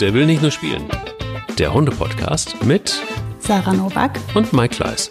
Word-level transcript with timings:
Der 0.00 0.14
will 0.14 0.24
nicht 0.24 0.40
nur 0.40 0.50
spielen. 0.50 0.88
Der 1.58 1.74
Hunde-Podcast 1.74 2.64
mit 2.64 3.02
Sarah 3.38 3.74
Novak 3.74 4.18
und 4.34 4.50
Mike 4.54 4.76
Kleiss. 4.76 5.10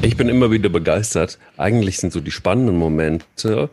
Ich 0.00 0.16
bin 0.16 0.30
immer 0.30 0.50
wieder 0.50 0.70
begeistert. 0.70 1.38
Eigentlich 1.58 1.98
sind 1.98 2.14
so 2.14 2.20
die 2.20 2.30
spannenden 2.30 2.78
Momente 2.78 3.68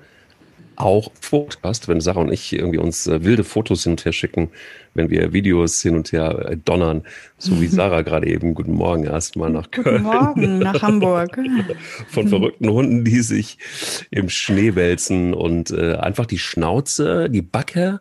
auch 0.75 1.11
Podcast, 1.29 1.87
wenn 1.87 2.01
Sarah 2.01 2.21
und 2.21 2.31
ich 2.31 2.53
irgendwie 2.53 2.79
uns 2.79 3.07
äh, 3.07 3.23
wilde 3.23 3.43
Fotos 3.43 3.83
hin 3.83 3.93
und 3.93 4.05
her 4.05 4.13
schicken, 4.13 4.49
wenn 4.93 5.09
wir 5.09 5.33
Videos 5.33 5.81
hin 5.81 5.95
und 5.95 6.11
her 6.11 6.49
äh, 6.49 6.57
donnern, 6.57 7.03
so 7.37 7.59
wie 7.61 7.67
Sarah 7.69 8.01
gerade 8.01 8.27
eben. 8.27 8.53
Guten 8.53 8.73
Morgen 8.73 9.05
erstmal 9.05 9.49
nach 9.49 9.71
Köln. 9.71 10.03
Guten 10.03 10.15
Morgen 10.15 10.59
nach 10.59 10.81
Hamburg. 10.81 11.37
Von 12.07 12.27
verrückten 12.27 12.69
Hunden, 12.69 13.03
die 13.03 13.21
sich 13.21 13.57
im 14.11 14.29
Schnee 14.29 14.75
wälzen 14.75 15.33
und 15.33 15.71
äh, 15.71 15.95
einfach 15.95 16.25
die 16.25 16.39
Schnauze, 16.39 17.29
die 17.29 17.41
Backe 17.41 17.99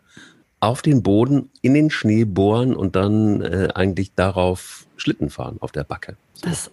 auf 0.59 0.81
den 0.81 1.03
Boden 1.03 1.49
in 1.61 1.73
den 1.73 1.89
Schnee 1.89 2.23
bohren 2.23 2.75
und 2.75 2.95
dann 2.95 3.41
äh, 3.41 3.67
eigentlich 3.75 4.13
darauf 4.15 4.85
Schlitten 4.95 5.29
fahren 5.29 5.57
auf 5.59 5.73
der 5.73 5.83
Backe. 5.83 6.15
So. 6.33 6.47
Das 6.47 6.71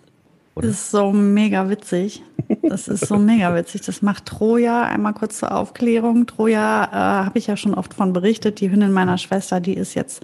oder? 0.54 0.68
Das 0.68 0.77
ist 0.77 0.90
so 0.90 1.12
mega 1.12 1.68
witzig. 1.68 2.22
Das 2.62 2.88
ist 2.88 3.06
so 3.06 3.16
mega 3.16 3.54
witzig. 3.54 3.82
Das 3.82 4.02
macht 4.02 4.27
Troja. 4.27 4.82
Einmal 4.82 5.14
kurz 5.14 5.38
zur 5.38 5.54
Aufklärung. 5.54 6.26
Troja 6.26 6.84
äh, 6.84 7.24
habe 7.26 7.38
ich 7.38 7.46
ja 7.46 7.56
schon 7.56 7.74
oft 7.74 7.95
von 7.95 8.12
berichtet. 8.12 8.60
Die 8.60 8.70
Hündin 8.70 8.92
meiner 8.92 9.18
Schwester, 9.18 9.60
die 9.60 9.74
ist 9.74 9.95
jetzt 9.95 10.23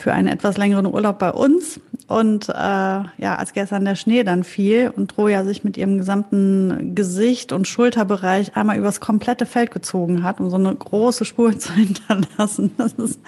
für 0.00 0.12
einen 0.12 0.28
etwas 0.28 0.56
längeren 0.56 0.86
Urlaub 0.86 1.18
bei 1.18 1.30
uns. 1.30 1.80
Und 2.08 2.48
äh, 2.48 2.52
ja, 2.52 3.36
als 3.36 3.52
gestern 3.52 3.84
der 3.84 3.94
Schnee 3.94 4.24
dann 4.24 4.42
fiel 4.42 4.92
und 4.94 5.12
Troja 5.12 5.44
sich 5.44 5.62
mit 5.62 5.76
ihrem 5.76 5.98
gesamten 5.98 6.94
Gesicht 6.94 7.52
und 7.52 7.68
Schulterbereich 7.68 8.56
einmal 8.56 8.78
übers 8.78 9.00
komplette 9.00 9.46
Feld 9.46 9.70
gezogen 9.70 10.22
hat, 10.22 10.40
um 10.40 10.50
so 10.50 10.56
eine 10.56 10.74
große 10.74 11.24
Spur 11.24 11.56
zu 11.58 11.72
hinterlassen. 11.72 12.72
Das 12.76 12.94
ist 12.94 13.20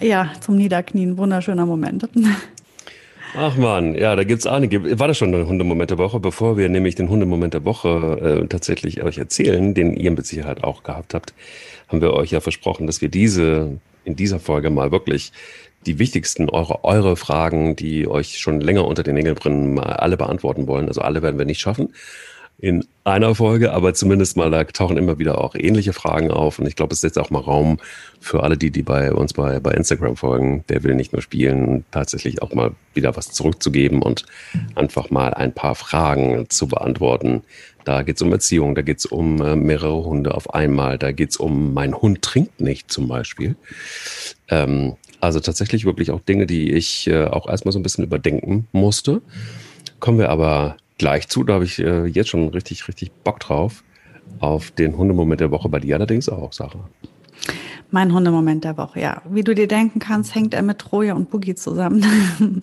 ja 0.00 0.28
zum 0.40 0.56
Niederknien 0.56 1.16
wunderschöner 1.16 1.66
Moment. 1.66 2.08
Ach 3.34 3.56
man, 3.56 3.94
ja, 3.94 4.14
da 4.14 4.24
gibt's 4.24 4.46
einige. 4.46 4.98
War 4.98 5.08
das 5.08 5.16
schon 5.16 5.34
ein 5.34 5.46
Hundemoment 5.46 5.90
der 5.90 5.98
Woche? 5.98 6.20
Bevor 6.20 6.58
wir 6.58 6.68
nämlich 6.68 6.96
den 6.96 7.08
Hundemoment 7.08 7.54
der 7.54 7.64
Woche 7.64 8.42
äh, 8.42 8.46
tatsächlich 8.46 9.02
euch 9.02 9.16
erzählen, 9.16 9.72
den 9.72 9.94
ihr 9.94 10.10
mit 10.10 10.26
Sicherheit 10.26 10.62
auch 10.62 10.82
gehabt 10.82 11.14
habt, 11.14 11.32
haben 11.88 12.02
wir 12.02 12.12
euch 12.12 12.30
ja 12.30 12.40
versprochen, 12.40 12.86
dass 12.86 13.00
wir 13.00 13.08
diese 13.08 13.78
in 14.04 14.16
dieser 14.16 14.38
Folge 14.38 14.68
mal 14.68 14.90
wirklich 14.92 15.32
die 15.86 15.98
wichtigsten 15.98 16.50
eure, 16.50 16.84
eure 16.84 17.16
Fragen, 17.16 17.74
die 17.74 18.06
euch 18.06 18.38
schon 18.38 18.60
länger 18.60 18.86
unter 18.86 19.02
den 19.02 19.14
Nägeln 19.14 19.34
brennen, 19.34 19.74
mal 19.74 19.84
alle 19.84 20.16
beantworten 20.16 20.66
wollen. 20.66 20.88
Also 20.88 21.00
alle 21.00 21.22
werden 21.22 21.38
wir 21.38 21.46
nicht 21.46 21.60
schaffen 21.60 21.88
in 22.62 22.86
einer 23.02 23.34
Folge, 23.34 23.72
aber 23.72 23.92
zumindest 23.92 24.36
mal, 24.36 24.48
da 24.48 24.62
tauchen 24.62 24.96
immer 24.96 25.18
wieder 25.18 25.40
auch 25.40 25.56
ähnliche 25.56 25.92
Fragen 25.92 26.30
auf. 26.30 26.60
Und 26.60 26.66
ich 26.68 26.76
glaube, 26.76 26.92
es 26.92 27.00
ist 27.00 27.02
jetzt 27.02 27.18
auch 27.18 27.30
mal 27.30 27.40
Raum 27.40 27.78
für 28.20 28.44
alle, 28.44 28.56
die, 28.56 28.70
die 28.70 28.84
bei 28.84 29.12
uns 29.12 29.32
bei, 29.32 29.58
bei 29.58 29.72
Instagram 29.72 30.14
folgen. 30.14 30.62
Der 30.68 30.84
will 30.84 30.94
nicht 30.94 31.12
nur 31.12 31.22
spielen, 31.22 31.84
tatsächlich 31.90 32.40
auch 32.40 32.54
mal 32.54 32.70
wieder 32.94 33.16
was 33.16 33.32
zurückzugeben 33.32 34.00
und 34.00 34.26
einfach 34.76 35.10
mal 35.10 35.34
ein 35.34 35.52
paar 35.52 35.74
Fragen 35.74 36.46
zu 36.50 36.68
beantworten. 36.68 37.42
Da 37.84 38.02
geht 38.02 38.14
es 38.14 38.22
um 38.22 38.30
Erziehung, 38.30 38.76
da 38.76 38.82
geht 38.82 38.98
es 38.98 39.06
um 39.06 39.42
äh, 39.42 39.56
mehrere 39.56 40.04
Hunde 40.04 40.32
auf 40.32 40.54
einmal, 40.54 40.98
da 40.98 41.10
geht 41.10 41.30
es 41.30 41.38
um 41.38 41.74
mein 41.74 42.00
Hund 42.00 42.22
trinkt 42.22 42.60
nicht 42.60 42.92
zum 42.92 43.08
Beispiel. 43.08 43.56
Ähm, 44.48 44.94
also 45.20 45.40
tatsächlich 45.40 45.84
wirklich 45.84 46.12
auch 46.12 46.20
Dinge, 46.20 46.46
die 46.46 46.70
ich 46.70 47.08
äh, 47.08 47.24
auch 47.24 47.48
erstmal 47.48 47.72
so 47.72 47.80
ein 47.80 47.82
bisschen 47.82 48.04
überdenken 48.04 48.68
musste. 48.70 49.20
Kommen 49.98 50.18
wir 50.18 50.30
aber 50.30 50.76
gleich 51.02 51.28
zu. 51.28 51.42
Da 51.42 51.54
habe 51.54 51.64
ich 51.64 51.80
äh, 51.80 52.06
jetzt 52.06 52.30
schon 52.30 52.48
richtig, 52.48 52.86
richtig 52.86 53.10
Bock 53.24 53.40
drauf. 53.40 53.82
Auf 54.38 54.70
den 54.70 54.96
Hundemoment 54.96 55.40
der 55.40 55.50
Woche 55.50 55.68
bei 55.68 55.80
dir 55.80 55.96
allerdings 55.96 56.28
auch, 56.28 56.52
Sarah. 56.52 56.88
Mein 57.90 58.14
Hundemoment 58.14 58.62
der 58.62 58.78
Woche, 58.78 59.00
ja. 59.00 59.20
Wie 59.28 59.42
du 59.42 59.52
dir 59.52 59.66
denken 59.66 59.98
kannst, 59.98 60.34
hängt 60.34 60.54
er 60.54 60.62
mit 60.62 60.78
Troja 60.78 61.14
und 61.14 61.28
Boogie 61.28 61.56
zusammen. 61.56 62.62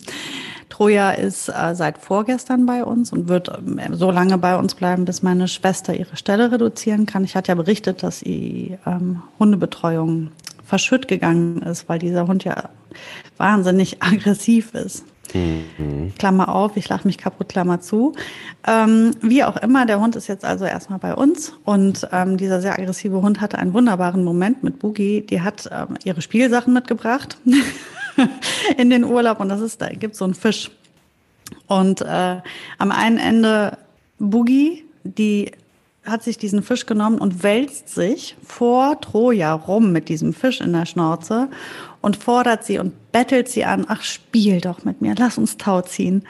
Troja 0.70 1.10
ist 1.10 1.50
äh, 1.50 1.74
seit 1.74 1.98
vorgestern 1.98 2.64
bei 2.64 2.82
uns 2.82 3.12
und 3.12 3.28
wird 3.28 3.48
äh, 3.48 3.92
so 3.92 4.10
lange 4.10 4.38
bei 4.38 4.56
uns 4.56 4.74
bleiben, 4.74 5.04
bis 5.04 5.22
meine 5.22 5.46
Schwester 5.46 5.94
ihre 5.94 6.16
Stelle 6.16 6.50
reduzieren 6.50 7.04
kann. 7.04 7.24
Ich 7.24 7.36
hatte 7.36 7.52
ja 7.52 7.54
berichtet, 7.54 8.02
dass 8.02 8.20
die 8.20 8.78
ähm, 8.86 9.22
Hundebetreuung 9.38 10.30
verschütt 10.64 11.08
gegangen 11.08 11.60
ist, 11.60 11.90
weil 11.90 11.98
dieser 11.98 12.26
Hund 12.26 12.44
ja 12.44 12.70
wahnsinnig 13.36 14.02
aggressiv 14.02 14.72
ist. 14.74 15.04
Mhm. 15.34 16.12
Klammer 16.18 16.48
auf, 16.48 16.76
ich 16.76 16.88
lache 16.88 17.06
mich 17.06 17.18
kaputt, 17.18 17.48
Klammer 17.48 17.80
zu. 17.80 18.14
Ähm, 18.66 19.12
wie 19.20 19.44
auch 19.44 19.56
immer, 19.56 19.86
der 19.86 20.00
Hund 20.00 20.16
ist 20.16 20.26
jetzt 20.26 20.44
also 20.44 20.64
erstmal 20.64 20.98
bei 20.98 21.14
uns 21.14 21.54
und 21.64 22.08
ähm, 22.12 22.36
dieser 22.36 22.60
sehr 22.60 22.78
aggressive 22.78 23.22
Hund 23.22 23.40
hatte 23.40 23.58
einen 23.58 23.72
wunderbaren 23.74 24.24
Moment 24.24 24.62
mit 24.62 24.78
Boogie. 24.78 25.22
Die 25.22 25.40
hat 25.40 25.68
ähm, 25.72 25.96
ihre 26.04 26.22
Spielsachen 26.22 26.72
mitgebracht 26.72 27.38
in 28.76 28.90
den 28.90 29.04
Urlaub 29.04 29.40
und 29.40 29.48
das 29.48 29.60
ist, 29.60 29.80
da 29.80 29.88
gibt 29.88 30.16
so 30.16 30.24
einen 30.24 30.34
Fisch. 30.34 30.70
Und 31.66 32.00
äh, 32.02 32.36
am 32.78 32.92
einen 32.92 33.18
Ende 33.18 33.78
Boogie, 34.18 34.84
die 35.04 35.52
hat 36.04 36.22
sich 36.22 36.38
diesen 36.38 36.62
Fisch 36.62 36.86
genommen 36.86 37.18
und 37.18 37.42
wälzt 37.42 37.88
sich 37.88 38.36
vor 38.44 39.00
Troja 39.00 39.52
rum 39.52 39.92
mit 39.92 40.08
diesem 40.08 40.32
Fisch 40.32 40.60
in 40.60 40.72
der 40.72 40.86
Schnauze 40.86 41.48
und 42.00 42.16
fordert 42.16 42.64
sie 42.64 42.78
und 42.78 43.12
bettelt 43.12 43.48
sie 43.48 43.64
an, 43.64 43.86
ach, 43.88 44.02
spiel 44.02 44.60
doch 44.60 44.84
mit 44.84 45.00
mir, 45.00 45.14
lass 45.18 45.38
uns 45.38 45.56
Tau 45.56 45.82
ziehen. 45.82 46.24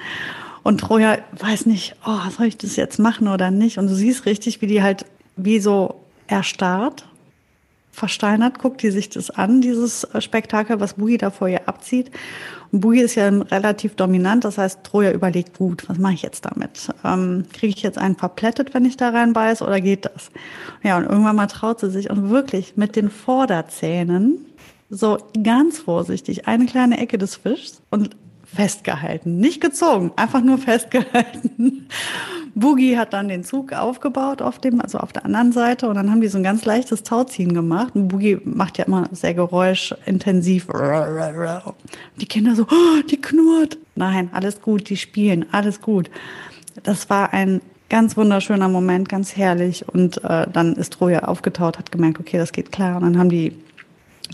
Und 0.63 0.79
Troja 0.79 1.19
weiß 1.39 1.67
nicht, 1.67 1.97
oh, 2.07 2.31
soll 2.37 2.47
ich 2.47 2.59
das 2.59 2.77
jetzt 2.77 2.99
machen 2.99 3.29
oder 3.29 3.51
nicht? 3.51 3.79
Und 3.79 3.89
du 3.89 3.95
siehst 3.95 4.27
richtig, 4.27 4.61
wie 4.61 4.67
die 4.67 4.83
halt 4.83 5.07
wie 5.37 5.61
so 5.61 5.97
erstarrt, 6.27 7.07
versteinert, 7.93 8.59
guckt 8.59 8.83
die 8.83 8.91
sich 8.91 9.09
das 9.09 9.31
an, 9.31 9.61
dieses 9.61 10.07
Spektakel, 10.19 10.81
was 10.81 10.95
Boogie 10.95 11.19
da 11.19 11.31
vor 11.31 11.49
ihr 11.49 11.69
abzieht. 11.69 12.11
Und 12.73 12.81
Boogie 12.81 13.01
ist 13.01 13.17
ja 13.17 13.29
relativ 13.29 13.97
dominant, 13.97 14.45
das 14.45 14.59
heißt, 14.59 14.85
Troja 14.85 15.11
überlegt, 15.11 15.59
gut, 15.59 15.89
was 15.89 15.99
mache 15.99 16.15
ich 16.15 16.23
jetzt 16.23 16.45
damit? 16.45 16.89
Ähm, 17.05 17.47
Kriege 17.53 17.75
ich 17.77 17.83
jetzt 17.83 17.99
einen 17.99 18.17
verplättet, 18.17 18.75
wenn 18.75 18.85
ich 18.85 18.97
da 18.97 19.11
reinbeiß, 19.11 19.63
oder 19.63 19.81
geht 19.81 20.05
das? 20.05 20.31
Ja, 20.83 20.99
und 20.99 21.05
irgendwann 21.05 21.37
mal 21.37 21.47
traut 21.49 21.81
sie 21.81 21.91
sich 21.91 22.11
und 22.11 22.31
wirklich 22.31 22.77
mit 22.77 22.97
den 22.97 23.11
Vorderzähnen 23.11 24.47
so 24.91 25.19
ganz 25.43 25.79
vorsichtig 25.79 26.49
eine 26.49 26.67
kleine 26.67 26.99
Ecke 26.99 27.17
des 27.17 27.37
Fischs 27.37 27.81
und 27.91 28.17
festgehalten. 28.45 29.39
Nicht 29.39 29.61
gezogen, 29.61 30.13
einfach 30.17 30.43
nur 30.43 30.59
festgehalten. 30.59 31.87
Boogie 32.57 32.99
hat 32.99 33.13
dann 33.13 33.29
den 33.29 33.45
Zug 33.45 33.73
aufgebaut 33.73 34.43
auf 34.43 34.59
dem, 34.59 34.81
also 34.81 34.99
auf 34.99 35.13
der 35.13 35.25
anderen 35.25 35.53
Seite 35.53 35.89
und 35.89 35.95
dann 35.95 36.11
haben 36.11 36.21
die 36.21 36.27
so 36.27 36.39
ein 36.39 36.43
ganz 36.43 36.65
leichtes 36.65 37.05
Tauziehen 37.05 37.55
gemacht. 37.55 37.95
Und 37.95 38.09
Boogie 38.09 38.39
macht 38.45 38.77
ja 38.79 38.87
immer 38.87 39.09
sehr 39.13 39.35
geräuschintensiv. 39.35 40.67
Die 42.21 42.27
Kinder 42.27 42.57
so, 42.57 42.65
oh, 42.65 43.03
die 43.09 43.21
knurrt. 43.21 43.79
Nein, 43.95 44.31
alles 44.33 44.61
gut, 44.61 44.89
die 44.91 44.97
spielen, 44.97 45.47
alles 45.53 45.81
gut. 45.81 46.11
Das 46.83 47.09
war 47.09 47.33
ein 47.33 47.61
ganz 47.89 48.17
wunderschöner 48.17 48.69
Moment, 48.69 49.09
ganz 49.09 49.37
herrlich. 49.37 49.89
Und 49.89 50.23
äh, 50.25 50.47
dann 50.53 50.75
ist 50.75 50.95
Troja 50.95 51.21
aufgetaut, 51.21 51.79
hat 51.79 51.93
gemerkt, 51.93 52.19
okay, 52.19 52.39
das 52.39 52.51
geht 52.53 52.73
klar. 52.73 52.97
Und 52.97 53.03
dann 53.03 53.19
haben 53.19 53.31
die 53.31 53.57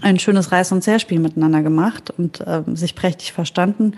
ein 0.02 0.18
schönes 0.18 0.52
Reiß- 0.52 0.72
und 0.72 0.82
Zerspiel 0.82 1.18
miteinander 1.18 1.62
gemacht 1.62 2.10
und 2.16 2.42
ähm, 2.46 2.76
sich 2.76 2.94
prächtig 2.94 3.32
verstanden. 3.32 3.94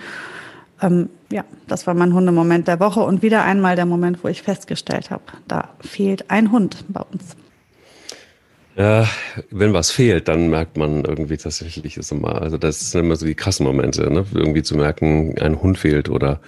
Ähm, 0.81 1.09
ja, 1.31 1.44
das 1.66 1.86
war 1.86 1.94
mein 1.94 2.14
Hundemoment 2.14 2.69
der 2.69 2.81
Woche 2.81 3.00
und 3.00 3.22
wieder 3.22 3.44
einmal 3.44 3.76
der 3.76 3.86
Moment, 3.86 4.22
wo 4.22 4.28
ich 4.28 4.42
festgestellt 4.42 5.10
habe, 5.10 5.25
da 5.47 5.70
fehlt 5.81 6.31
ein 6.31 6.53
Hund 6.53 6.84
bei 6.88 7.00
uns. 7.00 7.36
Ja, 8.76 9.09
wenn 9.50 9.72
was 9.72 9.91
fehlt, 9.91 10.28
dann 10.28 10.50
merkt 10.50 10.76
man 10.76 11.04
irgendwie 11.04 11.36
tatsächlich 11.36 11.97
ist 11.97 12.12
immer, 12.12 12.41
also 12.41 12.59
das 12.59 12.92
sind 12.92 13.00
immer 13.00 13.16
so 13.16 13.26
die 13.26 13.34
krassen 13.34 13.66
Momente, 13.66 14.09
ne? 14.09 14.25
irgendwie 14.32 14.62
zu 14.62 14.76
merken, 14.76 15.36
ein 15.41 15.60
Hund 15.60 15.78
fehlt 15.78 16.09
oder 16.09 16.41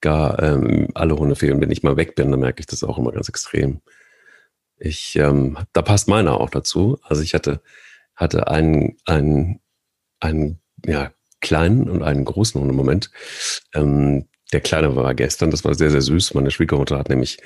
gar 0.00 0.42
ähm, 0.42 0.88
alle 0.94 1.16
Hunde 1.16 1.36
fehlen. 1.36 1.60
Wenn 1.60 1.70
ich 1.70 1.84
mal 1.84 1.96
weg 1.96 2.16
bin, 2.16 2.32
dann 2.32 2.40
merke 2.40 2.60
ich 2.60 2.66
das 2.66 2.82
auch 2.82 2.98
immer 2.98 3.12
ganz 3.12 3.28
extrem. 3.28 3.80
Ich, 4.76 5.16
ähm, 5.16 5.56
da 5.72 5.82
passt 5.82 6.08
meiner 6.08 6.40
auch 6.40 6.50
dazu. 6.50 6.98
Also 7.04 7.22
ich 7.22 7.34
hatte 7.34 7.60
hatte 8.18 8.48
einen, 8.48 8.96
einen, 9.06 9.60
einen 10.20 10.58
ja, 10.84 11.12
kleinen 11.40 11.88
und 11.88 12.02
einen 12.02 12.24
großen 12.24 12.60
Hundemoment. 12.60 13.10
Ähm, 13.74 14.26
der 14.52 14.60
Kleine 14.60 14.96
war 14.96 15.14
gestern, 15.14 15.50
das 15.50 15.64
war 15.64 15.74
sehr, 15.74 15.90
sehr 15.90 16.02
süß. 16.02 16.34
Meine 16.34 16.50
Schwiegermutter 16.50 16.98
hat 16.98 17.08
nämlich 17.08 17.38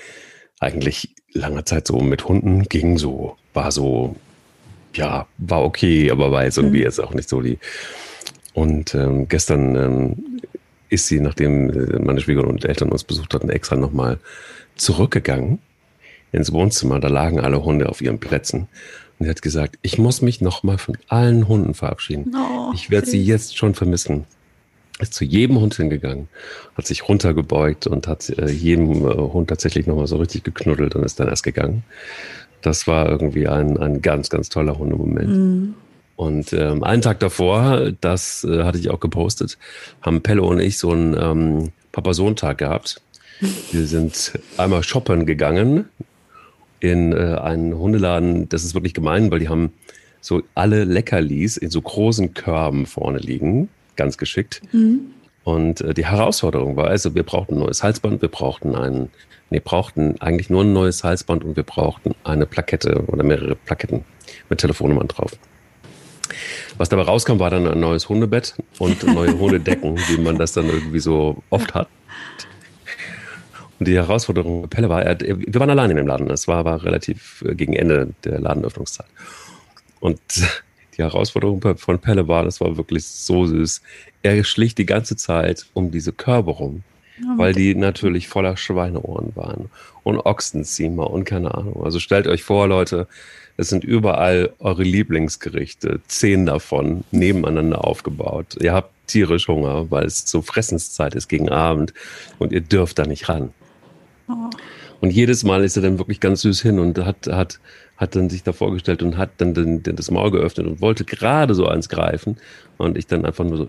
eigentlich 0.60 1.14
lange 1.32 1.64
Zeit 1.64 1.86
so 1.86 1.98
mit 2.00 2.26
Hunden 2.26 2.64
ging 2.64 2.96
so, 2.96 3.36
war 3.52 3.70
so, 3.72 4.16
ja, 4.94 5.26
war 5.38 5.62
okay, 5.64 6.10
aber 6.10 6.30
war 6.30 6.44
jetzt 6.44 6.58
irgendwie 6.58 6.78
mhm. 6.78 6.84
jetzt 6.84 7.00
auch 7.00 7.14
nicht 7.14 7.28
so 7.28 7.42
die. 7.42 7.58
Und 8.54 8.94
ähm, 8.94 9.28
gestern 9.28 9.76
ähm, 9.76 10.40
ist 10.88 11.06
sie, 11.06 11.20
nachdem 11.20 11.70
äh, 11.70 11.98
meine 11.98 12.20
Schwiegermutter 12.20 12.54
und 12.54 12.64
Eltern 12.64 12.90
uns 12.90 13.04
besucht 13.04 13.34
hatten, 13.34 13.50
extra 13.50 13.76
nochmal 13.76 14.19
zurückgegangen 14.76 15.58
ins 16.32 16.52
Wohnzimmer. 16.52 17.00
Da 17.00 17.08
lagen 17.08 17.40
alle 17.40 17.64
Hunde 17.64 17.88
auf 17.88 18.00
ihren 18.00 18.19
Plätzen. 18.19 18.69
Und 19.19 19.25
sie 19.25 19.31
hat 19.31 19.43
gesagt, 19.43 19.79
ich 19.82 19.99
muss 19.99 20.23
mich 20.23 20.41
nochmal 20.41 20.79
von 20.79 20.97
allen 21.09 21.49
Hunden 21.49 21.75
verabschieden. 21.75 22.35
Oh, 22.35 22.73
ich 22.75 22.91
werde 22.91 23.06
sie 23.06 23.23
jetzt 23.23 23.56
schon 23.56 23.75
vermissen. 23.75 24.25
Ist 24.99 25.14
zu 25.14 25.25
jedem 25.25 25.59
Hund 25.59 25.75
hingegangen, 25.75 26.29
hat 26.76 26.87
sich 26.87 27.09
runtergebeugt 27.09 27.87
und 27.87 28.06
hat 28.06 28.29
äh, 28.31 28.50
jedem 28.50 29.05
äh, 29.05 29.14
Hund 29.14 29.49
tatsächlich 29.49 29.87
nochmal 29.87 30.06
so 30.06 30.17
richtig 30.17 30.44
geknuddelt 30.44 30.94
und 30.94 31.03
ist 31.03 31.19
dann 31.19 31.29
erst 31.29 31.43
gegangen. 31.43 31.82
Das 32.61 32.87
war 32.87 33.09
irgendwie 33.09 33.49
ein, 33.49 33.76
ein 33.79 34.03
ganz, 34.03 34.29
ganz 34.29 34.49
toller 34.49 34.79
Hundemoment. 34.79 35.29
Mhm. 35.29 35.75
Und 36.15 36.53
ähm, 36.53 36.85
einen 36.85 37.03
Tag 37.03 37.19
davor, 37.20 37.91
das 38.00 38.44
äh, 38.44 38.62
hatte 38.62 38.79
ich 38.79 38.91
auch 38.91 39.00
gepostet, 39.00 39.58
haben 40.03 40.23
Pelle 40.23 40.43
und 40.43 40.61
ich 40.61 40.79
so 40.79 40.93
einen 40.93 41.17
ähm, 41.19 41.73
Papa-Sohn-Tag 41.91 42.58
gehabt. 42.58 43.00
Wir 43.73 43.87
sind 43.87 44.38
einmal 44.56 44.85
shoppen 44.85 45.26
gegangen 45.26 45.87
in 46.82 47.12
äh, 47.12 47.37
einen 47.40 47.79
Hundeladen. 47.79 48.49
Das 48.49 48.64
ist 48.64 48.75
wirklich 48.75 48.93
gemein, 48.93 49.31
weil 49.31 49.38
die 49.38 49.49
haben 49.49 49.73
so 50.20 50.43
alle 50.55 50.84
Leckerlis 50.84 51.56
in 51.56 51.70
so 51.70 51.81
großen 51.81 52.34
Körben 52.34 52.87
vorne 52.87 53.19
liegen. 53.19 53.69
Ganz 53.96 54.19
geschickt. 54.19 54.62
Mhm. 54.73 55.12
Und 55.44 55.81
äh, 55.81 55.94
die 55.94 56.06
Herausforderung 56.06 56.76
war 56.76 56.88
also, 56.88 57.14
wir 57.14 57.23
brauchten 57.23 57.55
ein 57.55 57.61
neues 57.61 57.82
Halsband, 57.82 58.20
wir 58.20 58.29
brauchten 58.29 58.75
einen, 58.75 59.11
nee, 59.50 59.61
brauchten 59.61 60.20
eigentlich 60.20 60.50
nur 60.50 60.64
ein 60.64 60.73
neues 60.73 61.05
Halsband 61.05 61.44
und 61.44 61.56
wir 61.56 61.62
brauchten 61.62 62.14
eine 62.25 62.46
Plakette 62.46 63.05
oder 63.06 63.23
mehrere 63.23 63.55
Plaketten 63.55 64.05
mit 64.49 64.61
Telefonnummern 64.61 65.08
drauf. 65.08 65.32
Was 66.79 66.88
dabei 66.88 67.02
rauskam, 67.02 67.38
war 67.38 67.50
dann 67.50 67.67
ein 67.67 67.81
neues 67.81 68.08
Hundebett 68.08 68.55
und 68.79 69.05
neue 69.06 69.38
Hundedecken, 69.38 69.99
wie 70.08 70.20
man 70.20 70.37
das 70.37 70.52
dann 70.52 70.67
irgendwie 70.67 71.00
so 71.00 71.43
oft 71.50 71.75
hat. 71.75 71.88
Und 73.82 73.88
die 73.88 73.96
Herausforderung 73.96 74.62
bei 74.62 74.69
Pelle 74.69 74.88
war, 74.88 75.02
er, 75.02 75.19
wir 75.20 75.58
waren 75.58 75.69
allein 75.69 75.90
in 75.90 75.96
dem 75.96 76.06
Laden. 76.06 76.31
Es 76.31 76.46
war, 76.46 76.64
war 76.64 76.84
relativ 76.84 77.43
äh, 77.44 77.56
gegen 77.56 77.73
Ende 77.73 78.14
der 78.23 78.38
Ladenöffnungszeit. 78.38 79.08
Und 79.99 80.20
die 80.96 81.02
Herausforderung 81.02 81.61
von 81.76 81.99
Pelle 81.99 82.29
war, 82.29 82.44
das 82.44 82.61
war 82.61 82.76
wirklich 82.76 83.05
so 83.05 83.44
süß. 83.44 83.82
Er 84.23 84.44
schlich 84.44 84.76
die 84.76 84.87
ganze 84.87 85.17
Zeit 85.17 85.67
um 85.75 85.90
diese 85.90 86.12
Körbe 86.12 86.52
rum, 86.52 86.84
oh, 87.25 87.38
weil 87.38 87.55
die 87.55 87.75
natürlich 87.75 88.29
voller 88.29 88.56
Schweineohren 88.56 89.34
waren 89.34 89.69
und 90.05 90.20
Ochsenziemer 90.20 91.11
und 91.11 91.25
keine 91.25 91.52
Ahnung. 91.52 91.82
Also 91.82 91.99
stellt 91.99 92.29
euch 92.29 92.44
vor, 92.44 92.69
Leute, 92.69 93.08
es 93.56 93.69
sind 93.69 93.82
überall 93.82 94.52
eure 94.61 94.84
Lieblingsgerichte, 94.84 95.99
zehn 96.06 96.46
davon 96.46 97.02
nebeneinander 97.11 97.84
aufgebaut. 97.84 98.58
Ihr 98.61 98.75
habt 98.75 98.93
tierisch 99.08 99.49
Hunger, 99.49 99.90
weil 99.90 100.06
es 100.06 100.20
so 100.31 100.40
Fressenszeit 100.40 101.17
ist 101.17 101.26
gegen 101.26 101.49
Abend 101.49 101.93
und 102.38 102.52
ihr 102.52 102.61
dürft 102.61 103.00
da 103.00 103.06
nicht 103.06 103.29
ran. 103.29 103.52
Oh. 104.32 104.50
Und 105.00 105.11
jedes 105.11 105.44
Mal 105.44 105.64
ist 105.64 105.76
er 105.76 105.82
dann 105.82 105.99
wirklich 105.99 106.20
ganz 106.20 106.43
süß 106.43 106.62
hin 106.62 106.79
und 106.79 106.99
hat, 106.99 107.26
hat, 107.26 107.61
hat 107.96 108.14
dann 108.14 108.31
sich 108.31 108.43
da 108.43 108.52
vorgestellt 108.52 109.02
und 109.02 109.17
hat 109.17 109.31
dann 109.38 109.52
den, 109.52 109.82
den, 109.82 109.96
das 109.96 110.11
Maul 110.11 110.31
geöffnet 110.31 110.67
und 110.67 110.81
wollte 110.81 111.05
gerade 111.05 111.55
so 111.55 111.67
eins 111.67 111.88
greifen 111.88 112.37
und 112.79 112.96
ich 112.96 113.06
dann 113.06 113.26
einfach 113.26 113.44
nur 113.44 113.56
so 113.56 113.69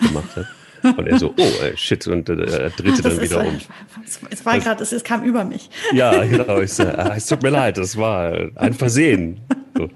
gemacht 0.00 0.36
habe. 0.36 0.46
Und 0.82 1.06
er 1.08 1.18
so, 1.18 1.34
oh, 1.36 1.62
ey, 1.62 1.76
shit, 1.76 2.06
und 2.06 2.28
äh, 2.28 2.34
er 2.34 2.70
drehte 2.70 3.02
dann 3.02 3.20
wieder 3.20 3.40
um. 3.40 3.58
Es 4.30 4.44
war 4.44 4.58
gerade, 4.58 4.82
es, 4.82 4.92
es 4.92 5.02
kam 5.02 5.24
über 5.24 5.44
mich. 5.44 5.68
Ja, 5.92 6.24
genau. 6.24 6.60
Ich 6.60 6.74
so, 6.74 6.84
ah, 6.84 7.14
es 7.16 7.26
tut 7.26 7.42
mir 7.42 7.50
leid, 7.50 7.78
das 7.78 7.96
war 7.96 8.50
ein 8.54 8.74
Versehen. 8.74 9.40
So. 9.76 9.88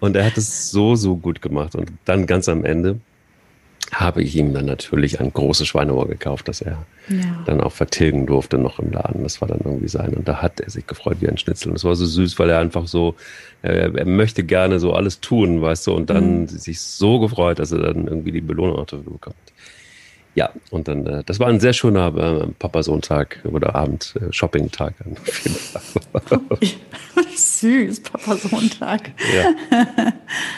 Und 0.00 0.16
er 0.16 0.26
hat 0.26 0.36
es 0.36 0.70
so, 0.70 0.94
so 0.94 1.16
gut 1.16 1.40
gemacht. 1.42 1.74
Und 1.74 1.90
dann 2.04 2.26
ganz 2.26 2.48
am 2.48 2.64
Ende 2.64 3.00
habe 3.92 4.22
ich 4.22 4.34
ihm 4.34 4.52
dann 4.54 4.66
natürlich 4.66 5.20
ein 5.20 5.32
großes 5.32 5.68
Schweineohr 5.68 6.08
gekauft, 6.08 6.48
das 6.48 6.60
er 6.60 6.84
ja. 7.08 7.42
dann 7.46 7.60
auch 7.60 7.72
vertilgen 7.72 8.26
durfte 8.26 8.58
noch 8.58 8.78
im 8.78 8.90
Laden. 8.90 9.22
Das 9.22 9.40
war 9.40 9.48
dann 9.48 9.60
irgendwie 9.64 9.88
sein. 9.88 10.14
Und 10.14 10.26
da 10.26 10.42
hat 10.42 10.60
er 10.60 10.70
sich 10.70 10.86
gefreut 10.86 11.18
wie 11.20 11.28
ein 11.28 11.38
Schnitzel. 11.38 11.68
Und 11.68 11.74
das 11.74 11.84
war 11.84 11.94
so 11.94 12.06
süß, 12.06 12.38
weil 12.38 12.50
er 12.50 12.58
einfach 12.58 12.86
so, 12.86 13.14
er, 13.62 13.94
er 13.94 14.06
möchte 14.06 14.42
gerne 14.42 14.80
so 14.80 14.94
alles 14.94 15.20
tun, 15.20 15.60
weißt 15.60 15.86
du, 15.86 15.94
und 15.94 16.10
dann 16.10 16.42
mhm. 16.42 16.48
sich 16.48 16.80
so 16.80 17.20
gefreut, 17.20 17.58
dass 17.58 17.72
er 17.72 17.80
dann 17.80 18.06
irgendwie 18.06 18.32
die 18.32 18.40
Belohnung 18.40 18.76
auch 18.76 18.86
dafür 18.86 19.12
bekommt. 19.12 19.36
Ja, 20.34 20.50
und 20.70 20.88
dann, 20.88 21.06
äh, 21.06 21.22
das 21.24 21.38
war 21.38 21.46
ein 21.46 21.60
sehr 21.60 21.72
schöner 21.72 22.16
äh, 22.16 22.46
Papa-Sohn-Tag 22.58 23.42
oder 23.44 23.76
Abend, 23.76 24.14
äh, 24.16 24.32
Shopping-Tag. 24.32 24.94
Süß, 27.36 28.00
Papa-Sohn-Tag. 28.00 29.12
Ja. 29.36 30.12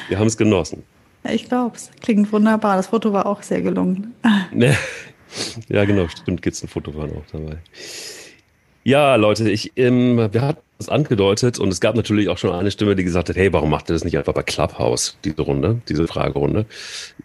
Wir 0.08 0.18
haben 0.18 0.28
es 0.28 0.38
genossen. 0.38 0.84
Ich 1.32 1.48
glaube, 1.48 1.76
es 1.76 1.90
klingt 2.00 2.32
wunderbar. 2.32 2.76
Das 2.76 2.88
Foto 2.88 3.12
war 3.12 3.26
auch 3.26 3.42
sehr 3.42 3.62
gelungen. 3.62 4.14
ja, 5.68 5.84
genau, 5.84 6.08
stimmt, 6.08 6.42
Kids 6.42 6.62
ein 6.62 6.68
Foto 6.68 6.94
waren 6.94 7.10
auch 7.10 7.24
dabei. 7.32 7.58
Ja, 8.86 9.16
Leute, 9.16 9.50
ich, 9.50 9.72
ähm, 9.74 10.16
wir 10.30 10.42
hatten 10.42 10.60
es 10.78 10.88
angedeutet 10.88 11.58
und 11.58 11.70
es 11.70 11.80
gab 11.80 11.96
natürlich 11.96 12.28
auch 12.28 12.38
schon 12.38 12.52
eine 12.52 12.70
Stimme, 12.70 12.94
die 12.94 13.02
gesagt 13.02 13.28
hat, 13.28 13.34
hey, 13.34 13.52
warum 13.52 13.68
macht 13.68 13.90
ihr 13.90 13.94
das 13.94 14.04
nicht 14.04 14.16
einfach 14.16 14.32
bei 14.32 14.44
Clubhouse, 14.44 15.18
diese 15.24 15.42
Runde, 15.42 15.80
diese 15.88 16.06
Fragerunde? 16.06 16.66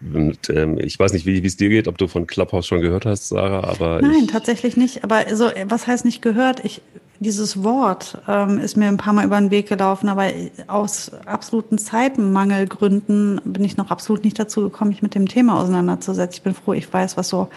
Und 0.01 0.49
ähm, 0.49 0.79
ich 0.79 0.97
weiß 0.97 1.13
nicht, 1.13 1.27
wie 1.27 1.45
es 1.45 1.57
dir 1.57 1.69
geht, 1.69 1.87
ob 1.87 1.99
du 1.99 2.07
von 2.07 2.25
Clubhouse 2.25 2.65
schon 2.65 2.81
gehört 2.81 3.05
hast, 3.05 3.29
Sarah, 3.29 3.63
aber 3.63 4.01
Nein, 4.01 4.23
ich, 4.23 4.31
tatsächlich 4.31 4.75
nicht. 4.75 5.03
Aber 5.03 5.35
so, 5.35 5.51
was 5.65 5.85
heißt 5.85 6.03
nicht 6.03 6.23
gehört? 6.23 6.65
Ich, 6.65 6.81
dieses 7.21 7.63
Wort 7.63 8.17
ähm, 8.27 8.57
ist 8.59 8.75
mir 8.75 8.87
ein 8.87 8.97
paar 8.97 9.13
Mal 9.13 9.25
über 9.25 9.39
den 9.39 9.51
Weg 9.51 9.69
gelaufen, 9.69 10.09
aber 10.09 10.31
aus 10.65 11.11
absoluten 11.27 11.77
Zeitmangelgründen 11.77 13.39
bin 13.45 13.63
ich 13.63 13.77
noch 13.77 13.91
absolut 13.91 14.23
nicht 14.23 14.39
dazu 14.39 14.61
gekommen, 14.61 14.89
mich 14.89 15.03
mit 15.03 15.13
dem 15.13 15.27
Thema 15.27 15.61
auseinanderzusetzen. 15.61 16.37
Ich 16.37 16.41
bin 16.41 16.55
froh, 16.55 16.73
ich 16.73 16.91
weiß, 16.91 17.17
was 17.17 17.29
so 17.29 17.47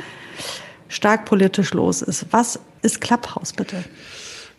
stark 0.89 1.25
politisch 1.25 1.73
los 1.73 2.03
ist. 2.03 2.27
Was 2.31 2.61
ist 2.83 3.01
Clubhouse 3.01 3.55
bitte? 3.55 3.85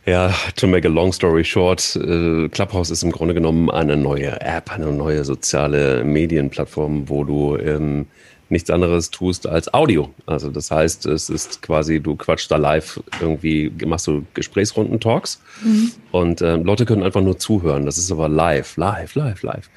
Ja, 0.08 0.34
to 0.56 0.66
make 0.68 0.88
a 0.88 0.92
long 0.92 1.14
story 1.14 1.44
short, 1.44 1.96
äh, 1.96 2.50
Clubhouse 2.50 2.90
ist 2.90 3.04
im 3.04 3.12
Grunde 3.12 3.36
genommen 3.36 3.70
eine 3.70 3.98
neue 3.98 4.42
App, 4.42 4.72
eine 4.72 4.92
neue 4.92 5.24
soziale 5.24 6.04
Medienplattform, 6.04 7.10
wo 7.10 7.24
du 7.24 7.58
ähm, 7.58 8.08
nichts 8.50 8.70
anderes 8.70 9.10
tust 9.12 9.48
als 9.48 9.74
Audio. 9.74 10.14
Also 10.26 10.50
das 10.50 10.72
heißt, 10.72 11.06
es 11.08 11.30
ist 11.30 11.62
quasi, 11.62 12.00
du 12.00 12.16
quatschst 12.16 12.52
da 12.52 12.58
live 12.58 13.02
irgendwie, 13.20 13.72
machst 13.86 14.08
du 14.08 14.26
Gesprächsrunden, 14.34 15.00
Talks 15.00 15.42
mhm. 15.64 15.92
und 16.12 16.42
ähm, 16.42 16.64
Leute 16.64 16.86
können 16.86 17.04
einfach 17.04 17.22
nur 17.22 17.38
zuhören. 17.40 17.86
Das 17.86 17.98
ist 17.98 18.12
aber 18.12 18.30
live, 18.30 18.78
live, 18.78 19.16
live, 19.16 19.42
live. 19.44 19.70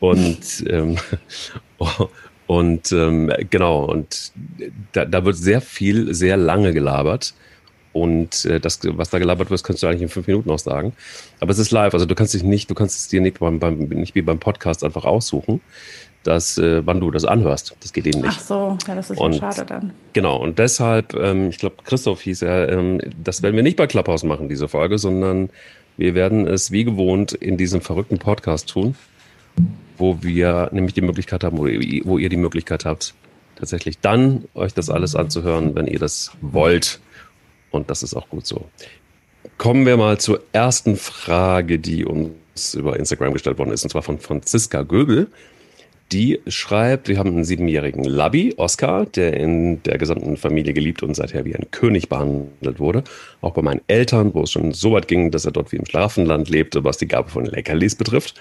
Und 0.00 0.64
ähm, 0.68 0.96
Und 2.50 2.90
ähm, 2.90 3.32
genau, 3.48 3.84
und 3.84 4.32
da, 4.90 5.04
da 5.04 5.24
wird 5.24 5.36
sehr 5.36 5.60
viel, 5.60 6.12
sehr 6.12 6.36
lange 6.36 6.72
gelabert. 6.72 7.32
Und 7.92 8.44
äh, 8.44 8.58
das, 8.58 8.80
was 8.82 9.10
da 9.10 9.20
gelabert 9.20 9.50
wird, 9.50 9.62
kannst 9.62 9.84
du 9.84 9.86
eigentlich 9.86 10.02
in 10.02 10.08
fünf 10.08 10.26
Minuten 10.26 10.50
auch 10.50 10.58
sagen. 10.58 10.92
Aber 11.38 11.52
es 11.52 11.60
ist 11.60 11.70
live, 11.70 11.94
also 11.94 12.06
du 12.06 12.14
kannst 12.16 12.34
dich 12.34 12.42
nicht, 12.42 12.68
du 12.68 12.74
kannst 12.74 12.98
es 12.98 13.06
dir 13.06 13.20
nicht 13.20 13.38
beim, 13.38 13.60
beim 13.60 13.78
nicht 13.78 14.16
wie 14.16 14.22
beim 14.22 14.40
Podcast 14.40 14.82
einfach 14.82 15.04
aussuchen, 15.04 15.60
dass, 16.22 16.58
äh, 16.58 16.84
wann 16.86 17.00
du 17.00 17.10
das 17.10 17.24
anhörst. 17.24 17.74
Das 17.80 17.92
geht 17.92 18.06
eben 18.06 18.20
nicht. 18.20 18.36
Ach 18.36 18.40
so, 18.40 18.78
ja, 18.86 18.94
das 18.94 19.10
ist 19.10 19.18
und, 19.18 19.36
schade 19.36 19.64
dann. 19.64 19.92
Genau, 20.12 20.36
und 20.36 20.58
deshalb, 20.58 21.14
ähm, 21.14 21.48
ich 21.48 21.58
glaube, 21.58 21.76
Christoph 21.84 22.20
hieß 22.20 22.42
er, 22.42 22.68
ähm, 22.70 23.00
das 23.22 23.42
werden 23.42 23.56
wir 23.56 23.62
nicht 23.62 23.76
bei 23.76 23.86
Clubhouse 23.86 24.24
machen, 24.24 24.48
diese 24.48 24.68
Folge, 24.68 24.98
sondern 24.98 25.50
wir 25.96 26.14
werden 26.14 26.46
es 26.46 26.70
wie 26.70 26.84
gewohnt 26.84 27.32
in 27.32 27.56
diesem 27.56 27.80
verrückten 27.80 28.18
Podcast 28.18 28.68
tun 28.68 28.94
wo 30.00 30.22
wir 30.22 30.70
nämlich 30.72 30.94
die 30.94 31.02
Möglichkeit 31.02 31.44
haben, 31.44 31.58
wo 31.58 32.18
ihr 32.18 32.28
die 32.28 32.36
Möglichkeit 32.36 32.84
habt, 32.84 33.14
tatsächlich 33.56 33.98
dann 34.00 34.44
euch 34.54 34.74
das 34.74 34.88
alles 34.88 35.14
anzuhören, 35.14 35.74
wenn 35.74 35.86
ihr 35.86 35.98
das 35.98 36.32
wollt. 36.40 37.00
Und 37.70 37.90
das 37.90 38.02
ist 38.02 38.14
auch 38.14 38.28
gut 38.28 38.46
so. 38.46 38.68
Kommen 39.58 39.86
wir 39.86 39.96
mal 39.96 40.18
zur 40.18 40.42
ersten 40.52 40.96
Frage, 40.96 41.78
die 41.78 42.04
uns 42.04 42.74
über 42.74 42.98
Instagram 42.98 43.34
gestellt 43.34 43.58
worden 43.58 43.72
ist, 43.72 43.84
und 43.84 43.90
zwar 43.90 44.02
von 44.02 44.18
Franziska 44.18 44.82
Göbel. 44.82 45.28
Die 46.12 46.40
schreibt, 46.48 47.06
wir 47.06 47.18
haben 47.18 47.30
einen 47.30 47.44
siebenjährigen 47.44 48.02
Labby, 48.02 48.54
Oscar, 48.56 49.06
der 49.06 49.34
in 49.34 49.80
der 49.84 49.96
gesamten 49.96 50.36
Familie 50.36 50.72
geliebt 50.72 51.04
und 51.04 51.14
seither 51.14 51.44
wie 51.44 51.54
ein 51.54 51.70
König 51.70 52.08
behandelt 52.08 52.80
wurde. 52.80 53.04
Auch 53.40 53.52
bei 53.52 53.62
meinen 53.62 53.80
Eltern, 53.86 54.34
wo 54.34 54.42
es 54.42 54.50
schon 54.50 54.72
so 54.72 54.92
weit 54.92 55.06
ging, 55.06 55.30
dass 55.30 55.44
er 55.44 55.52
dort 55.52 55.70
wie 55.70 55.76
im 55.76 55.86
Schlafenland 55.86 56.48
lebte, 56.48 56.82
was 56.82 56.98
die 56.98 57.06
Gabe 57.06 57.30
von 57.30 57.44
Leckerlis 57.44 57.94
betrifft. 57.94 58.40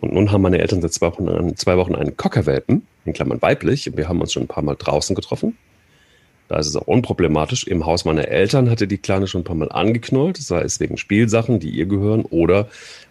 Und 0.00 0.12
nun 0.12 0.30
haben 0.30 0.42
meine 0.42 0.58
Eltern 0.58 0.82
seit 0.82 0.92
zwei 0.92 1.08
Wochen, 1.08 1.56
zwei 1.56 1.76
Wochen 1.76 1.96
einen 1.96 2.16
Cockerwelpen, 2.16 2.86
in 3.04 3.12
Klammern 3.12 3.42
weiblich. 3.42 3.90
Und 3.90 3.96
wir 3.96 4.08
haben 4.08 4.20
uns 4.20 4.32
schon 4.32 4.44
ein 4.44 4.48
paar 4.48 4.62
Mal 4.62 4.76
draußen 4.76 5.16
getroffen. 5.16 5.58
Da 6.46 6.58
ist 6.58 6.68
es 6.68 6.76
auch 6.76 6.86
unproblematisch. 6.86 7.64
Im 7.64 7.86
Haus 7.86 8.04
meiner 8.04 8.28
Eltern 8.28 8.70
hatte 8.70 8.86
die 8.86 8.98
Kleine 8.98 9.26
schon 9.26 9.40
ein 9.40 9.44
paar 9.44 9.56
Mal 9.56 9.70
angeknurrt, 9.72 10.36
sei 10.36 10.62
es 10.62 10.78
wegen 10.78 10.96
Spielsachen, 10.96 11.58
die 11.58 11.70
ihr 11.70 11.86
gehören, 11.86 12.22
oder 12.22 12.68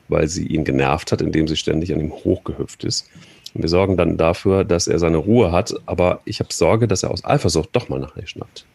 weil 0.07 0.27
sie 0.29 0.47
ihn 0.47 0.63
genervt 0.63 1.11
hat, 1.11 1.21
indem 1.21 1.47
sie 1.47 1.57
ständig 1.57 1.93
an 1.93 1.99
ihm 1.99 2.11
hochgehüpft 2.11 2.83
ist. 2.83 3.09
Und 3.53 3.61
wir 3.61 3.69
sorgen 3.69 3.97
dann 3.97 4.17
dafür, 4.17 4.63
dass 4.63 4.87
er 4.87 4.99
seine 4.99 5.17
Ruhe 5.17 5.51
hat, 5.51 5.73
aber 5.85 6.21
ich 6.25 6.39
habe 6.39 6.53
Sorge, 6.53 6.87
dass 6.87 7.03
er 7.03 7.11
aus 7.11 7.25
Eifersucht 7.25 7.69
doch 7.73 7.89
mal 7.89 7.99
nach 7.99 8.15
ihr 8.15 8.27
schnappt. 8.27 8.65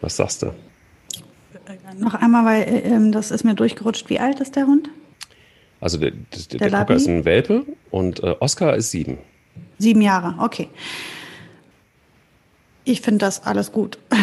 Was 0.00 0.16
sagst 0.16 0.42
du? 0.42 0.52
Noch 1.98 2.14
einmal, 2.14 2.44
weil 2.44 2.62
äh, 2.62 3.10
das 3.10 3.30
ist 3.30 3.44
mir 3.44 3.54
durchgerutscht. 3.54 4.10
Wie 4.10 4.18
alt 4.18 4.40
ist 4.40 4.56
der 4.56 4.66
Hund? 4.66 4.88
Also 5.80 5.98
der, 5.98 6.10
der, 6.10 6.58
der, 6.58 6.68
der 6.68 6.78
Cocker 6.80 6.94
ist 6.94 7.08
ein 7.08 7.24
Welpe 7.24 7.64
und 7.90 8.22
äh, 8.22 8.34
Oscar 8.40 8.76
ist 8.76 8.90
sieben. 8.90 9.18
Sieben 9.78 10.02
Jahre, 10.02 10.34
okay. 10.38 10.68
Ich 12.84 13.00
finde 13.00 13.18
das 13.18 13.44
alles 13.44 13.72
gut. 13.72 13.98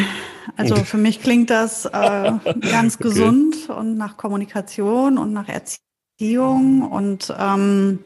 Also 0.55 0.75
für 0.77 0.97
mich 0.97 1.21
klingt 1.21 1.49
das 1.49 1.85
äh, 1.85 1.89
ganz 2.71 2.97
gesund 2.97 3.55
okay. 3.67 3.79
und 3.79 3.97
nach 3.97 4.17
Kommunikation 4.17 5.17
und 5.17 5.33
nach 5.33 5.47
Erziehung 5.49 6.81
und 6.89 7.31
ähm, 7.37 7.99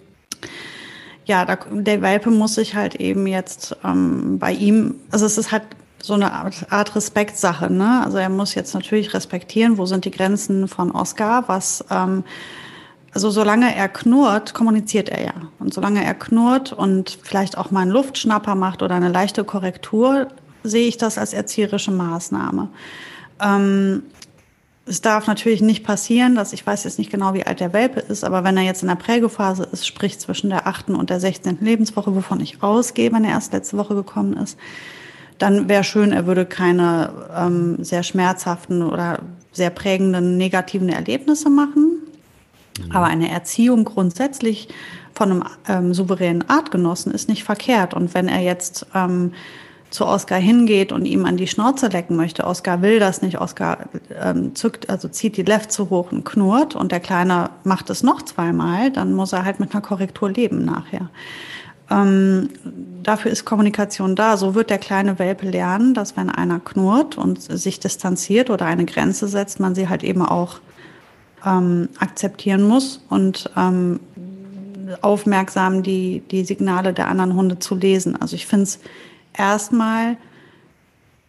ja, 1.25 1.45
da, 1.45 1.57
der 1.69 2.01
Welpe 2.01 2.31
muss 2.31 2.55
sich 2.55 2.75
halt 2.75 2.95
eben 2.95 3.27
jetzt 3.27 3.75
ähm, 3.83 4.39
bei 4.39 4.51
ihm, 4.51 4.95
also 5.12 5.25
es 5.25 5.38
ist 5.38 5.51
halt 5.51 5.63
so 6.01 6.15
eine 6.15 6.33
Art, 6.33 6.65
Art 6.71 6.95
Respektsache, 6.95 7.71
ne? 7.71 8.01
Also 8.03 8.17
er 8.17 8.29
muss 8.29 8.55
jetzt 8.55 8.74
natürlich 8.74 9.13
respektieren, 9.13 9.77
wo 9.77 9.86
sind 9.86 10.05
die 10.05 10.12
Grenzen 10.12 10.67
von 10.67 10.91
Oscar, 10.91 11.43
was 11.48 11.86
ähm, 11.91 12.24
also 13.13 13.29
solange 13.29 13.75
er 13.75 13.89
knurrt, 13.89 14.53
kommuniziert 14.53 15.10
er 15.10 15.24
ja. 15.24 15.33
Und 15.60 15.74
solange 15.74 16.03
er 16.03 16.13
knurrt 16.13 16.71
und 16.71 17.19
vielleicht 17.21 17.57
auch 17.57 17.71
mal 17.71 17.81
einen 17.81 17.91
Luftschnapper 17.91 18.55
macht 18.55 18.81
oder 18.81 18.95
eine 18.95 19.10
leichte 19.10 19.43
Korrektur, 19.43 20.27
sehe 20.63 20.88
ich 20.88 20.98
das 20.98 21.17
als 21.17 21.33
erzieherische 21.33 21.91
Maßnahme. 21.91 22.69
Ähm, 23.41 24.03
es 24.85 25.01
darf 25.01 25.27
natürlich 25.27 25.61
nicht 25.61 25.83
passieren, 25.83 26.35
dass 26.35 26.53
ich 26.53 26.65
weiß 26.65 26.83
jetzt 26.85 26.97
nicht 26.97 27.11
genau, 27.11 27.33
wie 27.33 27.45
alt 27.45 27.59
der 27.59 27.73
Welpe 27.73 28.00
ist, 28.00 28.23
aber 28.23 28.43
wenn 28.43 28.57
er 28.57 28.63
jetzt 28.63 28.81
in 28.81 28.88
der 28.88 28.95
Prägephase 28.95 29.67
ist, 29.71 29.85
sprich 29.85 30.19
zwischen 30.19 30.50
der 30.50 30.67
achten 30.67 30.95
und 30.95 31.09
der 31.09 31.19
sechzehnten 31.19 31.65
Lebenswoche, 31.65 32.15
wovon 32.15 32.39
ich 32.39 32.63
ausgehe, 32.63 33.11
wenn 33.11 33.23
er 33.23 33.31
erst 33.31 33.53
letzte 33.53 33.77
Woche 33.77 33.95
gekommen 33.95 34.38
ist, 34.38 34.57
dann 35.38 35.69
wäre 35.69 35.83
schön, 35.83 36.11
er 36.11 36.25
würde 36.25 36.45
keine 36.45 37.11
ähm, 37.35 37.83
sehr 37.83 38.03
schmerzhaften 38.03 38.83
oder 38.83 39.19
sehr 39.51 39.69
prägenden 39.69 40.38
negativen 40.38 40.89
Erlebnisse 40.89 41.50
machen. 41.50 42.01
Mhm. 42.79 42.91
Aber 42.91 43.05
eine 43.05 43.29
Erziehung 43.29 43.83
grundsätzlich 43.83 44.69
von 45.13 45.31
einem 45.31 45.43
ähm, 45.67 45.93
souveränen 45.93 46.50
Artgenossen 46.50 47.11
ist 47.11 47.27
nicht 47.27 47.43
verkehrt. 47.43 47.93
Und 47.93 48.13
wenn 48.13 48.27
er 48.27 48.41
jetzt 48.41 48.85
ähm, 48.93 49.33
zu 49.91 50.05
Oskar 50.05 50.39
hingeht 50.39 50.91
und 50.91 51.05
ihm 51.05 51.25
an 51.25 51.38
die 51.38 51.48
Schnauze 51.48 51.88
lecken 51.88 52.15
möchte. 52.15 52.45
Oskar 52.45 52.81
will 52.81 53.00
das 53.00 53.21
nicht. 53.21 53.39
Oskar 53.39 53.89
ähm, 54.19 54.55
zückt, 54.55 54.89
also 54.89 55.07
zieht 55.07 55.38
die 55.38 55.43
Left 55.43 55.71
zu 55.71 55.89
hoch 55.89 56.12
und 56.12 56.24
knurrt 56.24 56.75
und 56.75 56.91
der 56.91 57.01
Kleine 57.01 57.51
macht 57.63 57.89
es 57.89 58.01
noch 58.01 58.21
zweimal, 58.24 58.89
dann 58.89 59.13
muss 59.13 59.33
er 59.33 59.45
halt 59.45 59.60
mit 59.60 59.74
einer 59.74 59.81
Korrektur 59.81 60.29
leben 60.31 60.65
nachher. 60.65 61.10
Ähm, 61.89 62.50
dafür 63.03 63.31
ist 63.31 63.43
Kommunikation 63.43 64.15
da. 64.15 64.38
So 64.38 64.55
wird 64.55 64.69
der 64.69 64.77
kleine 64.77 65.19
Welpe 65.19 65.50
lernen, 65.50 65.93
dass 65.93 66.15
wenn 66.15 66.29
einer 66.29 66.62
knurrt 66.62 67.17
und 67.17 67.41
sich 67.41 67.79
distanziert 67.81 68.50
oder 68.50 68.65
eine 68.65 68.86
Grenze 68.86 69.27
setzt, 69.27 69.60
man 69.60 69.75
sie 69.75 69.89
halt 69.89 70.03
eben 70.03 70.21
auch 70.21 70.62
ähm, 71.45 71.89
akzeptieren 72.00 72.63
muss 72.63 73.03
und 73.10 73.51
ähm, 73.57 74.00
aufmerksam 75.01 75.83
die, 75.83 76.24
die 76.31 76.45
Signale 76.45 76.93
der 76.93 77.10
anderen 77.10 77.36
Hunde 77.36 77.60
zu 77.60 77.75
lesen. 77.75 78.15
Also 78.15 78.36
ich 78.36 78.45
finde 78.45 78.63
es 78.63 78.79
erstmal 79.38 80.17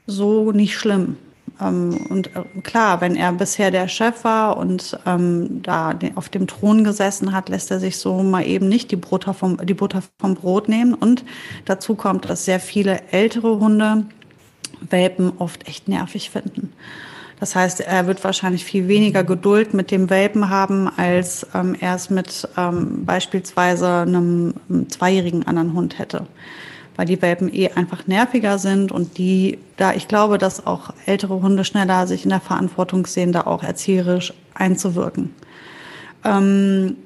so 0.06 0.52
nicht 0.52 0.76
schlimm. 0.76 1.16
Ähm, 1.60 2.06
und 2.08 2.34
äh, 2.34 2.42
klar, 2.62 3.00
wenn 3.00 3.16
er 3.16 3.32
bisher 3.32 3.70
der 3.70 3.88
Chef 3.88 4.24
war 4.24 4.56
und 4.56 4.98
ähm, 5.06 5.62
da 5.62 5.98
auf 6.14 6.28
dem 6.28 6.46
Thron 6.46 6.84
gesessen 6.84 7.32
hat, 7.32 7.48
lässt 7.48 7.70
er 7.70 7.80
sich 7.80 7.96
so 7.98 8.22
mal 8.22 8.46
eben 8.46 8.68
nicht 8.68 8.90
die 8.90 8.96
Butter 8.96 9.34
vom, 9.34 9.58
die 9.64 9.74
Butter 9.74 10.02
vom 10.20 10.34
Brot 10.34 10.68
nehmen. 10.68 10.94
Und 10.94 11.24
dazu 11.64 11.94
kommt, 11.94 12.28
dass 12.28 12.44
sehr 12.44 12.60
viele 12.60 13.02
ältere 13.10 13.58
Hunde 13.58 14.06
Welpen 14.90 15.32
oft 15.38 15.68
echt 15.68 15.88
nervig 15.88 16.30
finden. 16.30 16.72
Das 17.38 17.56
heißt, 17.56 17.80
er 17.80 18.06
wird 18.06 18.22
wahrscheinlich 18.22 18.64
viel 18.64 18.86
weniger 18.86 19.24
Geduld 19.24 19.74
mit 19.74 19.90
dem 19.90 20.10
Welpen 20.10 20.48
haben, 20.48 20.88
als 20.96 21.46
ähm, 21.54 21.76
er 21.78 21.96
es 21.96 22.08
mit 22.08 22.48
ähm, 22.56 23.04
beispielsweise 23.04 23.88
einem, 24.02 24.54
einem 24.68 24.88
zweijährigen 24.88 25.46
anderen 25.46 25.72
Hund 25.74 25.98
hätte 25.98 26.26
weil 26.96 27.06
die 27.06 27.20
Welpen 27.22 27.52
eh 27.52 27.70
einfach 27.70 28.06
nerviger 28.06 28.58
sind 28.58 28.92
und 28.92 29.18
die, 29.18 29.58
da 29.76 29.92
ich 29.92 30.08
glaube, 30.08 30.38
dass 30.38 30.66
auch 30.66 30.92
ältere 31.06 31.40
Hunde 31.40 31.64
schneller 31.64 32.06
sich 32.06 32.24
in 32.24 32.30
der 32.30 32.40
Verantwortung 32.40 33.06
sehen, 33.06 33.32
da 33.32 33.42
auch 33.42 33.62
erzieherisch 33.62 34.32
einzuwirken. 34.54 35.34
Ähm, 36.24 36.96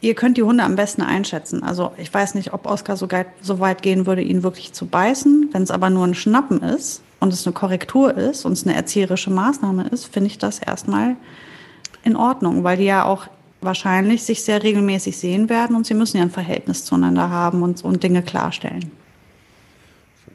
ihr 0.00 0.14
könnt 0.14 0.36
die 0.36 0.42
Hunde 0.42 0.64
am 0.64 0.76
besten 0.76 1.02
einschätzen. 1.02 1.62
Also 1.62 1.92
ich 1.96 2.12
weiß 2.12 2.34
nicht, 2.34 2.52
ob 2.52 2.66
Oskar 2.66 2.96
so, 2.96 3.08
so 3.40 3.60
weit 3.60 3.82
gehen 3.82 4.06
würde, 4.06 4.22
ihn 4.22 4.42
wirklich 4.42 4.72
zu 4.72 4.86
beißen. 4.86 5.50
Wenn 5.52 5.62
es 5.62 5.70
aber 5.70 5.90
nur 5.90 6.06
ein 6.06 6.14
Schnappen 6.14 6.62
ist 6.62 7.02
und 7.20 7.32
es 7.32 7.46
eine 7.46 7.54
Korrektur 7.54 8.16
ist 8.16 8.44
und 8.44 8.52
es 8.52 8.66
eine 8.66 8.76
erzieherische 8.76 9.30
Maßnahme 9.30 9.88
ist, 9.88 10.06
finde 10.06 10.28
ich 10.28 10.38
das 10.38 10.58
erstmal 10.58 11.16
in 12.04 12.16
Ordnung, 12.16 12.64
weil 12.64 12.76
die 12.76 12.84
ja 12.84 13.04
auch 13.04 13.26
wahrscheinlich 13.60 14.22
sich 14.22 14.42
sehr 14.42 14.62
regelmäßig 14.62 15.16
sehen 15.16 15.48
werden 15.48 15.76
und 15.76 15.86
sie 15.86 15.94
müssen 15.94 16.18
ja 16.18 16.22
ein 16.22 16.30
Verhältnis 16.30 16.84
zueinander 16.84 17.30
haben 17.30 17.62
und, 17.62 17.82
und 17.84 18.02
Dinge 18.02 18.22
klarstellen. 18.22 18.90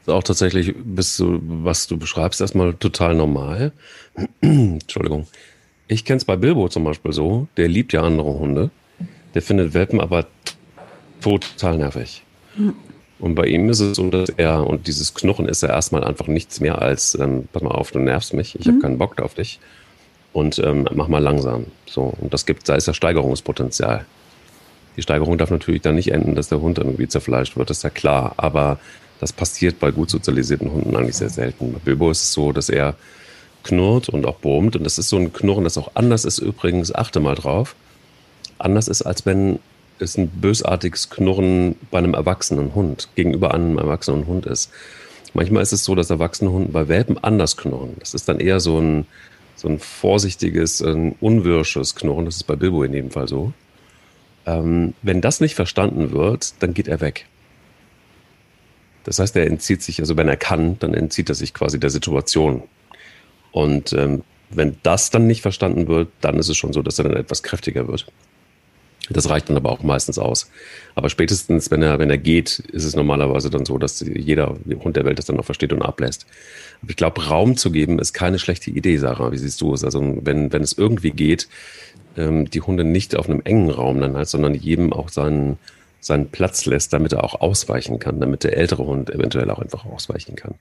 Auch 0.06 0.24
tatsächlich 0.24 0.74
bist 0.84 1.18
du, 1.20 1.40
was 1.42 1.88
du 1.88 1.98
beschreibst, 1.98 2.42
erstmal 2.42 2.74
total 2.74 3.16
normal. 3.16 3.72
Entschuldigung. 4.42 5.28
Ich 5.88 6.04
kenne 6.04 6.18
es 6.18 6.26
bei 6.26 6.36
Bilbo 6.36 6.68
zum 6.68 6.84
Beispiel 6.84 7.14
so, 7.14 7.48
der 7.56 7.70
liebt 7.70 7.94
ja 7.94 8.02
andere 8.02 8.38
Hunde. 8.38 8.70
Der 9.34 9.42
findet 9.42 9.74
Welpen 9.74 10.02
aber 10.02 10.28
total 11.22 11.78
nervig. 11.78 12.24
Hm. 12.56 12.74
Und 13.20 13.36
bei 13.36 13.46
ihm 13.46 13.70
ist 13.70 13.80
es 13.80 13.96
so, 13.96 14.10
dass 14.10 14.30
er, 14.30 14.68
und 14.68 14.88
dieses 14.88 15.14
Knochen 15.14 15.48
ist 15.48 15.64
ja 15.64 15.70
erstmal 15.70 16.04
einfach 16.04 16.28
nichts 16.28 16.60
mehr 16.60 16.82
als, 16.82 17.16
ähm, 17.16 17.48
pass 17.54 17.62
mal 17.62 17.72
auf, 17.72 17.92
du 17.92 18.00
nervst 18.00 18.34
mich, 18.34 18.60
ich 18.60 18.66
hm. 18.66 18.74
habe 18.74 18.82
keinen 18.82 18.98
Bock 18.98 19.22
auf 19.22 19.34
dich 19.34 19.60
und 20.34 20.60
ähm, 20.60 20.88
mach 20.94 21.08
mal 21.08 21.20
langsam. 21.20 21.66
So, 21.86 22.14
und 22.20 22.34
das 22.34 22.46
gibt, 22.46 22.68
da 22.68 22.76
ist 22.76 22.88
ja 22.88 22.94
Steigerungspotenzial. 22.94 24.06
Die 24.98 25.02
Steigerung 25.02 25.38
darf 25.38 25.50
natürlich 25.50 25.82
dann 25.82 25.96
nicht 25.96 26.12
enden, 26.12 26.36
dass 26.36 26.50
der 26.50 26.62
Hund 26.62 26.78
irgendwie 26.78 27.08
zerfleischt 27.08 27.56
wird, 27.56 27.70
das 27.70 27.78
ist 27.78 27.84
ja 27.84 27.90
klar. 27.90 28.34
Aber 28.38 28.80
das 29.20 29.32
passiert 29.32 29.80
bei 29.80 29.92
gut 29.92 30.10
sozialisierten 30.10 30.72
Hunden 30.72 30.96
eigentlich 30.96 31.16
sehr 31.16 31.30
selten. 31.30 31.74
Bei 31.74 31.80
Bilbo 31.80 32.12
ist 32.12 32.24
es 32.24 32.34
so, 32.34 32.52
dass 32.52 32.70
er 32.70 32.96
knurrt 33.64 34.10
und 34.10 34.26
auch 34.26 34.40
brummt. 34.40 34.76
Und 34.76 34.84
das 34.84 34.98
ist 34.98 35.10
so 35.10 35.18
ein 35.18 35.34
Knurren, 35.34 35.64
das 35.64 35.78
auch 35.78 35.92
anders 35.96 36.26
ist 36.26 36.40
übrigens, 36.40 36.94
achte 36.94 37.20
mal 37.20 37.36
drauf, 37.36 37.76
anders 38.60 38.88
ist, 38.88 39.02
als 39.04 39.26
wenn 39.26 39.60
es 40.00 40.18
ein 40.18 40.28
bösartiges 40.28 41.10
Knurren 41.10 41.76
bei 41.92 42.00
einem 42.00 42.14
erwachsenen 42.14 42.76
Hund 42.76 43.10
gegenüber 43.16 43.54
einem 43.54 43.78
erwachsenen 43.78 44.28
Hund 44.28 44.46
ist. 44.46 44.72
Manchmal 45.34 45.64
ist 45.64 45.72
es 45.72 45.84
so, 45.84 45.96
dass 45.96 46.10
erwachsene 46.10 46.52
Hunde 46.52 46.72
bei 46.72 46.88
Welpen 46.88 47.18
anders 47.24 47.58
knurren. 47.58 47.96
Das 48.00 48.14
ist 48.14 48.30
dann 48.30 48.40
eher 48.40 48.60
so 48.60 48.80
ein, 48.80 49.06
so 49.64 49.70
ein 49.70 49.80
vorsichtiges, 49.80 50.82
ein 50.82 51.16
unwirsches 51.22 51.96
Knurren. 51.96 52.26
Das 52.26 52.36
ist 52.36 52.44
bei 52.44 52.58
Bilbo 52.58 52.84
in 52.84 52.92
dem 52.92 53.12
Fall 53.12 53.30
so. 53.30 53.54
Ähm, 54.46 54.94
wenn 55.02 55.22
das 55.22 55.40
nicht 55.40 55.56
verstanden 55.56 56.12
wird, 56.12 56.62
dann 56.62 56.74
geht 56.74 56.90
er 56.90 57.00
weg. 57.00 57.28
Das 59.06 59.20
heißt, 59.20 59.38
er 59.38 59.48
entzieht 59.48 59.82
sich, 59.82 60.02
also 60.02 60.18
wenn 60.18 60.28
er 60.28 60.36
kann, 60.36 60.78
dann 60.80 60.94
entzieht 60.94 61.30
er 61.30 61.36
sich 61.36 61.54
quasi 61.54 61.80
der 61.80 61.90
Situation. 61.90 62.64
Und 63.54 63.94
ähm, 63.94 64.24
wenn 64.50 64.76
das 64.84 65.12
dann 65.12 65.28
nicht 65.28 65.42
verstanden 65.42 65.88
wird, 65.88 66.10
dann 66.20 66.38
ist 66.40 66.50
es 66.50 66.58
schon 66.58 66.74
so, 66.74 66.82
dass 66.82 67.00
er 67.00 67.06
dann 67.06 67.16
etwas 67.16 67.42
kräftiger 67.42 67.88
wird. 67.88 68.06
Das 69.14 69.30
reicht 69.30 69.50
dann 69.50 69.58
aber 69.58 69.72
auch 69.72 69.84
meistens 69.84 70.20
aus. 70.20 70.50
Aber 70.96 71.10
spätestens, 71.10 71.72
wenn 71.72 71.82
er, 71.82 72.00
wenn 72.00 72.10
er 72.10 72.18
geht, 72.18 72.60
ist 72.60 72.84
es 72.84 72.96
normalerweise 72.96 73.50
dann 73.50 73.66
so, 73.66 73.78
dass 73.78 74.02
jeder 74.02 74.58
Hund 74.84 74.96
der 74.96 75.06
Welt 75.06 75.20
das 75.20 75.26
dann 75.26 75.40
auch 75.40 75.46
versteht 75.46 75.74
und 75.74 75.82
ablässt. 75.82 76.26
Aber 76.82 76.90
ich 76.90 76.98
glaube, 76.98 77.26
Raum 77.26 77.56
zu 77.56 77.72
geben 77.72 78.00
ist 78.00 78.14
keine 78.14 78.40
schlechte 78.40 78.72
Idee, 78.72 78.98
Sarah. 78.98 79.32
Wie 79.32 79.38
siehst 79.38 79.62
du 79.62 79.74
es? 79.74 79.84
Also, 79.84 80.18
wenn, 80.22 80.52
wenn 80.52 80.64
es 80.64 80.74
irgendwie 80.74 81.12
geht, 81.12 81.48
ähm, 82.18 82.50
die 82.50 82.62
Hunde 82.62 82.84
nicht 82.84 83.16
auf 83.16 83.30
einem 83.30 83.42
engen 83.44 83.70
Raum 83.70 84.02
dann 84.02 84.16
halt, 84.16 84.28
sondern 84.28 84.54
jedem 84.54 84.94
auch 84.94 85.10
seinen, 85.10 85.58
seinen 86.04 86.30
Platz 86.30 86.66
lässt, 86.66 86.92
damit 86.92 87.14
er 87.14 87.24
auch 87.24 87.40
ausweichen 87.40 87.98
kann, 87.98 88.20
damit 88.20 88.44
der 88.44 88.58
ältere 88.58 88.86
Hund 88.86 89.10
eventuell 89.10 89.50
auch 89.50 89.60
einfach 89.60 89.86
ausweichen 89.86 90.36
kann. 90.36 90.56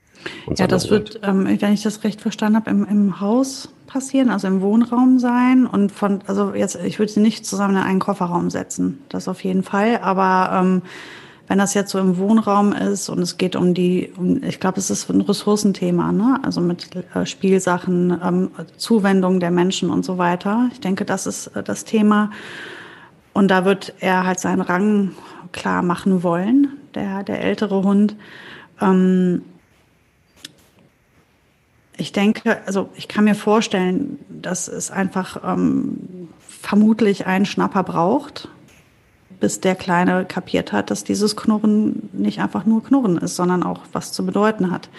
ja, 0.55 0.67
das 0.67 0.89
wird, 0.89 1.19
ähm, 1.23 1.45
wenn 1.59 1.73
ich 1.73 1.83
das 1.83 2.03
recht 2.05 2.21
verstanden 2.21 2.55
habe, 2.55 2.69
im, 2.69 2.85
im 2.85 3.19
Haus 3.19 3.69
passieren, 3.85 4.29
also 4.29 4.47
im 4.47 4.61
Wohnraum 4.61 5.19
sein 5.19 5.67
und 5.67 5.91
von, 5.91 6.21
also 6.27 6.53
jetzt, 6.53 6.79
ich 6.85 6.97
würde 6.97 7.11
sie 7.11 7.19
nicht 7.19 7.45
zusammen 7.45 7.75
in 7.75 7.83
einen 7.83 7.99
Kofferraum 7.99 8.49
setzen, 8.49 9.03
das 9.09 9.27
auf 9.27 9.43
jeden 9.43 9.63
Fall, 9.63 9.99
aber 10.01 10.61
ähm, 10.61 10.81
wenn 11.47 11.57
das 11.57 11.73
jetzt 11.73 11.91
so 11.91 11.99
im 11.99 12.17
Wohnraum 12.17 12.71
ist 12.71 13.09
und 13.09 13.19
es 13.19 13.37
geht 13.37 13.57
um 13.57 13.73
die, 13.73 14.13
um, 14.15 14.41
ich 14.43 14.61
glaube, 14.61 14.79
es 14.79 14.89
ist 14.89 15.09
ein 15.09 15.19
Ressourcenthema, 15.19 16.13
ne? 16.13 16.39
also 16.41 16.61
mit 16.61 16.89
äh, 16.95 17.25
Spielsachen, 17.25 18.17
ähm, 18.23 18.51
Zuwendung 18.77 19.41
der 19.41 19.51
Menschen 19.51 19.89
und 19.89 20.05
so 20.05 20.17
weiter. 20.17 20.69
Ich 20.71 20.79
denke, 20.79 21.03
das 21.03 21.27
ist 21.27 21.47
äh, 21.47 21.61
das 21.61 21.83
Thema. 21.83 22.31
Und 23.33 23.49
da 23.49 23.65
wird 23.65 23.93
er 23.99 24.25
halt 24.25 24.39
seinen 24.39 24.61
Rang 24.61 25.11
klar 25.51 25.81
machen 25.81 26.23
wollen, 26.23 26.67
der, 26.93 27.23
der 27.23 27.41
ältere 27.41 27.83
Hund. 27.83 28.15
Ähm, 28.79 29.43
ich 31.97 32.11
denke, 32.11 32.59
also 32.65 32.89
ich 32.95 33.07
kann 33.07 33.23
mir 33.23 33.35
vorstellen, 33.35 34.19
dass 34.29 34.67
es 34.67 34.91
einfach 34.91 35.37
ähm, 35.43 36.29
vermutlich 36.39 37.27
einen 37.27 37.45
Schnapper 37.45 37.83
braucht, 37.83 38.49
bis 39.39 39.59
der 39.59 39.75
Kleine 39.75 40.25
kapiert 40.25 40.71
hat, 40.71 40.89
dass 40.89 41.03
dieses 41.03 41.35
Knurren 41.35 42.09
nicht 42.13 42.39
einfach 42.39 42.65
nur 42.65 42.83
Knurren 42.83 43.17
ist, 43.17 43.35
sondern 43.35 43.63
auch 43.63 43.81
was 43.91 44.11
zu 44.11 44.25
bedeuten 44.25 44.71
hat. 44.71 44.89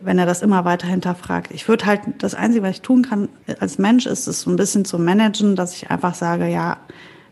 Wenn 0.00 0.18
er 0.18 0.26
das 0.26 0.42
immer 0.42 0.66
weiter 0.66 0.86
hinterfragt. 0.86 1.50
Ich 1.50 1.66
würde 1.66 1.86
halt, 1.86 2.00
das 2.18 2.34
Einzige, 2.34 2.62
was 2.62 2.72
ich 2.72 2.82
tun 2.82 3.02
kann 3.02 3.28
als 3.58 3.78
Mensch, 3.78 4.04
ist 4.04 4.26
es 4.26 4.42
so 4.42 4.50
ein 4.50 4.56
bisschen 4.56 4.84
zu 4.84 4.98
managen, 4.98 5.56
dass 5.56 5.74
ich 5.74 5.90
einfach 5.90 6.14
sage, 6.14 6.46
ja, 6.46 6.76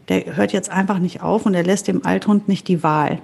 der 0.09 0.37
hört 0.37 0.53
jetzt 0.53 0.71
einfach 0.71 0.99
nicht 0.99 1.23
auf 1.23 1.47
und 1.47 1.55
er 1.55 1.63
lässt 1.63 1.89
dem 1.89 2.05
Althund 2.05 2.49
nicht 2.49 2.69
die 2.69 2.83
Wahl. 2.83 3.21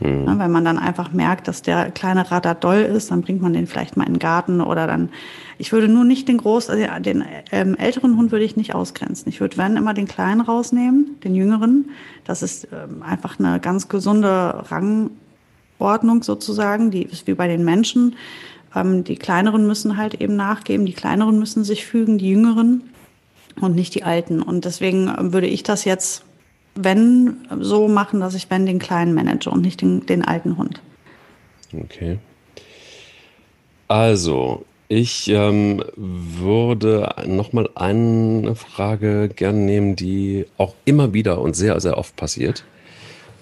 Mhm. 0.00 0.24
Ja, 0.26 0.38
wenn 0.38 0.50
man 0.50 0.64
dann 0.64 0.78
einfach 0.78 1.12
merkt, 1.12 1.48
dass 1.48 1.62
der 1.62 1.90
kleine 1.90 2.30
Radar 2.30 2.54
doll 2.54 2.80
ist, 2.80 3.10
dann 3.10 3.22
bringt 3.22 3.40
man 3.40 3.52
den 3.52 3.66
vielleicht 3.66 3.96
mal 3.96 4.06
in 4.06 4.14
den 4.14 4.18
Garten 4.18 4.60
oder 4.60 4.86
dann. 4.86 5.08
Ich 5.58 5.72
würde 5.72 5.88
nur 5.88 6.04
nicht 6.04 6.28
den 6.28 6.36
groß, 6.36 6.68
also 6.68 6.84
den 7.00 7.24
ähm, 7.50 7.76
älteren 7.76 8.16
Hund 8.16 8.30
würde 8.30 8.44
ich 8.44 8.56
nicht 8.56 8.74
ausgrenzen. 8.74 9.28
Ich 9.30 9.40
würde, 9.40 9.56
wenn 9.56 9.76
immer 9.76 9.94
den 9.94 10.06
kleinen 10.06 10.42
rausnehmen, 10.42 11.16
den 11.24 11.34
jüngeren. 11.34 11.90
Das 12.24 12.42
ist 12.42 12.68
ähm, 12.72 13.02
einfach 13.02 13.38
eine 13.38 13.58
ganz 13.58 13.88
gesunde 13.88 14.64
Rangordnung 14.70 16.22
sozusagen, 16.22 16.90
die 16.90 17.04
ist 17.04 17.26
wie 17.26 17.34
bei 17.34 17.48
den 17.48 17.64
Menschen. 17.64 18.16
Ähm, 18.74 19.02
die 19.02 19.16
kleineren 19.16 19.66
müssen 19.66 19.96
halt 19.96 20.20
eben 20.20 20.36
nachgeben, 20.36 20.84
die 20.84 20.92
kleineren 20.92 21.38
müssen 21.38 21.64
sich 21.64 21.86
fügen, 21.86 22.18
die 22.18 22.30
jüngeren 22.30 22.82
und 23.60 23.74
nicht 23.74 23.94
die 23.94 24.02
alten. 24.02 24.42
Und 24.42 24.64
deswegen 24.64 25.32
würde 25.32 25.46
ich 25.46 25.62
das 25.62 25.84
jetzt, 25.84 26.24
wenn, 26.74 27.46
so 27.60 27.88
machen, 27.88 28.20
dass 28.20 28.34
ich 28.34 28.50
wenn 28.50 28.66
den 28.66 28.78
kleinen 28.78 29.14
manage 29.14 29.48
und 29.50 29.62
nicht 29.62 29.80
den, 29.80 30.06
den 30.06 30.24
alten 30.24 30.56
Hund. 30.56 30.80
Okay. 31.72 32.18
Also, 33.88 34.64
ich 34.88 35.28
ähm, 35.28 35.82
würde 35.96 37.14
nochmal 37.26 37.68
eine 37.74 38.54
Frage 38.54 39.28
gerne 39.28 39.58
nehmen, 39.58 39.96
die 39.96 40.46
auch 40.58 40.74
immer 40.84 41.12
wieder 41.12 41.40
und 41.40 41.56
sehr, 41.56 41.80
sehr 41.80 41.98
oft 41.98 42.14
passiert. 42.16 42.64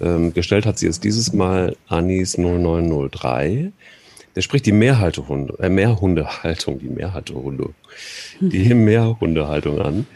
Ähm, 0.00 0.32
gestellt 0.32 0.66
hat 0.66 0.78
sie 0.78 0.86
jetzt 0.86 1.04
dieses 1.04 1.32
Mal 1.32 1.76
Anis 1.88 2.38
0903. 2.38 3.72
Der 4.36 4.42
spricht 4.42 4.66
die 4.66 4.72
Mehrhaltehunde, 4.72 5.56
äh, 5.60 5.68
Mehrhundehaltung, 5.68 6.78
die 6.80 6.88
Mehrhaltehunde, 6.88 7.70
die 8.40 8.74
Mehrhundehaltung 8.74 9.80
an. 9.80 10.06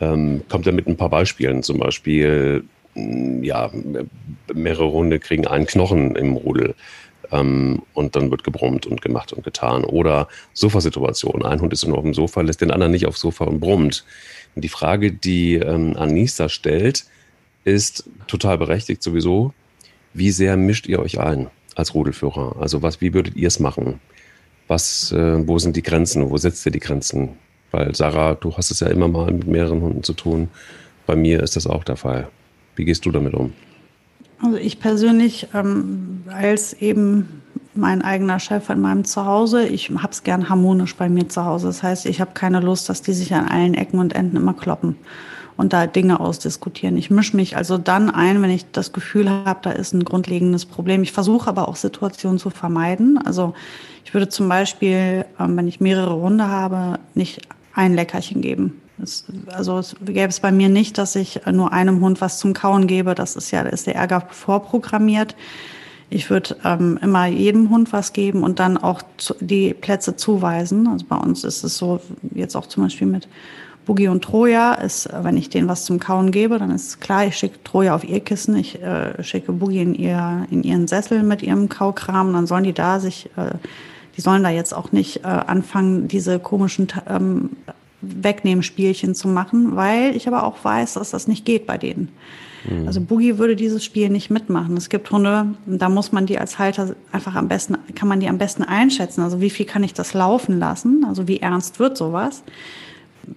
Ähm, 0.00 0.42
kommt 0.48 0.66
er 0.66 0.72
mit 0.72 0.88
ein 0.88 0.96
paar 0.96 1.10
Beispielen, 1.10 1.62
zum 1.62 1.78
Beispiel, 1.78 2.64
mm, 2.94 3.44
ja, 3.44 3.70
mehrere 4.52 4.90
Hunde 4.90 5.20
kriegen 5.20 5.46
einen 5.46 5.66
Knochen 5.66 6.16
im 6.16 6.34
Rudel 6.34 6.74
ähm, 7.30 7.82
und 7.94 8.16
dann 8.16 8.30
wird 8.30 8.42
gebrummt 8.42 8.86
und 8.86 9.00
gemacht 9.00 9.32
und 9.32 9.44
getan. 9.44 9.84
Oder 9.84 10.28
Sofasituation. 10.54 11.44
Ein 11.44 11.60
Hund 11.60 11.72
ist 11.72 11.86
nur 11.86 11.98
auf 11.98 12.04
dem 12.04 12.14
Sofa, 12.14 12.40
lässt 12.40 12.60
den 12.60 12.72
anderen 12.72 12.92
nicht 12.92 13.06
aufs 13.06 13.20
Sofa 13.20 13.44
und 13.44 13.60
brummt. 13.60 14.04
Und 14.54 14.62
die 14.62 14.68
Frage, 14.68 15.12
die 15.12 15.54
ähm, 15.54 15.96
Anissa 15.96 16.48
stellt, 16.48 17.04
ist 17.64 18.08
total 18.26 18.58
berechtigt 18.58 19.02
sowieso. 19.02 19.54
Wie 20.14 20.30
sehr 20.30 20.56
mischt 20.56 20.86
ihr 20.86 20.98
euch 20.98 21.20
ein 21.20 21.48
als 21.76 21.94
Rudelführer? 21.94 22.56
Also 22.60 22.82
was, 22.82 23.00
wie 23.00 23.14
würdet 23.14 23.36
ihr 23.36 23.48
es 23.48 23.60
machen? 23.60 24.00
Was, 24.68 25.12
äh, 25.12 25.46
wo 25.46 25.58
sind 25.58 25.76
die 25.76 25.82
Grenzen? 25.82 26.30
Wo 26.30 26.36
setzt 26.36 26.64
ihr 26.66 26.72
die 26.72 26.80
Grenzen? 26.80 27.30
Weil 27.70 27.94
Sarah, 27.94 28.34
du 28.34 28.56
hast 28.56 28.70
es 28.70 28.80
ja 28.80 28.88
immer 28.88 29.08
mal 29.08 29.32
mit 29.32 29.46
mehreren 29.46 29.80
Hunden 29.80 30.02
zu 30.02 30.12
tun. 30.12 30.48
Bei 31.06 31.16
mir 31.16 31.42
ist 31.42 31.56
das 31.56 31.66
auch 31.66 31.84
der 31.84 31.96
Fall. 31.96 32.28
Wie 32.76 32.84
gehst 32.84 33.04
du 33.04 33.10
damit 33.10 33.34
um? 33.34 33.52
Also 34.42 34.56
ich 34.56 34.80
persönlich 34.80 35.48
ähm, 35.54 36.22
als 36.28 36.74
eben 36.74 37.42
mein 37.74 38.02
eigener 38.02 38.38
Chef 38.38 38.68
in 38.70 38.80
meinem 38.80 39.04
Zuhause, 39.04 39.66
ich 39.66 39.90
habe 39.90 40.12
es 40.12 40.22
gern 40.22 40.48
harmonisch 40.48 40.94
bei 40.96 41.08
mir 41.08 41.28
zu 41.28 41.44
Hause. 41.44 41.68
Das 41.68 41.82
heißt, 41.82 42.06
ich 42.06 42.20
habe 42.20 42.32
keine 42.34 42.60
Lust, 42.60 42.88
dass 42.88 43.02
die 43.02 43.12
sich 43.12 43.32
an 43.34 43.48
allen 43.48 43.74
Ecken 43.74 43.98
und 43.98 44.14
Enden 44.14 44.36
immer 44.36 44.54
kloppen 44.54 44.96
und 45.56 45.72
da 45.72 45.86
Dinge 45.86 46.20
ausdiskutieren. 46.20 46.96
Ich 46.96 47.10
mische 47.10 47.36
mich 47.36 47.56
also 47.56 47.78
dann 47.78 48.10
ein, 48.10 48.42
wenn 48.42 48.50
ich 48.50 48.70
das 48.72 48.92
Gefühl 48.92 49.30
habe, 49.30 49.60
da 49.62 49.70
ist 49.70 49.92
ein 49.92 50.04
grundlegendes 50.04 50.66
Problem. 50.66 51.02
Ich 51.02 51.12
versuche 51.12 51.48
aber 51.48 51.68
auch 51.68 51.76
Situationen 51.76 52.38
zu 52.38 52.50
vermeiden. 52.50 53.18
Also 53.18 53.54
ich 54.04 54.14
würde 54.14 54.28
zum 54.28 54.48
Beispiel, 54.48 55.24
ähm, 55.38 55.56
wenn 55.56 55.68
ich 55.68 55.80
mehrere 55.80 56.16
Hunde 56.16 56.48
habe, 56.48 56.98
nicht 57.14 57.42
ein 57.74 57.94
Leckerchen 57.94 58.42
geben. 58.42 58.80
Es, 59.02 59.24
also 59.46 59.78
es 59.78 59.96
gäbe 60.04 60.28
es 60.28 60.40
bei 60.40 60.52
mir 60.52 60.68
nicht, 60.68 60.98
dass 60.98 61.16
ich 61.16 61.40
nur 61.50 61.72
einem 61.72 62.00
Hund 62.00 62.20
was 62.20 62.38
zum 62.38 62.52
Kauen 62.52 62.86
gebe. 62.86 63.14
Das 63.14 63.36
ist 63.36 63.50
ja, 63.50 63.62
da 63.62 63.70
ist 63.70 63.86
der 63.86 63.96
Ärger 63.96 64.22
vorprogrammiert. 64.30 65.34
Ich 66.10 66.28
würde 66.28 66.56
ähm, 66.62 66.98
immer 67.00 67.26
jedem 67.26 67.70
Hund 67.70 67.92
was 67.94 68.12
geben 68.12 68.42
und 68.42 68.58
dann 68.58 68.76
auch 68.76 69.00
zu, 69.16 69.34
die 69.40 69.72
Plätze 69.72 70.14
zuweisen. 70.14 70.86
Also 70.86 71.06
bei 71.08 71.16
uns 71.16 71.42
ist 71.42 71.64
es 71.64 71.78
so, 71.78 72.00
jetzt 72.34 72.54
auch 72.54 72.66
zum 72.66 72.82
Beispiel 72.82 73.06
mit 73.06 73.28
Boogie 73.84 74.08
und 74.08 74.22
Troja, 74.22 74.74
ist, 74.74 75.08
wenn 75.12 75.36
ich 75.36 75.48
denen 75.48 75.68
was 75.68 75.84
zum 75.84 75.98
Kauen 75.98 76.30
gebe, 76.30 76.58
dann 76.58 76.70
ist 76.70 77.00
klar, 77.00 77.26
ich 77.26 77.36
schicke 77.36 77.62
Troja 77.64 77.94
auf 77.94 78.04
ihr 78.04 78.20
Kissen, 78.20 78.56
ich 78.56 78.80
äh, 78.80 79.22
schicke 79.22 79.52
Boogie 79.52 79.82
in, 79.82 79.94
ihr, 79.94 80.46
in 80.50 80.62
ihren 80.62 80.86
Sessel 80.86 81.22
mit 81.22 81.42
ihrem 81.42 81.68
Kaukram 81.68 82.32
dann 82.32 82.46
sollen 82.46 82.64
die 82.64 82.72
da 82.72 83.00
sich, 83.00 83.30
äh, 83.36 83.52
die 84.16 84.20
sollen 84.20 84.42
da 84.42 84.50
jetzt 84.50 84.72
auch 84.72 84.92
nicht 84.92 85.24
äh, 85.24 85.28
anfangen, 85.28 86.06
diese 86.06 86.38
komischen 86.38 86.88
ähm, 87.08 87.50
Wegnehmen-Spielchen 88.02 89.14
zu 89.14 89.28
machen, 89.28 89.76
weil 89.76 90.14
ich 90.16 90.28
aber 90.28 90.44
auch 90.44 90.62
weiß, 90.62 90.94
dass 90.94 91.10
das 91.10 91.26
nicht 91.26 91.44
geht 91.44 91.66
bei 91.66 91.78
denen. 91.78 92.08
Mhm. 92.68 92.86
Also 92.86 93.00
Boogie 93.00 93.38
würde 93.38 93.56
dieses 93.56 93.84
Spiel 93.84 94.08
nicht 94.10 94.30
mitmachen. 94.30 94.76
Es 94.76 94.88
gibt 94.88 95.10
Hunde, 95.10 95.54
da 95.66 95.88
muss 95.88 96.12
man 96.12 96.26
die 96.26 96.38
als 96.38 96.58
Halter 96.58 96.94
einfach 97.10 97.34
am 97.34 97.48
besten, 97.48 97.76
kann 97.94 98.08
man 98.08 98.20
die 98.20 98.28
am 98.28 98.38
besten 98.38 98.62
einschätzen. 98.62 99.22
Also 99.22 99.40
wie 99.40 99.50
viel 99.50 99.66
kann 99.66 99.82
ich 99.82 99.94
das 99.94 100.14
laufen 100.14 100.58
lassen? 100.58 101.04
Also 101.08 101.28
wie 101.28 101.40
ernst 101.40 101.78
wird 101.78 101.96
sowas? 101.96 102.42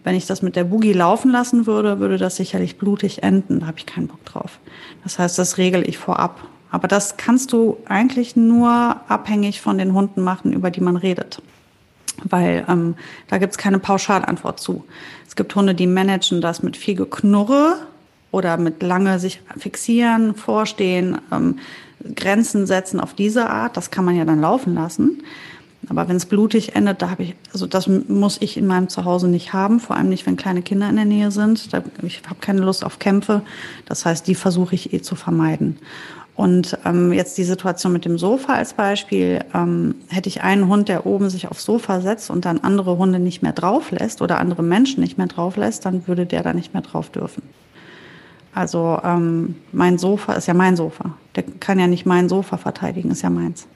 Wenn 0.03 0.15
ich 0.15 0.25
das 0.25 0.41
mit 0.41 0.55
der 0.55 0.65
Boogie 0.65 0.93
laufen 0.93 1.31
lassen 1.31 1.67
würde, 1.67 1.99
würde 1.99 2.17
das 2.17 2.35
sicherlich 2.35 2.77
blutig 2.77 3.23
enden. 3.23 3.59
Da 3.59 3.67
habe 3.67 3.77
ich 3.77 3.85
keinen 3.85 4.07
Bock 4.07 4.23
drauf. 4.25 4.59
Das 5.03 5.19
heißt, 5.19 5.37
das 5.37 5.57
regel 5.57 5.87
ich 5.87 5.97
vorab. 5.97 6.47
Aber 6.71 6.87
das 6.87 7.17
kannst 7.17 7.53
du 7.53 7.77
eigentlich 7.85 8.35
nur 8.35 8.97
abhängig 9.07 9.61
von 9.61 9.77
den 9.77 9.93
Hunden 9.93 10.21
machen, 10.21 10.51
über 10.53 10.71
die 10.71 10.81
man 10.81 10.97
redet 10.97 11.41
weil 12.23 12.65
ähm, 12.67 12.95
da 13.27 13.37
gibt 13.37 13.51
es 13.51 13.57
keine 13.57 13.79
Pauschalantwort 13.79 14.59
zu. 14.59 14.85
Es 15.27 15.35
gibt 15.35 15.55
Hunde, 15.55 15.75
die 15.75 15.87
managen 15.87 16.41
das 16.41 16.63
mit 16.63 16.77
viel 16.77 16.95
Geknurre 16.95 17.77
oder 18.31 18.57
mit 18.57 18.81
lange 18.81 19.19
sich 19.19 19.41
fixieren, 19.57 20.35
vorstehen, 20.35 21.17
ähm, 21.31 21.59
Grenzen 22.15 22.67
setzen 22.67 22.99
auf 22.99 23.13
diese 23.13 23.49
Art. 23.49 23.77
Das 23.77 23.91
kann 23.91 24.05
man 24.05 24.15
ja 24.15 24.25
dann 24.25 24.41
laufen 24.41 24.75
lassen. 24.75 25.23
Aber 25.89 26.07
wenn 26.07 26.15
es 26.15 26.25
blutig 26.25 26.75
endet, 26.75 27.01
da 27.01 27.09
habe 27.09 27.23
ich, 27.23 27.35
also 27.53 27.67
das 27.67 27.87
muss 27.87 28.37
ich 28.41 28.57
in 28.57 28.67
meinem 28.67 28.89
Zuhause 28.89 29.27
nicht 29.27 29.53
haben, 29.53 29.79
vor 29.79 29.95
allem 29.95 30.09
nicht, 30.09 30.25
wenn 30.25 30.35
kleine 30.35 30.61
Kinder 30.61 30.89
in 30.89 30.95
der 30.95 31.05
Nähe 31.05 31.31
sind. 31.31 31.73
Da, 31.73 31.83
ich 32.01 32.21
habe 32.25 32.39
keine 32.41 32.61
Lust 32.61 32.85
auf 32.85 32.99
Kämpfe. 32.99 33.41
Das 33.85 34.05
heißt, 34.05 34.27
die 34.27 34.35
versuche 34.35 34.75
ich 34.75 34.93
eh 34.93 35.01
zu 35.01 35.15
vermeiden. 35.15 35.77
Und 36.35 36.77
ähm, 36.83 37.13
jetzt 37.13 37.37
die 37.37 37.45
Situation 37.45 37.93
mit 37.93 38.03
dem 38.03 38.17
Sofa 38.17 38.55
als 38.55 38.73
Beispiel. 38.73 39.39
Ähm, 39.53 39.95
hätte 40.09 40.27
ich 40.27 40.43
einen 40.43 40.67
Hund, 40.67 40.89
der 40.89 41.05
oben 41.05 41.29
sich 41.29 41.47
aufs 41.47 41.63
Sofa 41.63 42.01
setzt 42.01 42.29
und 42.29 42.43
dann 42.43 42.59
andere 42.59 42.97
Hunde 42.97 43.19
nicht 43.19 43.41
mehr 43.41 43.53
drauf 43.53 43.91
lässt 43.91 44.21
oder 44.21 44.39
andere 44.39 44.61
Menschen 44.61 45.01
nicht 45.01 45.17
mehr 45.17 45.27
drauf 45.27 45.55
lässt, 45.55 45.85
dann 45.85 46.07
würde 46.07 46.25
der 46.25 46.43
da 46.43 46.53
nicht 46.53 46.73
mehr 46.73 46.83
drauf 46.83 47.09
dürfen. 47.09 47.41
Also 48.53 48.99
ähm, 49.03 49.55
mein 49.71 49.97
Sofa 49.97 50.33
ist 50.33 50.47
ja 50.47 50.53
mein 50.53 50.75
Sofa. 50.75 51.11
Der 51.35 51.43
kann 51.43 51.79
ja 51.79 51.87
nicht 51.87 52.05
mein 52.05 52.27
Sofa 52.27 52.57
verteidigen, 52.57 53.11
ist 53.11 53.21
ja 53.21 53.29
meins. 53.29 53.67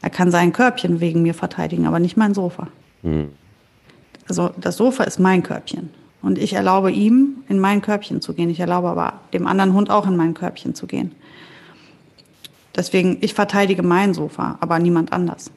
Er 0.00 0.10
kann 0.10 0.30
sein 0.30 0.52
Körbchen 0.52 1.00
wegen 1.00 1.22
mir 1.22 1.34
verteidigen, 1.34 1.86
aber 1.86 1.98
nicht 1.98 2.16
mein 2.16 2.34
Sofa. 2.34 2.68
Hm. 3.02 3.30
Also 4.28 4.50
das 4.60 4.76
Sofa 4.76 5.04
ist 5.04 5.18
mein 5.18 5.42
Körbchen. 5.42 5.90
Und 6.22 6.38
ich 6.38 6.52
erlaube 6.52 6.90
ihm, 6.90 7.44
in 7.48 7.58
mein 7.58 7.80
Körbchen 7.80 8.20
zu 8.20 8.34
gehen. 8.34 8.50
Ich 8.50 8.60
erlaube 8.60 8.88
aber 8.88 9.14
dem 9.32 9.46
anderen 9.46 9.72
Hund 9.72 9.90
auch 9.90 10.06
in 10.06 10.16
mein 10.16 10.34
Körbchen 10.34 10.74
zu 10.74 10.86
gehen. 10.86 11.12
Deswegen, 12.76 13.18
ich 13.20 13.34
verteidige 13.34 13.82
mein 13.82 14.14
Sofa, 14.14 14.58
aber 14.60 14.78
niemand 14.78 15.12
anders. 15.12 15.50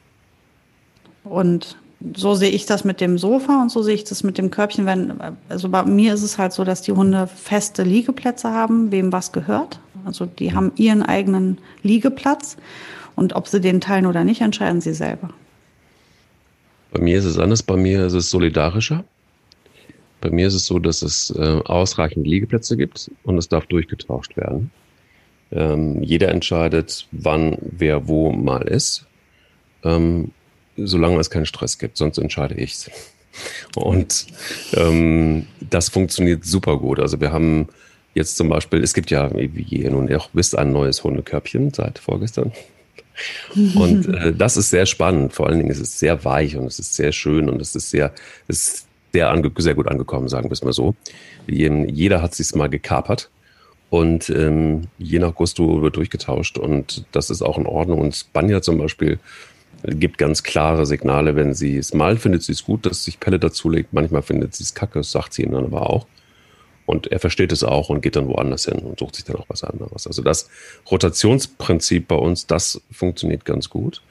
Und 1.23 1.77
so 2.15 2.34
sehe 2.34 2.49
ich 2.49 2.65
das 2.65 2.84
mit 2.84 2.99
dem 2.99 3.17
Sofa 3.17 3.62
und 3.62 3.69
so 3.69 3.84
sehe 3.84 3.93
ich 3.93 4.04
das 4.04 4.23
mit 4.23 4.38
dem 4.38 4.49
Körbchen. 4.49 4.86
Wenn, 4.86 5.13
also 5.49 5.69
bei 5.69 5.84
mir 5.84 6.13
ist 6.13 6.23
es 6.23 6.38
halt 6.38 6.54
so, 6.54 6.63
dass 6.63 6.82
die 6.82 6.93
Hunde 6.93 7.27
feste 7.27 7.84
Liegeplätze 7.84 8.51
haben, 8.51 8.91
wem 8.91 9.12
was 9.12 9.32
gehört. 9.32 9.80
Also 10.04 10.25
die 10.25 10.54
haben 10.54 10.71
ihren 10.77 11.04
eigenen 11.04 11.60
Liegeplatz 11.84 12.58
und 13.21 13.34
ob 13.36 13.47
sie 13.47 13.62
den 13.62 13.81
teilen 13.81 14.07
oder 14.07 14.23
nicht, 14.23 14.41
entscheiden 14.41 14.81
sie 14.81 14.95
selber. 14.95 15.29
Bei 16.91 16.99
mir 16.99 17.19
ist 17.19 17.25
es 17.25 17.38
anders. 17.38 17.62
Bei 17.62 17.77
mir 17.77 18.03
ist 18.07 18.13
es 18.13 18.31
solidarischer. 18.31 19.05
Bei 20.21 20.31
mir 20.31 20.47
ist 20.47 20.55
es 20.55 20.65
so, 20.65 20.79
dass 20.79 21.03
es 21.03 21.29
äh, 21.38 21.62
ausreichend 21.65 22.25
Liegeplätze 22.25 22.77
gibt 22.77 23.12
und 23.21 23.38
es 23.38 23.47
darf 23.47 23.67
durchgetauscht 23.67 24.36
werden. 24.38 24.71
Ähm, 25.51 26.01
jeder 26.01 26.29
entscheidet, 26.29 27.07
wann 27.12 27.57
wer 27.62 28.07
wo 28.07 28.31
mal 28.31 28.63
ist, 28.63 29.05
ähm, 29.84 30.31
solange 30.75 31.19
es 31.19 31.29
keinen 31.29 31.45
Stress 31.45 31.77
gibt, 31.77 31.97
sonst 31.97 32.17
entscheide 32.17 32.55
ich's. 32.55 32.89
Und 33.75 34.25
ähm, 34.73 35.45
das 35.60 35.89
funktioniert 35.89 36.43
super 36.43 36.77
gut. 36.77 36.99
Also 36.99 37.21
wir 37.21 37.31
haben 37.31 37.69
jetzt 38.13 38.36
zum 38.36 38.49
Beispiel, 38.49 38.84
es 38.84 38.93
gibt 38.93 39.10
ja, 39.12 39.31
wie 39.34 39.62
ihr 39.62 39.91
nun 39.91 40.13
auch 40.13 40.29
wisst, 40.34 40.57
ein 40.57 40.73
neues 40.73 41.03
Hundekörbchen 41.03 41.73
seit 41.73 41.99
vorgestern. 41.99 42.51
Und 43.76 44.08
äh, 44.08 44.34
das 44.34 44.58
ist 44.58 44.69
sehr 44.69 44.86
spannend. 44.86 45.34
Vor 45.34 45.47
allen 45.47 45.60
Dingen 45.60 45.71
ist 45.71 45.80
es 45.80 46.00
sehr 46.00 46.24
weich 46.26 46.56
und 46.56 46.65
es 46.65 46.80
ist 46.80 46.95
sehr 46.95 47.12
schön 47.12 47.50
und 47.50 47.62
es 47.62 47.76
ist 47.76 47.89
sehr, 47.89 48.13
es 48.47 48.58
ist 48.60 48.88
sehr, 49.13 49.43
sehr 49.58 49.76
gut 49.76 49.88
angekommen, 49.88 50.30
sagen 50.30 50.50
wir 50.50 50.54
es 50.54 50.63
mal 50.63 50.74
so. 50.74 50.95
Jeder 51.47 52.21
hat 52.21 52.34
sich 52.34 52.54
mal 52.56 52.69
gekapert 52.69 53.30
und 53.89 54.30
ähm, 54.30 54.84
je 54.97 55.19
nach 55.19 55.36
Gusto 55.36 55.82
wird 55.82 55.97
durchgetauscht 55.97 56.58
und 56.58 57.06
das 57.12 57.30
ist 57.30 57.41
auch 57.41 57.58
in 57.58 57.65
Ordnung. 57.65 58.00
Und 58.00 58.15
Spanja 58.15 58.62
zum 58.62 58.78
Beispiel 58.78 59.19
gibt 59.84 60.17
ganz 60.17 60.43
klare 60.43 60.86
Signale, 60.86 61.36
wenn 61.36 61.54
sie 61.54 61.78
es 61.78 61.93
mal 61.93 62.17
findet, 62.17 62.43
sie 62.43 62.52
es 62.52 62.63
gut, 62.63 62.86
dass 62.86 63.04
sich 63.04 63.19
Pelle 63.19 63.39
dazulegt. 63.39 63.93
Manchmal 63.93 64.21
findet 64.21 64.56
sie 64.56 64.63
es 64.63 64.74
kacke, 64.74 65.00
das 65.00 65.12
sagt 65.12 65.34
sie 65.34 65.43
ihm 65.43 65.52
dann 65.52 65.65
aber 65.65 65.89
auch. 65.89 66.08
Und 66.91 67.10
er 67.10 67.19
versteht 67.19 67.54
es 67.54 67.63
auch 67.63 67.88
und 67.88 68.01
geht 68.01 68.17
dann 68.17 68.27
woanders 68.27 68.65
hin 68.65 68.80
und 68.80 68.99
sucht 68.99 69.15
sich 69.15 69.23
dann 69.23 69.38
auch 69.38 69.45
was 69.47 69.63
anderes. 69.63 70.08
Also 70.08 70.21
das 70.21 70.49
Rotationsprinzip 70.91 72.10
bei 72.10 72.17
uns, 72.17 72.47
das 72.47 72.82
funktioniert 72.91 73.45
ganz 73.45 73.69
gut. 73.69 74.01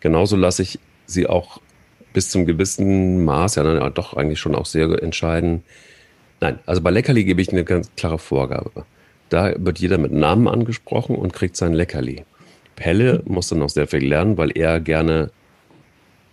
Genauso 0.00 0.34
lasse 0.34 0.62
ich 0.62 0.80
sie 1.06 1.28
auch 1.28 1.60
bis 2.12 2.30
zum 2.30 2.44
gewissen 2.44 3.24
Maß, 3.24 3.54
ja, 3.54 3.62
dann 3.62 3.94
doch 3.94 4.14
eigentlich 4.14 4.40
schon 4.40 4.56
auch 4.56 4.66
sehr 4.66 5.00
entscheiden. 5.00 5.62
Nein, 6.40 6.58
also 6.66 6.80
bei 6.80 6.90
Leckerli 6.90 7.22
gebe 7.22 7.40
ich 7.40 7.50
eine 7.50 7.62
ganz 7.62 7.92
klare 7.94 8.18
Vorgabe. 8.18 8.84
Da 9.28 9.54
wird 9.56 9.78
jeder 9.78 9.96
mit 9.96 10.10
Namen 10.10 10.48
angesprochen 10.48 11.14
und 11.14 11.32
kriegt 11.32 11.56
sein 11.56 11.74
Leckerli. 11.74 12.24
Pelle 12.74 13.22
muss 13.26 13.50
dann 13.50 13.60
noch 13.60 13.70
sehr 13.70 13.86
viel 13.86 14.04
lernen, 14.04 14.36
weil 14.36 14.50
er 14.50 14.80
gerne 14.80 15.30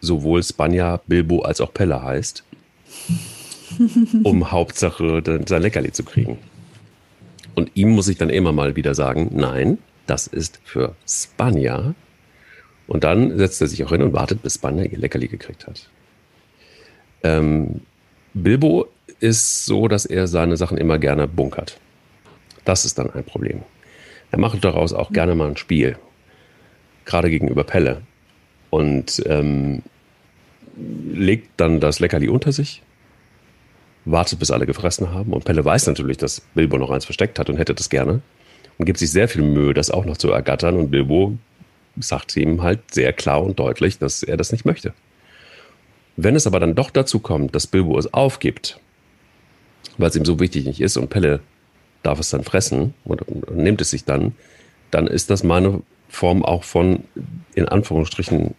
sowohl 0.01 0.41
Spanja, 0.41 1.01
Bilbo 1.05 1.43
als 1.43 1.61
auch 1.61 1.71
Pelle 1.71 2.01
heißt. 2.01 2.42
Um 4.23 4.51
Hauptsache 4.51 5.21
sein 5.45 5.61
Leckerli 5.61 5.91
zu 5.91 6.03
kriegen. 6.03 6.37
Und 7.55 7.71
ihm 7.75 7.89
muss 7.89 8.07
ich 8.07 8.17
dann 8.17 8.29
immer 8.29 8.51
mal 8.51 8.75
wieder 8.75 8.95
sagen, 8.95 9.29
nein, 9.33 9.77
das 10.07 10.27
ist 10.27 10.59
für 10.63 10.95
Spanja. 11.07 11.93
Und 12.87 13.03
dann 13.03 13.37
setzt 13.37 13.61
er 13.61 13.67
sich 13.67 13.83
auch 13.83 13.89
hin 13.89 14.01
und 14.01 14.13
wartet, 14.13 14.41
bis 14.41 14.55
Spanja 14.55 14.83
ihr 14.83 14.97
Leckerli 14.97 15.27
gekriegt 15.27 15.67
hat. 15.67 15.89
Ähm, 17.23 17.81
Bilbo 18.33 18.87
ist 19.19 19.65
so, 19.65 19.87
dass 19.87 20.05
er 20.05 20.27
seine 20.27 20.57
Sachen 20.57 20.77
immer 20.77 20.97
gerne 20.99 21.27
bunkert. 21.27 21.79
Das 22.65 22.85
ist 22.85 22.97
dann 22.97 23.09
ein 23.11 23.23
Problem. 23.23 23.61
Er 24.31 24.39
macht 24.39 24.63
daraus 24.63 24.93
auch 24.93 25.11
gerne 25.11 25.35
mal 25.35 25.49
ein 25.49 25.57
Spiel. 25.57 25.97
Gerade 27.05 27.29
gegenüber 27.29 27.63
Pelle. 27.63 28.01
Und 28.69 29.21
ähm, 29.27 29.83
legt 30.75 31.49
dann 31.57 31.79
das 31.79 31.99
Leckerli 31.99 32.27
unter 32.27 32.51
sich, 32.51 32.81
wartet, 34.05 34.39
bis 34.39 34.51
alle 34.51 34.65
gefressen 34.65 35.11
haben. 35.11 35.33
Und 35.33 35.45
Pelle 35.45 35.63
weiß 35.63 35.87
natürlich, 35.87 36.17
dass 36.17 36.41
Bilbo 36.53 36.77
noch 36.77 36.89
eins 36.89 37.05
versteckt 37.05 37.39
hat 37.39 37.49
und 37.49 37.57
hätte 37.57 37.73
das 37.73 37.89
gerne. 37.89 38.21
Und 38.77 38.85
gibt 38.85 38.99
sich 38.99 39.11
sehr 39.11 39.27
viel 39.27 39.43
Mühe, 39.43 39.73
das 39.73 39.91
auch 39.91 40.05
noch 40.05 40.17
zu 40.17 40.31
ergattern. 40.31 40.75
Und 40.75 40.91
Bilbo 40.91 41.37
sagt 41.99 42.35
ihm 42.35 42.61
halt 42.61 42.79
sehr 42.91 43.13
klar 43.13 43.43
und 43.43 43.59
deutlich, 43.59 43.99
dass 43.99 44.23
er 44.23 44.37
das 44.37 44.51
nicht 44.51 44.65
möchte. 44.65 44.93
Wenn 46.15 46.35
es 46.35 46.47
aber 46.47 46.59
dann 46.59 46.75
doch 46.75 46.89
dazu 46.89 47.19
kommt, 47.19 47.55
dass 47.55 47.67
Bilbo 47.67 47.97
es 47.97 48.13
aufgibt, 48.13 48.79
weil 49.97 50.09
es 50.09 50.15
ihm 50.15 50.25
so 50.25 50.39
wichtig 50.39 50.65
nicht 50.65 50.81
ist 50.81 50.97
und 50.97 51.09
Pelle 51.09 51.39
darf 52.01 52.19
es 52.19 52.29
dann 52.29 52.43
fressen 52.43 52.93
und, 53.03 53.21
und 53.21 53.55
nimmt 53.55 53.81
es 53.81 53.91
sich 53.91 54.05
dann, 54.05 54.33
dann 54.91 55.07
ist 55.07 55.29
das 55.29 55.43
meine 55.43 55.81
Form 56.09 56.43
auch 56.43 56.63
von, 56.63 57.03
in 57.55 57.67
Anführungsstrichen, 57.67 58.53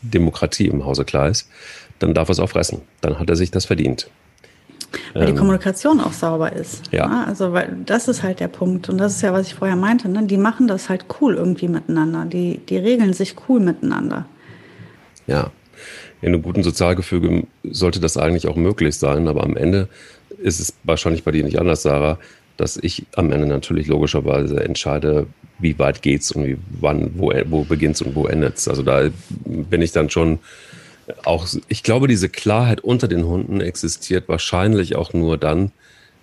Demokratie 0.00 0.66
im 0.66 0.84
Hause 0.84 1.04
Kleis, 1.04 1.48
dann 1.98 2.14
darf 2.14 2.28
er 2.28 2.32
es 2.32 2.40
auch 2.40 2.48
fressen. 2.48 2.82
Dann 3.02 3.18
hat 3.18 3.28
er 3.28 3.36
sich 3.36 3.50
das 3.50 3.66
verdient. 3.66 4.10
Weil 5.14 5.26
die 5.26 5.32
ähm, 5.32 5.38
Kommunikation 5.38 6.00
auch 6.00 6.12
sauber 6.12 6.52
ist. 6.52 6.92
Ja. 6.92 7.06
Ne? 7.06 7.26
Also, 7.26 7.52
weil 7.52 7.76
das 7.84 8.08
ist 8.08 8.22
halt 8.22 8.40
der 8.40 8.48
Punkt. 8.48 8.88
Und 8.88 8.98
das 8.98 9.16
ist 9.16 9.22
ja, 9.22 9.32
was 9.32 9.46
ich 9.46 9.54
vorher 9.54 9.76
meinte. 9.76 10.08
Ne? 10.08 10.26
Die 10.26 10.36
machen 10.36 10.68
das 10.68 10.88
halt 10.88 11.06
cool 11.20 11.34
irgendwie 11.34 11.68
miteinander. 11.68 12.24
Die, 12.24 12.58
die 12.68 12.76
regeln 12.76 13.12
sich 13.12 13.34
cool 13.48 13.60
miteinander. 13.60 14.26
Ja. 15.26 15.50
In 16.22 16.28
einem 16.28 16.42
guten 16.42 16.62
Sozialgefüge 16.62 17.46
sollte 17.62 18.00
das 18.00 18.16
eigentlich 18.16 18.48
auch 18.48 18.56
möglich 18.56 18.96
sein. 18.96 19.28
Aber 19.28 19.44
am 19.44 19.56
Ende 19.56 19.88
ist 20.38 20.60
es 20.60 20.74
wahrscheinlich 20.84 21.24
bei 21.24 21.30
dir 21.30 21.44
nicht 21.44 21.58
anders, 21.58 21.82
Sarah, 21.82 22.18
dass 22.56 22.76
ich 22.76 23.04
am 23.14 23.32
Ende 23.32 23.46
natürlich 23.46 23.86
logischerweise 23.86 24.62
entscheide, 24.62 25.26
wie 25.58 25.78
weit 25.78 26.02
geht's 26.02 26.32
und 26.32 26.46
wie, 26.46 26.58
wann, 26.80 27.12
wo, 27.16 27.32
wo 27.46 27.64
beginnt's 27.64 28.02
und 28.02 28.14
wo 28.14 28.26
endet's. 28.26 28.68
Also 28.68 28.82
da 28.82 29.08
bin 29.44 29.82
ich 29.82 29.92
dann 29.92 30.10
schon 30.10 30.38
auch, 31.24 31.46
ich 31.68 31.82
glaube, 31.82 32.08
diese 32.08 32.28
Klarheit 32.28 32.80
unter 32.80 33.08
den 33.08 33.24
Hunden 33.24 33.60
existiert 33.60 34.28
wahrscheinlich 34.28 34.96
auch 34.96 35.12
nur 35.12 35.38
dann, 35.38 35.72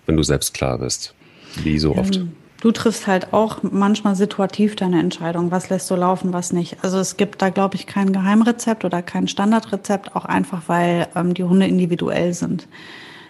wenn 0.06 0.16
du 0.16 0.22
selbst 0.22 0.54
klar 0.54 0.78
bist. 0.78 1.14
Wie 1.62 1.78
so 1.78 1.96
oft. 1.96 2.20
Du 2.60 2.72
triffst 2.72 3.06
halt 3.06 3.32
auch 3.34 3.62
manchmal 3.62 4.16
situativ 4.16 4.74
deine 4.74 4.98
Entscheidung, 4.98 5.50
was 5.50 5.68
lässt 5.68 5.90
du 5.90 5.96
laufen, 5.96 6.32
was 6.32 6.52
nicht. 6.52 6.78
Also 6.82 6.98
es 6.98 7.18
gibt 7.18 7.42
da, 7.42 7.50
glaube 7.50 7.76
ich, 7.76 7.86
kein 7.86 8.12
Geheimrezept 8.12 8.84
oder 8.86 9.02
kein 9.02 9.28
Standardrezept, 9.28 10.16
auch 10.16 10.24
einfach, 10.24 10.62
weil 10.66 11.06
ähm, 11.14 11.34
die 11.34 11.44
Hunde 11.44 11.66
individuell 11.66 12.32
sind. 12.32 12.66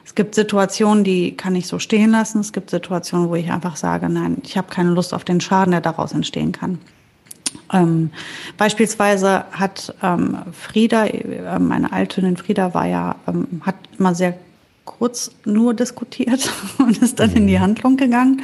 Es 0.05 0.15
gibt 0.15 0.35
Situationen, 0.35 1.03
die 1.03 1.37
kann 1.37 1.57
ich 1.57 1.67
so 1.67 1.79
stehen 1.79 2.13
lassen. 2.13 2.41
Es 2.41 2.53
gibt 2.53 2.71
Situationen, 2.71 3.29
wo 3.29 3.35
ich 3.35 3.51
einfach 3.51 3.75
sage, 3.77 4.09
nein, 4.09 4.39
ich 4.45 4.57
habe 4.57 4.69
keine 4.69 4.91
Lust 4.91 5.13
auf 5.13 5.25
den 5.25 5.41
Schaden, 5.41 5.73
der 5.73 5.81
daraus 5.81 6.13
entstehen 6.13 6.53
kann. 6.53 6.79
Ähm, 7.73 8.11
beispielsweise 8.59 9.45
hat 9.53 9.95
ähm, 10.03 10.39
Frieda, 10.53 11.07
äh, 11.07 11.59
meine 11.59 11.93
Althündin 11.93 12.37
Frieda 12.37 12.75
war 12.75 12.87
ja, 12.87 13.17
ähm, 13.27 13.63
hat 13.63 13.77
immer 13.99 14.15
sehr 14.15 14.35
kurz 14.85 15.31
nur 15.45 15.75
diskutiert 15.75 16.51
und 16.79 16.99
ist 16.99 17.21
dann 17.21 17.33
in 17.33 17.47
die 17.47 17.57
mhm. 17.57 17.63
Handlung 17.63 17.97
gegangen. 17.97 18.43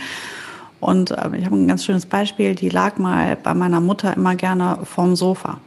Und 0.81 1.11
äh, 1.11 1.37
ich 1.37 1.45
habe 1.45 1.57
ein 1.57 1.69
ganz 1.69 1.85
schönes 1.85 2.07
Beispiel, 2.07 2.55
die 2.55 2.71
lag 2.71 2.99
mal 2.99 3.37
bei 3.37 3.55
meiner 3.55 3.81
Mutter 3.81 4.17
immer 4.17 4.35
gerne 4.35 4.79
vorm 4.85 5.17
Sofa 5.17 5.59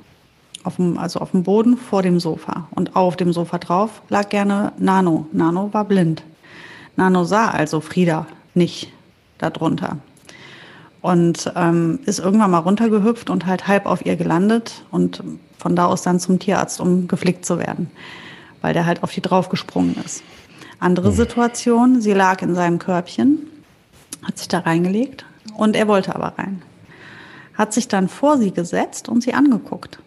auf 0.63 0.78
dem, 0.78 0.98
also 0.98 1.20
auf 1.20 1.32
dem 1.32 1.44
Boden 1.44 1.78
vor 1.78 2.02
dem 2.02 2.20
Sofa. 2.20 2.68
Und 2.72 2.96
auf 2.96 3.16
dem 3.16 3.34
Sofa 3.34 3.58
drauf 3.58 4.02
lag 4.10 4.30
gerne 4.30 4.74
Nano. 4.78 5.28
Nano 5.32 5.74
war 5.74 5.86
blind. 5.86 6.24
Nano 6.96 7.24
sah 7.24 7.50
also 7.50 7.82
Frieda 7.82 8.28
nicht 8.54 8.92
darunter. 9.38 9.98
Und 11.04 11.52
ähm, 11.56 12.00
ist 12.06 12.20
irgendwann 12.20 12.50
mal 12.50 12.60
runtergehüpft 12.60 13.30
und 13.30 13.46
halt 13.46 13.68
halb 13.68 13.86
auf 13.86 14.06
ihr 14.06 14.16
gelandet 14.16 14.86
und 14.89 15.22
von 15.60 15.76
da 15.76 15.86
aus 15.86 16.02
dann 16.02 16.20
zum 16.20 16.39
Tierarzt, 16.39 16.80
um 16.80 17.08
geflickt 17.08 17.46
zu 17.46 17.60
werden, 17.60 17.92
weil 18.62 18.74
der 18.74 18.86
halt 18.86 19.04
auf 19.04 19.12
die 19.12 19.22
draufgesprungen 19.22 19.96
ist. 20.04 20.24
Andere 20.80 21.12
mhm. 21.12 21.16
Situation, 21.16 22.02
sie 22.02 22.13
lag 22.13 22.42
in 22.42 22.56
seinem 22.56 22.80
Körbchen, 22.80 23.39
hat 24.24 24.38
sich 24.38 24.48
da 24.48 24.60
reingelegt 24.60 25.26
und 25.56 25.76
er 25.76 25.88
wollte 25.88 26.16
aber 26.16 26.38
rein. 26.38 26.62
Hat 27.54 27.74
sich 27.74 27.88
dann 27.88 28.08
vor 28.08 28.38
sie 28.38 28.52
gesetzt 28.52 29.10
und 29.10 29.24
sie 29.24 29.34
angeguckt. 29.34 30.00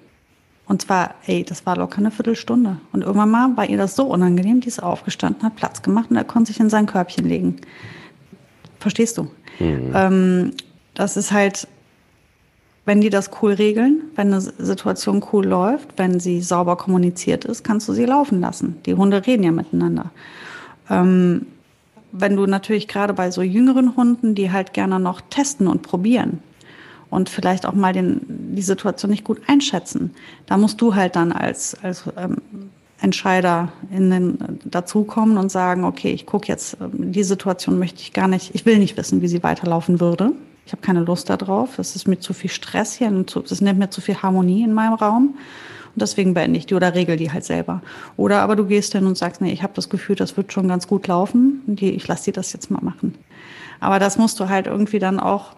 Und 0.66 0.82
zwar, 0.82 1.14
ey, 1.26 1.44
das 1.44 1.64
war 1.64 1.76
locker 1.76 1.98
eine 1.98 2.10
Viertelstunde. 2.10 2.78
Und 2.92 3.02
irgendwann 3.02 3.30
mal 3.30 3.56
war 3.56 3.68
ihr 3.68 3.78
das 3.78 3.94
so 3.96 4.04
unangenehm, 4.06 4.60
die 4.60 4.68
ist 4.68 4.82
aufgestanden, 4.82 5.42
hat 5.44 5.56
Platz 5.56 5.82
gemacht 5.82 6.10
und 6.10 6.16
er 6.16 6.24
konnte 6.24 6.52
sich 6.52 6.60
in 6.60 6.70
sein 6.70 6.86
Körbchen 6.86 7.28
legen. 7.28 7.56
Verstehst 8.80 9.16
du? 9.18 9.30
Mhm. 9.60 9.92
Ähm, 9.94 10.52
das 10.96 11.16
ist 11.16 11.30
halt, 11.30 11.68
wenn 12.84 13.00
die 13.00 13.10
das 13.10 13.30
cool 13.40 13.52
regeln, 13.52 14.02
wenn 14.16 14.32
eine 14.32 14.40
Situation 14.40 15.24
cool 15.32 15.46
läuft, 15.46 15.90
wenn 15.96 16.18
sie 16.18 16.40
sauber 16.40 16.76
kommuniziert 16.76 17.44
ist, 17.44 17.62
kannst 17.62 17.88
du 17.88 17.92
sie 17.92 18.04
laufen 18.04 18.40
lassen. 18.40 18.76
Die 18.86 18.94
Hunde 18.94 19.26
reden 19.26 19.44
ja 19.44 19.52
miteinander. 19.52 20.10
Ähm, 20.90 21.46
wenn 22.12 22.36
du 22.36 22.46
natürlich 22.46 22.88
gerade 22.88 23.12
bei 23.12 23.30
so 23.30 23.42
jüngeren 23.42 23.96
Hunden, 23.96 24.34
die 24.34 24.50
halt 24.50 24.72
gerne 24.72 24.98
noch 24.98 25.20
testen 25.20 25.66
und 25.68 25.82
probieren, 25.82 26.40
und 27.10 27.28
vielleicht 27.28 27.66
auch 27.66 27.72
mal 27.72 27.92
den, 27.92 28.20
die 28.28 28.62
Situation 28.62 29.10
nicht 29.10 29.24
gut 29.24 29.40
einschätzen. 29.46 30.12
Da 30.46 30.56
musst 30.56 30.80
du 30.80 30.94
halt 30.94 31.16
dann 31.16 31.32
als, 31.32 31.76
als 31.82 32.04
ähm, 32.16 32.38
Entscheider 33.00 33.72
in 33.90 34.10
den, 34.10 34.38
dazukommen 34.64 35.38
und 35.38 35.50
sagen, 35.50 35.84
okay, 35.84 36.12
ich 36.12 36.26
gucke 36.26 36.48
jetzt, 36.48 36.76
ähm, 36.80 37.12
die 37.12 37.22
Situation 37.22 37.78
möchte 37.78 38.00
ich 38.00 38.12
gar 38.12 38.28
nicht, 38.28 38.54
ich 38.54 38.66
will 38.66 38.78
nicht 38.78 38.96
wissen, 38.96 39.22
wie 39.22 39.28
sie 39.28 39.42
weiterlaufen 39.42 40.00
würde. 40.00 40.32
Ich 40.66 40.72
habe 40.72 40.82
keine 40.82 41.00
Lust 41.00 41.30
darauf. 41.30 41.78
Es 41.78 41.96
ist 41.96 42.08
mir 42.08 42.18
zu 42.18 42.32
viel 42.34 42.50
Stress 42.50 42.94
hier, 42.94 43.10
es 43.10 43.60
nimmt 43.60 43.78
mir 43.78 43.90
zu 43.90 44.00
viel 44.00 44.20
Harmonie 44.20 44.64
in 44.64 44.74
meinem 44.74 44.94
Raum. 44.94 45.36
Und 45.94 46.02
deswegen 46.02 46.34
beende 46.34 46.58
ich 46.58 46.66
die 46.66 46.74
oder 46.74 46.94
regel 46.94 47.16
die 47.16 47.32
halt 47.32 47.44
selber. 47.44 47.80
Oder 48.16 48.42
aber 48.42 48.56
du 48.56 48.66
gehst 48.66 48.92
hin 48.92 49.06
und 49.06 49.16
sagst, 49.16 49.40
nee, 49.40 49.52
ich 49.52 49.62
habe 49.62 49.72
das 49.74 49.88
Gefühl, 49.88 50.16
das 50.16 50.36
wird 50.36 50.52
schon 50.52 50.68
ganz 50.68 50.88
gut 50.88 51.06
laufen. 51.06 51.62
Die, 51.66 51.90
ich 51.90 52.06
lasse 52.06 52.24
die 52.24 52.32
das 52.32 52.52
jetzt 52.52 52.70
mal 52.70 52.82
machen. 52.82 53.14
Aber 53.80 53.98
das 53.98 54.18
musst 54.18 54.40
du 54.40 54.48
halt 54.48 54.66
irgendwie 54.66 54.98
dann 54.98 55.20
auch 55.20 55.54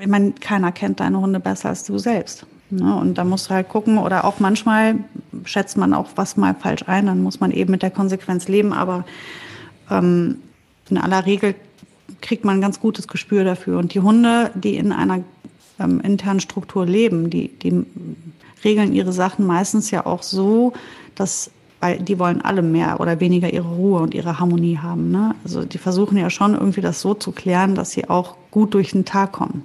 ich 0.00 0.06
meine, 0.06 0.32
keiner 0.32 0.72
kennt 0.72 1.00
deine 1.00 1.20
Hunde 1.20 1.40
besser 1.40 1.68
als 1.68 1.84
du 1.84 1.98
selbst. 1.98 2.46
Ne? 2.70 2.96
Und 2.96 3.18
da 3.18 3.24
musst 3.24 3.50
du 3.50 3.54
halt 3.54 3.68
gucken, 3.68 3.98
oder 3.98 4.24
auch 4.24 4.40
manchmal 4.40 4.96
schätzt 5.44 5.76
man 5.76 5.94
auch 5.94 6.08
was 6.16 6.36
mal 6.36 6.54
falsch 6.54 6.84
ein, 6.86 7.06
dann 7.06 7.22
muss 7.22 7.40
man 7.40 7.50
eben 7.50 7.70
mit 7.70 7.82
der 7.82 7.90
Konsequenz 7.90 8.48
leben, 8.48 8.72
aber 8.72 9.04
ähm, 9.90 10.36
in 10.88 10.98
aller 10.98 11.26
Regel 11.26 11.54
kriegt 12.20 12.44
man 12.44 12.58
ein 12.58 12.60
ganz 12.60 12.80
gutes 12.80 13.08
Gespür 13.08 13.44
dafür. 13.44 13.78
Und 13.78 13.94
die 13.94 14.00
Hunde, 14.00 14.50
die 14.54 14.76
in 14.76 14.92
einer 14.92 15.22
ähm, 15.78 16.00
internen 16.00 16.40
Struktur 16.40 16.86
leben, 16.86 17.30
die, 17.30 17.48
die 17.48 17.84
regeln 18.64 18.92
ihre 18.92 19.12
Sachen 19.12 19.46
meistens 19.46 19.90
ja 19.90 20.06
auch 20.06 20.22
so, 20.22 20.72
dass 21.14 21.50
weil 21.80 21.98
die 21.98 22.18
wollen 22.18 22.42
alle 22.42 22.60
mehr 22.60 23.00
oder 23.00 23.20
weniger 23.20 23.50
ihre 23.50 23.68
Ruhe 23.68 24.00
und 24.00 24.14
ihre 24.14 24.38
Harmonie 24.38 24.78
haben. 24.78 25.10
Ne? 25.10 25.34
Also 25.44 25.64
die 25.64 25.78
versuchen 25.78 26.18
ja 26.18 26.28
schon 26.28 26.54
irgendwie 26.54 26.82
das 26.82 27.00
so 27.00 27.14
zu 27.14 27.32
klären, 27.32 27.74
dass 27.74 27.92
sie 27.92 28.08
auch 28.08 28.36
gut 28.50 28.74
durch 28.74 28.90
den 28.90 29.06
Tag 29.06 29.32
kommen. 29.32 29.64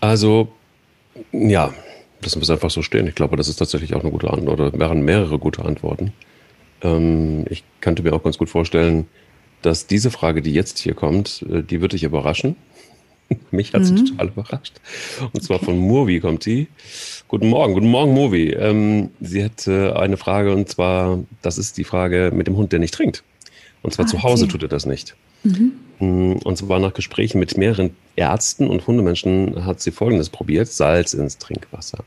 Also, 0.00 0.48
ja, 1.32 1.72
wir 2.20 2.42
es 2.42 2.50
einfach 2.50 2.70
so 2.70 2.82
stehen. 2.82 3.06
Ich 3.06 3.14
glaube, 3.14 3.36
das 3.36 3.48
ist 3.48 3.56
tatsächlich 3.56 3.94
auch 3.94 4.02
eine 4.02 4.10
gute 4.10 4.30
Antwort 4.30 4.60
oder 4.60 4.78
wären 4.78 5.02
mehrere 5.02 5.38
gute 5.38 5.64
Antworten. 5.64 6.12
Ähm, 6.84 7.44
ich 7.48 7.64
könnte 7.80 8.02
mir 8.02 8.12
auch 8.12 8.22
ganz 8.22 8.38
gut 8.38 8.50
vorstellen, 8.50 9.06
dass 9.62 9.86
diese 9.86 10.10
Frage, 10.10 10.42
die 10.42 10.52
jetzt 10.52 10.78
hier 10.78 10.94
kommt, 10.94 11.44
äh, 11.50 11.62
die 11.62 11.80
wird 11.80 11.94
dich 11.94 12.04
überraschen. 12.04 12.56
Mich 13.50 13.72
hat 13.72 13.86
sie 13.86 13.94
mhm. 13.94 14.06
total 14.06 14.28
überrascht. 14.28 14.74
Und 15.32 15.42
zwar 15.42 15.58
von 15.58 15.78
Movi 15.78 16.20
kommt 16.20 16.44
die. 16.44 16.68
Guten 17.26 17.48
Morgen, 17.48 17.72
guten 17.72 17.88
Morgen, 17.88 18.12
Movi. 18.12 18.50
Ähm, 18.50 19.10
sie 19.20 19.42
hat 19.42 19.66
äh, 19.66 19.92
eine 19.92 20.18
Frage 20.18 20.52
und 20.52 20.68
zwar, 20.68 21.20
das 21.40 21.58
ist 21.58 21.78
die 21.78 21.84
Frage 21.84 22.30
mit 22.34 22.46
dem 22.46 22.56
Hund, 22.56 22.72
der 22.72 22.78
nicht 22.78 22.94
trinkt. 22.94 23.24
Und 23.82 23.94
zwar 23.94 24.04
ah, 24.04 24.08
zu 24.08 24.22
Hause 24.22 24.44
okay. 24.44 24.52
tut 24.52 24.62
er 24.62 24.68
das 24.68 24.86
nicht. 24.86 25.16
Mhm. 25.42 25.72
Mm, 25.98 26.32
und 26.44 26.56
zwar 26.58 26.78
nach 26.78 26.92
Gesprächen 26.92 27.38
mit 27.38 27.56
mehreren 27.56 27.96
Ärzten 28.16 28.68
und 28.68 28.86
Hundemenschen 28.86 29.64
hat 29.64 29.80
sie 29.80 29.90
Folgendes 29.90 30.28
probiert. 30.28 30.68
Salz 30.68 31.14
ins 31.14 31.38
Trinkwasser, 31.38 32.04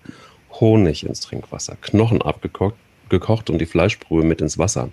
Honig 0.59 1.03
ins 1.03 1.21
Trinkwasser, 1.21 1.77
Knochen 1.81 2.21
abgekocht 2.21 2.75
gekocht 3.09 3.49
und 3.49 3.59
die 3.59 3.65
Fleischbrühe 3.65 4.23
mit 4.23 4.41
ins 4.41 4.57
Wasser. 4.57 4.89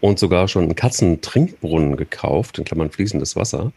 Und 0.00 0.18
sogar 0.18 0.48
schon 0.48 0.64
einen 0.64 0.76
Katzentrinkbrunnen 0.76 1.96
gekauft, 1.96 2.58
in 2.58 2.64
Klammern 2.64 2.90
fließendes 2.90 3.34
Wasser. 3.36 3.72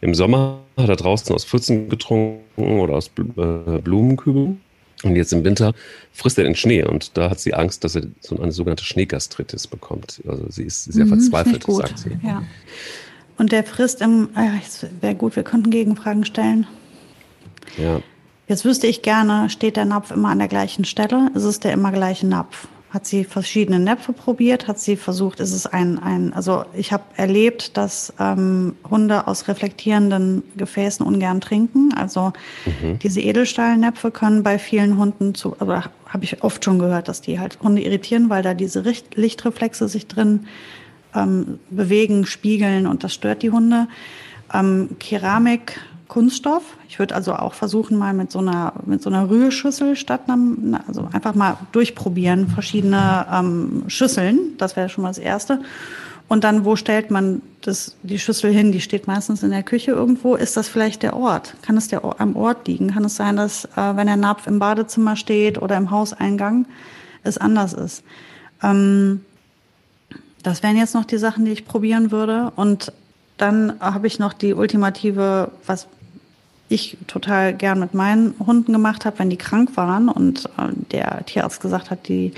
Im 0.00 0.14
Sommer 0.14 0.60
hat 0.76 0.88
er 0.88 0.96
draußen 0.96 1.34
aus 1.34 1.44
Pfützen 1.44 1.88
getrunken 1.88 2.80
oder 2.80 2.94
aus 2.94 3.10
äh, 3.18 3.78
Blumenkübeln. 3.80 4.60
Und 5.04 5.16
jetzt 5.16 5.32
im 5.32 5.44
Winter 5.44 5.74
frisst 6.12 6.38
er 6.38 6.44
den 6.44 6.56
Schnee 6.56 6.82
und 6.82 7.16
da 7.16 7.30
hat 7.30 7.38
sie 7.38 7.54
Angst, 7.54 7.84
dass 7.84 7.94
er 7.94 8.02
so 8.20 8.36
eine 8.40 8.50
sogenannte 8.50 8.84
Schneegastritis 8.84 9.68
bekommt. 9.68 10.20
Also 10.26 10.46
sie 10.50 10.64
ist 10.64 10.84
sehr 10.84 11.04
mhm, 11.04 11.20
verzweifelt, 11.20 11.64
sagt 11.64 11.98
sie. 11.98 12.18
Ja. 12.24 12.42
Und 13.36 13.52
der 13.52 13.62
frisst 13.62 14.00
im, 14.00 14.28
ah 14.34 14.48
es 14.60 14.86
wäre 15.00 15.14
gut, 15.14 15.36
wir 15.36 15.44
könnten 15.44 15.70
Gegenfragen 15.70 16.24
stellen. 16.24 16.66
Ja. 17.76 18.00
Jetzt 18.48 18.64
wüsste 18.64 18.86
ich 18.88 19.02
gerne, 19.02 19.50
steht 19.50 19.76
der 19.76 19.84
Napf 19.84 20.10
immer 20.10 20.30
an 20.30 20.38
der 20.38 20.48
gleichen 20.48 20.84
Stelle? 20.84 21.30
Ist 21.34 21.44
es 21.44 21.60
der 21.60 21.72
immer 21.72 21.92
gleiche 21.92 22.26
Napf? 22.26 22.66
Hat 22.90 23.06
sie 23.06 23.24
verschiedene 23.24 23.78
Näpfe 23.78 24.14
probiert? 24.14 24.66
Hat 24.66 24.78
sie 24.78 24.96
versucht, 24.96 25.40
ist 25.40 25.52
es 25.52 25.66
ein, 25.66 25.98
ein 25.98 26.32
also 26.32 26.64
ich 26.72 26.90
habe 26.92 27.04
erlebt, 27.16 27.76
dass 27.76 28.14
ähm, 28.18 28.76
Hunde 28.88 29.26
aus 29.26 29.46
reflektierenden 29.46 30.42
Gefäßen 30.56 31.04
ungern 31.04 31.42
trinken. 31.42 31.92
Also 31.94 32.32
mhm. 32.64 32.98
diese 33.00 33.20
Edelstahlnäpfe 33.20 34.10
können 34.10 34.42
bei 34.42 34.58
vielen 34.58 34.96
Hunden 34.96 35.34
zu, 35.34 35.54
aber 35.58 35.84
habe 36.06 36.24
ich 36.24 36.42
oft 36.42 36.64
schon 36.64 36.78
gehört, 36.78 37.08
dass 37.08 37.20
die 37.20 37.38
halt 37.38 37.58
Hunde 37.60 37.82
irritieren, 37.82 38.30
weil 38.30 38.42
da 38.42 38.54
diese 38.54 38.82
Lichtreflexe 39.14 39.86
sich 39.86 40.06
drin 40.06 40.46
ähm, 41.14 41.58
bewegen, 41.68 42.24
spiegeln 42.24 42.86
und 42.86 43.04
das 43.04 43.12
stört 43.12 43.42
die 43.42 43.50
Hunde. 43.50 43.88
Ähm, 44.52 44.96
Keramik 44.98 45.78
Kunststoff. 46.08 46.62
Ich 46.88 46.98
würde 46.98 47.14
also 47.14 47.34
auch 47.34 47.54
versuchen, 47.54 47.96
mal 47.96 48.14
mit 48.14 48.32
so 48.32 48.38
einer, 48.40 48.72
mit 48.86 49.02
so 49.02 49.10
einer 49.10 49.28
Rührschüssel 49.28 49.94
statt 49.94 50.22
einem, 50.26 50.78
also 50.86 51.08
einfach 51.12 51.34
mal 51.34 51.58
durchprobieren, 51.72 52.48
verschiedene 52.48 53.26
ähm, 53.30 53.84
Schüsseln. 53.88 54.56
Das 54.56 54.74
wäre 54.74 54.88
schon 54.88 55.02
mal 55.02 55.08
das 55.08 55.18
Erste. 55.18 55.60
Und 56.28 56.44
dann, 56.44 56.64
wo 56.64 56.76
stellt 56.76 57.10
man 57.10 57.40
das, 57.62 57.96
die 58.02 58.18
Schüssel 58.18 58.52
hin? 58.52 58.70
Die 58.70 58.82
steht 58.82 59.06
meistens 59.06 59.42
in 59.42 59.50
der 59.50 59.62
Küche 59.62 59.92
irgendwo. 59.92 60.34
Ist 60.34 60.56
das 60.56 60.68
vielleicht 60.68 61.02
der 61.02 61.16
Ort? 61.16 61.54
Kann 61.62 61.76
es 61.76 61.88
der, 61.88 62.02
am 62.20 62.36
Ort 62.36 62.68
liegen? 62.68 62.92
Kann 62.92 63.04
es 63.04 63.16
sein, 63.16 63.36
dass, 63.36 63.64
äh, 63.64 63.96
wenn 63.96 64.06
der 64.06 64.16
Napf 64.16 64.46
im 64.46 64.58
Badezimmer 64.58 65.16
steht 65.16 65.60
oder 65.60 65.76
im 65.76 65.90
Hauseingang, 65.90 66.66
es 67.22 67.38
anders 67.38 67.72
ist? 67.72 68.02
Ähm, 68.62 69.22
das 70.42 70.62
wären 70.62 70.76
jetzt 70.76 70.94
noch 70.94 71.04
die 71.04 71.18
Sachen, 71.18 71.46
die 71.46 71.52
ich 71.52 71.66
probieren 71.66 72.10
würde. 72.10 72.52
Und 72.56 72.92
dann 73.38 73.80
habe 73.80 74.06
ich 74.06 74.18
noch 74.18 74.34
die 74.34 74.52
ultimative, 74.52 75.50
was 75.66 75.88
ich 76.68 76.98
total 77.06 77.54
gern 77.54 77.80
mit 77.80 77.94
meinen 77.94 78.34
Hunden 78.38 78.72
gemacht 78.72 79.04
habe, 79.04 79.18
wenn 79.18 79.30
die 79.30 79.36
krank 79.36 79.76
waren 79.76 80.08
und 80.08 80.46
äh, 80.58 80.68
der 80.92 81.24
Tierarzt 81.24 81.60
gesagt 81.60 81.90
hat, 81.90 82.08
die, 82.08 82.32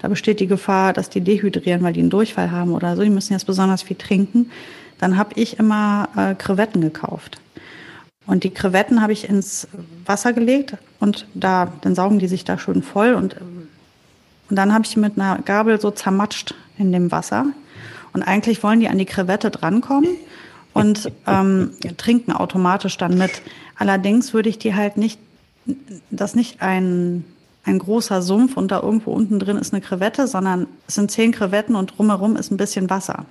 da 0.00 0.08
besteht 0.08 0.40
die 0.40 0.46
Gefahr, 0.46 0.92
dass 0.92 1.08
die 1.08 1.20
dehydrieren, 1.20 1.82
weil 1.82 1.92
die 1.92 2.00
einen 2.00 2.10
Durchfall 2.10 2.50
haben 2.50 2.72
oder 2.72 2.96
so, 2.96 3.02
die 3.02 3.10
müssen 3.10 3.32
jetzt 3.32 3.46
besonders 3.46 3.82
viel 3.82 3.96
trinken, 3.96 4.50
dann 4.98 5.16
habe 5.16 5.30
ich 5.34 5.58
immer 5.58 6.08
äh, 6.16 6.34
Krevetten 6.34 6.80
gekauft. 6.80 7.38
Und 8.26 8.42
die 8.42 8.50
Krevetten 8.50 9.02
habe 9.02 9.12
ich 9.12 9.28
ins 9.28 9.68
Wasser 10.04 10.32
gelegt 10.32 10.76
und 10.98 11.26
da, 11.34 11.72
dann 11.82 11.94
saugen 11.94 12.18
die 12.18 12.28
sich 12.28 12.44
da 12.44 12.58
schön 12.58 12.82
voll 12.82 13.14
und, 13.14 13.36
und 14.50 14.56
dann 14.56 14.74
habe 14.74 14.84
ich 14.84 14.96
mit 14.96 15.16
einer 15.16 15.38
Gabel 15.44 15.80
so 15.80 15.92
zermatscht 15.92 16.54
in 16.76 16.90
dem 16.90 17.12
Wasser. 17.12 17.46
Und 18.12 18.22
eigentlich 18.22 18.62
wollen 18.62 18.80
die 18.80 18.88
an 18.88 18.98
die 18.98 19.04
Krevette 19.04 19.50
drankommen 19.50 20.08
und 20.72 21.10
ähm, 21.26 21.70
trinken 21.96 22.32
automatisch 22.32 22.96
dann 22.96 23.16
mit. 23.16 23.42
Allerdings 23.76 24.32
würde 24.32 24.48
ich 24.48 24.58
die 24.58 24.74
halt 24.74 24.96
nicht, 24.96 25.18
das 26.10 26.34
nicht 26.34 26.62
ein, 26.62 27.24
ein 27.64 27.78
großer 27.78 28.22
Sumpf 28.22 28.56
und 28.56 28.70
da 28.70 28.80
irgendwo 28.80 29.12
unten 29.12 29.38
drin 29.38 29.56
ist 29.56 29.72
eine 29.72 29.82
Krevette, 29.82 30.26
sondern 30.26 30.66
es 30.86 30.94
sind 30.94 31.10
zehn 31.10 31.32
Krevetten 31.32 31.76
und 31.76 31.98
drumherum 31.98 32.36
ist 32.36 32.50
ein 32.50 32.56
bisschen 32.56 32.88
Wasser. 32.88 33.26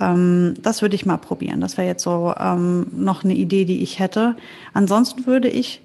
Ähm, 0.00 0.54
das 0.62 0.82
würde 0.82 0.94
ich 0.94 1.06
mal 1.06 1.16
probieren. 1.16 1.60
Das 1.60 1.76
wäre 1.76 1.88
jetzt 1.88 2.02
so 2.02 2.34
ähm, 2.38 2.86
noch 2.92 3.24
eine 3.24 3.34
Idee, 3.34 3.64
die 3.64 3.82
ich 3.82 3.98
hätte. 3.98 4.36
Ansonsten 4.72 5.26
würde 5.26 5.48
ich 5.48 5.80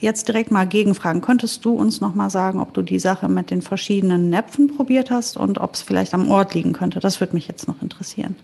jetzt 0.00 0.28
direkt 0.28 0.50
mal 0.50 0.66
gegenfragen. 0.66 1.20
Könntest 1.20 1.64
du 1.64 1.74
uns 1.74 2.00
noch 2.00 2.14
mal 2.14 2.30
sagen, 2.30 2.60
ob 2.60 2.74
du 2.74 2.82
die 2.82 2.98
Sache 2.98 3.28
mit 3.28 3.50
den 3.50 3.62
verschiedenen 3.62 4.30
Näpfen 4.30 4.76
probiert 4.76 5.10
hast 5.10 5.36
und 5.36 5.58
ob 5.58 5.74
es 5.74 5.82
vielleicht 5.82 6.14
am 6.14 6.30
Ort 6.30 6.54
liegen 6.54 6.72
könnte? 6.72 7.00
Das 7.00 7.20
würde 7.20 7.34
mich 7.34 7.48
jetzt 7.48 7.68
noch 7.68 7.80
interessieren. 7.82 8.36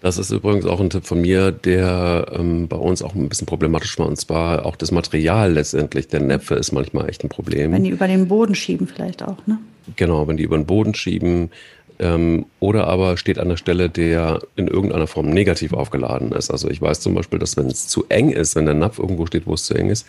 Das 0.00 0.16
ist 0.16 0.30
übrigens 0.30 0.64
auch 0.64 0.80
ein 0.80 0.88
Tipp 0.88 1.04
von 1.04 1.20
mir, 1.20 1.52
der 1.52 2.32
ähm, 2.32 2.68
bei 2.68 2.76
uns 2.76 3.02
auch 3.02 3.14
ein 3.14 3.28
bisschen 3.28 3.46
problematisch 3.46 3.98
war. 3.98 4.06
Und 4.06 4.16
zwar 4.16 4.64
auch 4.64 4.76
das 4.76 4.92
Material 4.92 5.52
letztendlich 5.52 6.08
der 6.08 6.20
Näpfe 6.20 6.54
ist 6.54 6.72
manchmal 6.72 7.08
echt 7.08 7.22
ein 7.22 7.28
Problem. 7.28 7.72
Wenn 7.72 7.84
die 7.84 7.90
über 7.90 8.08
den 8.08 8.28
Boden 8.28 8.54
schieben 8.54 8.86
vielleicht 8.86 9.22
auch, 9.22 9.46
ne? 9.46 9.58
Genau, 9.96 10.26
wenn 10.26 10.36
die 10.36 10.44
über 10.44 10.56
den 10.56 10.66
Boden 10.66 10.94
schieben. 10.94 11.50
Ähm, 11.98 12.46
oder 12.60 12.86
aber 12.86 13.18
steht 13.18 13.38
an 13.38 13.50
der 13.50 13.58
Stelle, 13.58 13.90
der 13.90 14.40
in 14.56 14.68
irgendeiner 14.68 15.06
Form 15.06 15.28
negativ 15.28 15.74
aufgeladen 15.74 16.32
ist. 16.32 16.50
Also 16.50 16.70
ich 16.70 16.80
weiß 16.80 17.00
zum 17.00 17.14
Beispiel, 17.14 17.38
dass 17.38 17.58
wenn 17.58 17.66
es 17.66 17.88
zu 17.88 18.06
eng 18.08 18.30
ist, 18.30 18.56
wenn 18.56 18.64
der 18.64 18.74
Napf 18.74 18.98
irgendwo 18.98 19.26
steht, 19.26 19.46
wo 19.46 19.52
es 19.52 19.64
zu 19.64 19.74
eng 19.74 19.90
ist, 19.90 20.06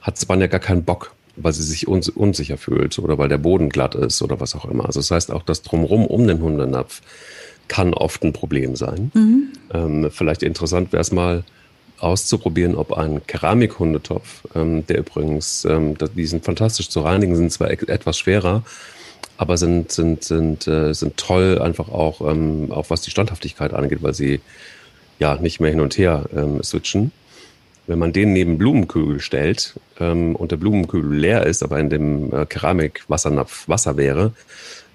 hat 0.00 0.18
Spanja 0.18 0.46
gar 0.46 0.60
keinen 0.60 0.84
Bock, 0.84 1.12
weil 1.36 1.52
sie 1.52 1.62
sich 1.62 1.86
uns 1.86 2.08
unsicher 2.08 2.56
fühlt 2.56 2.98
oder 2.98 3.18
weil 3.18 3.28
der 3.28 3.36
Boden 3.36 3.68
glatt 3.68 3.94
ist 3.94 4.22
oder 4.22 4.40
was 4.40 4.54
auch 4.54 4.64
immer. 4.64 4.86
Also 4.86 5.00
das 5.00 5.10
heißt 5.10 5.30
auch 5.30 5.42
das 5.42 5.60
Drumherum 5.60 6.06
um 6.06 6.26
den 6.26 6.40
Hundenapf 6.40 7.02
kann 7.68 7.94
oft 7.94 8.22
ein 8.22 8.32
Problem 8.32 8.76
sein. 8.76 9.10
Mhm. 9.14 9.48
Ähm, 9.72 10.10
vielleicht 10.10 10.42
interessant 10.42 10.92
wäre 10.92 11.00
es 11.00 11.12
mal 11.12 11.44
auszuprobieren, 11.98 12.74
ob 12.74 12.92
ein 12.92 13.26
Keramikhundetopf, 13.26 14.44
ähm, 14.54 14.86
der 14.86 14.98
übrigens, 14.98 15.64
ähm, 15.64 15.96
die 16.14 16.26
sind 16.26 16.44
fantastisch 16.44 16.90
zu 16.90 17.00
reinigen, 17.00 17.36
sind 17.36 17.52
zwar 17.52 17.70
etwas 17.70 18.18
schwerer, 18.18 18.62
aber 19.36 19.56
sind, 19.56 19.92
sind, 19.92 20.24
sind, 20.24 20.66
äh, 20.66 20.92
sind 20.92 21.16
toll 21.16 21.58
einfach 21.60 21.88
auch, 21.88 22.20
ähm, 22.20 22.70
auch 22.70 22.90
was 22.90 23.02
die 23.02 23.10
Standhaftigkeit 23.10 23.72
angeht, 23.72 24.02
weil 24.02 24.14
sie 24.14 24.40
ja 25.18 25.36
nicht 25.36 25.60
mehr 25.60 25.70
hin 25.70 25.80
und 25.80 25.96
her 25.96 26.24
ähm, 26.34 26.62
switchen. 26.62 27.12
Wenn 27.86 27.98
man 27.98 28.12
den 28.12 28.32
neben 28.32 28.58
Blumenkübel 28.58 29.20
stellt 29.20 29.74
ähm, 30.00 30.36
und 30.36 30.50
der 30.50 30.56
Blumenkübel 30.56 31.16
leer 31.16 31.46
ist, 31.46 31.62
aber 31.62 31.78
in 31.78 31.90
dem 31.90 32.32
äh, 32.32 32.46
Keramikwassernapf 32.46 33.68
Wasser 33.68 33.96
wäre, 33.96 34.32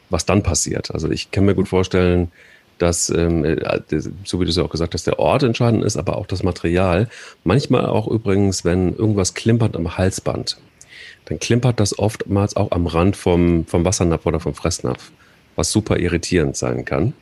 was 0.09 0.25
dann 0.25 0.41
passiert. 0.43 0.91
Also 0.91 1.09
ich 1.09 1.31
kann 1.31 1.45
mir 1.45 1.55
gut 1.55 1.67
vorstellen, 1.67 2.31
dass, 2.79 3.09
ähm, 3.09 3.45
äh, 3.45 3.57
so 4.23 4.39
wie 4.39 4.45
du 4.45 4.49
es 4.49 4.55
ja 4.55 4.63
auch 4.63 4.69
gesagt 4.69 4.93
hast, 4.93 5.05
der 5.05 5.19
Ort 5.19 5.43
entscheidend 5.43 5.83
ist, 5.83 5.97
aber 5.97 6.17
auch 6.17 6.25
das 6.25 6.43
Material. 6.43 7.07
Manchmal 7.43 7.85
auch 7.85 8.07
übrigens, 8.07 8.65
wenn 8.65 8.95
irgendwas 8.95 9.33
klimpert 9.33 9.75
am 9.75 9.97
Halsband, 9.97 10.57
dann 11.25 11.39
klimpert 11.39 11.79
das 11.79 11.97
oftmals 11.97 12.55
auch 12.55 12.71
am 12.71 12.87
Rand 12.87 13.15
vom, 13.15 13.65
vom 13.65 13.85
Wassernapf 13.85 14.25
oder 14.25 14.39
vom 14.39 14.55
Fressnapf, 14.55 15.11
was 15.55 15.71
super 15.71 15.99
irritierend 15.99 16.57
sein 16.57 16.85
kann. 16.85 17.13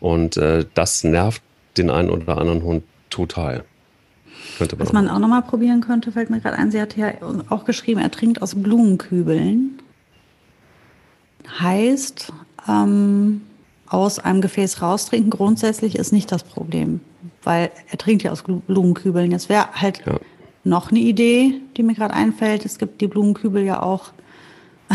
Und 0.00 0.36
äh, 0.36 0.64
das 0.74 1.04
nervt 1.04 1.42
den 1.76 1.90
einen 1.90 2.10
oder 2.10 2.38
anderen 2.38 2.62
Hund 2.62 2.84
total. 3.10 3.64
Man 4.58 4.68
was 4.78 4.92
man 4.92 5.08
auch 5.08 5.18
nochmal 5.18 5.42
probieren 5.42 5.80
könnte, 5.80 6.12
fällt 6.12 6.30
mir 6.30 6.40
gerade 6.40 6.56
ein, 6.56 6.70
sie 6.70 6.80
hat 6.80 6.96
ja 6.96 7.12
auch 7.50 7.64
geschrieben, 7.64 8.00
er 8.00 8.10
trinkt 8.10 8.40
aus 8.42 8.54
Blumenkübeln. 8.54 9.78
Heißt, 11.60 12.32
ähm, 12.68 13.42
aus 13.88 14.18
einem 14.18 14.40
Gefäß 14.40 14.82
raustrinken 14.82 15.30
grundsätzlich 15.30 15.96
ist 15.96 16.12
nicht 16.12 16.30
das 16.32 16.42
Problem, 16.44 17.00
weil 17.42 17.70
er 17.90 17.98
trinkt 17.98 18.22
ja 18.22 18.32
aus 18.32 18.42
Blumenkübeln. 18.42 19.30
Jetzt 19.30 19.48
wäre 19.48 19.68
halt 19.74 20.02
ja. 20.06 20.18
noch 20.64 20.90
eine 20.90 21.00
Idee, 21.00 21.60
die 21.76 21.82
mir 21.82 21.94
gerade 21.94 22.14
einfällt. 22.14 22.64
Es 22.64 22.78
gibt 22.78 23.00
die 23.00 23.06
Blumenkübel 23.06 23.62
ja 23.62 23.82
auch, 23.82 24.10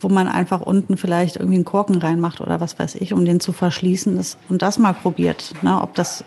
wo 0.00 0.08
man 0.08 0.28
einfach 0.28 0.60
unten 0.60 0.96
vielleicht 0.96 1.36
irgendwie 1.36 1.56
einen 1.56 1.64
Korken 1.64 1.96
reinmacht 1.98 2.40
oder 2.40 2.60
was 2.60 2.78
weiß 2.78 2.96
ich, 2.96 3.12
um 3.12 3.24
den 3.24 3.40
zu 3.40 3.52
verschließen. 3.52 4.16
Das, 4.16 4.36
und 4.48 4.62
das 4.62 4.78
mal 4.78 4.94
probiert, 4.94 5.54
ne, 5.62 5.80
ob 5.80 5.94
das 5.94 6.24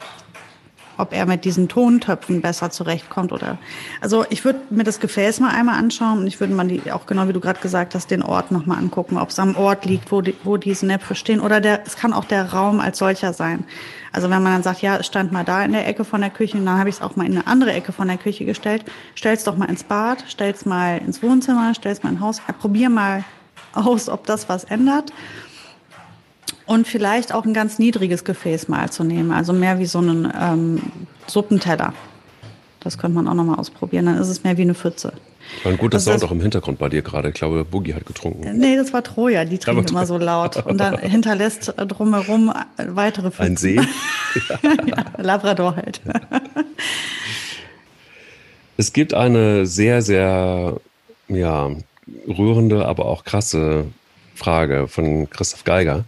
ob 0.97 1.13
er 1.13 1.25
mit 1.25 1.45
diesen 1.45 1.67
Tontöpfen 1.67 2.41
besser 2.41 2.69
zurechtkommt 2.69 3.31
oder. 3.31 3.57
Also 4.01 4.25
ich 4.29 4.43
würde 4.45 4.59
mir 4.69 4.83
das 4.83 4.99
Gefäß 4.99 5.39
mal 5.39 5.51
einmal 5.51 5.77
anschauen 5.77 6.19
und 6.19 6.27
ich 6.27 6.39
würde 6.39 6.53
mal 6.53 6.67
die, 6.67 6.91
auch 6.91 7.05
genau 7.05 7.27
wie 7.27 7.33
du 7.33 7.39
gerade 7.39 7.59
gesagt 7.59 7.95
hast, 7.95 8.11
den 8.11 8.23
Ort 8.23 8.51
nochmal 8.51 8.79
angucken, 8.79 9.17
ob 9.17 9.29
es 9.29 9.39
am 9.39 9.55
Ort 9.55 9.85
liegt, 9.85 10.11
wo, 10.11 10.21
die, 10.21 10.35
wo 10.43 10.57
diese 10.57 10.85
Näpfe 10.85 11.15
stehen. 11.15 11.39
Oder 11.39 11.61
der, 11.61 11.85
es 11.85 11.95
kann 11.95 12.13
auch 12.13 12.25
der 12.25 12.53
Raum 12.53 12.79
als 12.79 12.97
solcher 12.97 13.33
sein. 13.33 13.65
Also 14.11 14.29
wenn 14.29 14.41
man 14.41 14.53
dann 14.53 14.63
sagt, 14.63 14.81
ja, 14.81 14.97
es 14.97 15.05
stand 15.05 15.31
mal 15.31 15.43
da 15.43 15.63
in 15.63 15.73
der 15.73 15.87
Ecke 15.87 16.03
von 16.03 16.21
der 16.21 16.29
Küche, 16.29 16.57
dann 16.57 16.79
habe 16.79 16.89
ich 16.89 16.95
es 16.95 17.01
auch 17.01 17.15
mal 17.15 17.25
in 17.25 17.33
eine 17.33 17.47
andere 17.47 17.73
Ecke 17.73 17.91
von 17.91 18.07
der 18.07 18.17
Küche 18.17 18.45
gestellt. 18.45 18.83
Stell's 19.15 19.43
doch 19.43 19.57
mal 19.57 19.69
ins 19.69 19.83
Bad, 19.83 20.23
stell's 20.27 20.65
mal 20.65 20.97
ins 20.97 21.21
Wohnzimmer, 21.21 21.73
stell's 21.75 22.03
mal 22.03 22.11
ins 22.11 22.21
Haus. 22.21 22.41
Probier 22.59 22.89
mal 22.89 23.23
aus, 23.73 24.09
ob 24.09 24.25
das 24.25 24.49
was 24.49 24.63
ändert. 24.63 25.13
Und 26.67 26.85
vielleicht 26.85 27.33
auch 27.33 27.45
ein 27.45 27.53
ganz 27.53 27.79
niedriges 27.79 28.25
Gefäß 28.25 28.67
mal 28.67 28.91
zu 28.91 29.03
nehmen, 29.03 29.31
also 29.31 29.53
mehr 29.53 29.79
wie 29.79 29.85
so 29.85 29.99
einen 29.99 30.31
ähm, 30.39 30.81
Suppenteller. 31.25 31.93
Das 32.81 32.97
könnte 32.97 33.15
man 33.15 33.27
auch 33.27 33.33
nochmal 33.33 33.57
ausprobieren, 33.57 34.05
dann 34.05 34.17
ist 34.17 34.27
es 34.27 34.43
mehr 34.43 34.57
wie 34.57 34.63
eine 34.63 34.75
Pfütze. 34.75 35.13
War 35.63 35.71
ein 35.71 35.77
guter 35.77 35.95
also 35.95 36.11
Sound 36.11 36.25
auch 36.25 36.31
im 36.31 36.41
Hintergrund 36.41 36.77
bei 36.77 36.89
dir 36.89 37.01
gerade. 37.01 37.29
Ich 37.29 37.35
glaube, 37.35 37.63
Boogie 37.63 37.93
hat 37.93 38.05
getrunken. 38.05 38.57
Nee, 38.57 38.75
das 38.75 38.91
war 38.91 39.01
Troja, 39.01 39.45
die 39.45 39.57
trinkt 39.57 39.89
immer 39.89 40.05
so 40.05 40.17
laut 40.17 40.57
und 40.65 40.77
dann 40.77 40.97
hinterlässt 40.97 41.73
drumherum 41.77 42.53
weitere 42.77 43.31
Pfützen. 43.31 43.53
Ein 43.53 43.57
See? 43.57 43.75
ja, 44.85 45.05
Labrador 45.17 45.77
halt. 45.77 46.01
es 48.75 48.91
gibt 48.91 49.13
eine 49.13 49.65
sehr, 49.65 50.01
sehr 50.01 50.81
ja, 51.29 51.71
rührende, 52.27 52.85
aber 52.85 53.05
auch 53.05 53.23
krasse 53.23 53.85
Frage 54.35 54.87
von 54.89 55.29
Christoph 55.29 55.63
Geiger 55.63 56.03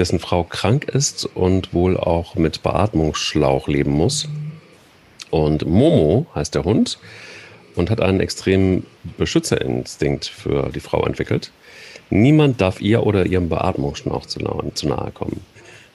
dessen 0.00 0.18
Frau 0.18 0.42
krank 0.42 0.86
ist 0.88 1.26
und 1.26 1.72
wohl 1.72 1.96
auch 1.96 2.34
mit 2.34 2.62
Beatmungsschlauch 2.62 3.68
leben 3.68 3.92
muss. 3.92 4.28
Und 5.30 5.66
Momo 5.66 6.26
heißt 6.34 6.54
der 6.56 6.64
Hund. 6.64 6.98
und 7.76 7.88
hat 7.88 8.00
einen 8.00 8.18
extremen 8.18 8.84
Beschützerinstinkt 9.16 10.26
für 10.26 10.70
die 10.74 10.80
Frau 10.80 11.06
entwickelt. 11.06 11.52
Niemand 12.10 12.60
darf 12.60 12.80
ihr 12.80 13.06
oder 13.06 13.24
ihrem 13.26 13.48
Beatmungsschnauch 13.48 14.26
zu 14.26 14.40
nahe, 14.40 15.12
kommen. 15.12 15.40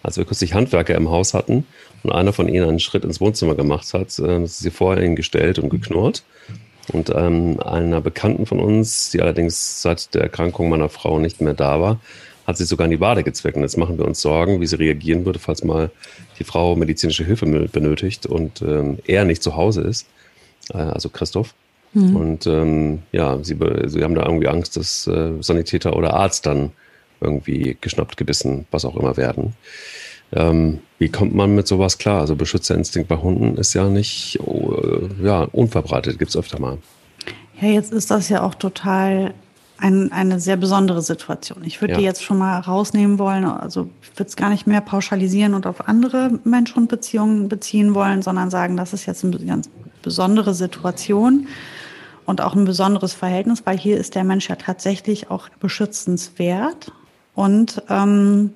Als 0.01 0.15
wir 0.17 0.23
kürzlich 0.23 0.53
Handwerker 0.53 0.95
im 0.95 1.09
Haus 1.09 1.33
hatten 1.33 1.65
und 2.03 2.13
einer 2.13 2.31
von 2.31 2.47
ihnen 2.47 2.69
einen 2.69 2.79
Schritt 2.79 3.03
ins 3.03 3.19
Wohnzimmer 3.19 3.55
gemacht 3.55 3.93
hat, 3.93 4.17
äh, 4.19 4.43
ist 4.43 4.59
sie 4.59 4.71
vorher 4.71 5.03
hingestellt 5.03 5.59
und 5.59 5.69
geknurrt. 5.69 6.23
Und 6.93 7.09
ähm, 7.13 7.59
einer 7.59 7.99
Bekannten 7.99 8.45
von 8.45 8.59
uns, 8.59 9.09
die 9.09 9.21
allerdings 9.21 9.81
seit 9.81 10.13
der 10.13 10.21
Erkrankung 10.21 10.69
meiner 10.69 10.89
Frau 10.89 11.19
nicht 11.19 11.41
mehr 11.41 11.55
da 11.55 11.81
war, 11.81 11.99
hat 12.45 12.57
sie 12.57 12.65
sogar 12.65 12.85
in 12.85 12.91
die 12.91 12.99
Wade 12.99 13.23
gezwickt. 13.23 13.55
Und 13.55 13.63
jetzt 13.63 13.77
machen 13.77 13.97
wir 13.97 14.05
uns 14.05 14.21
Sorgen, 14.21 14.61
wie 14.61 14.67
sie 14.67 14.77
reagieren 14.77 15.25
würde, 15.25 15.39
falls 15.39 15.63
mal 15.63 15.91
die 16.39 16.43
Frau 16.43 16.75
medizinische 16.75 17.23
Hilfe 17.23 17.45
benötigt 17.45 18.25
und 18.25 18.61
ähm, 18.61 18.99
er 19.05 19.25
nicht 19.25 19.41
zu 19.41 19.55
Hause 19.55 19.81
ist, 19.81 20.07
äh, 20.73 20.77
also 20.77 21.09
Christoph. 21.09 21.53
Mhm. 21.93 22.15
Und 22.15 22.47
ähm, 22.47 22.99
ja, 23.11 23.39
sie, 23.41 23.57
sie 23.85 24.03
haben 24.03 24.15
da 24.15 24.25
irgendwie 24.25 24.47
Angst, 24.47 24.77
dass 24.77 25.07
äh, 25.07 25.31
Sanitäter 25.39 25.95
oder 25.95 26.13
Arzt 26.13 26.45
dann 26.45 26.71
irgendwie 27.21 27.77
geschnappt, 27.79 28.17
gebissen, 28.17 28.65
was 28.71 28.85
auch 28.85 28.97
immer 28.97 29.17
werden. 29.17 29.53
Ähm, 30.33 30.79
wie 30.99 31.09
kommt 31.09 31.33
man 31.33 31.55
mit 31.55 31.67
sowas 31.67 31.97
klar? 31.97 32.21
Also 32.21 32.35
Beschützerinstinkt 32.35 33.07
bei 33.07 33.17
Hunden 33.17 33.57
ist 33.57 33.73
ja 33.73 33.87
nicht 33.87 34.39
äh, 34.39 35.25
ja, 35.25 35.43
unverbreitet, 35.43 36.19
gibt 36.19 36.29
es 36.29 36.37
öfter 36.37 36.59
mal. 36.59 36.77
Ja, 37.61 37.69
jetzt 37.69 37.93
ist 37.93 38.11
das 38.11 38.29
ja 38.29 38.43
auch 38.43 38.55
total 38.55 39.33
ein, 39.77 40.11
eine 40.11 40.39
sehr 40.39 40.55
besondere 40.55 41.01
Situation. 41.01 41.63
Ich 41.63 41.81
würde 41.81 41.93
ja. 41.93 41.99
die 41.99 42.05
jetzt 42.05 42.23
schon 42.23 42.37
mal 42.37 42.59
rausnehmen 42.59 43.19
wollen. 43.19 43.45
Also 43.45 43.89
ich 44.01 44.11
würde 44.17 44.29
es 44.29 44.35
gar 44.35 44.49
nicht 44.49 44.67
mehr 44.67 44.81
pauschalisieren 44.81 45.53
und 45.53 45.67
auf 45.67 45.87
andere 45.87 46.39
Mensch-Hund-Beziehungen 46.43 47.49
beziehen 47.49 47.93
wollen, 47.93 48.21
sondern 48.21 48.49
sagen, 48.49 48.77
das 48.77 48.93
ist 48.93 49.05
jetzt 49.05 49.23
eine 49.23 49.37
ganz 49.37 49.69
besondere 50.01 50.53
Situation 50.53 51.47
und 52.25 52.41
auch 52.41 52.55
ein 52.55 52.65
besonderes 52.65 53.13
Verhältnis, 53.13 53.63
weil 53.65 53.77
hier 53.77 53.97
ist 53.97 54.15
der 54.15 54.23
Mensch 54.23 54.49
ja 54.49 54.55
tatsächlich 54.55 55.29
auch 55.29 55.49
beschützenswert. 55.59 56.91
Und 57.33 57.83
ähm, 57.89 58.53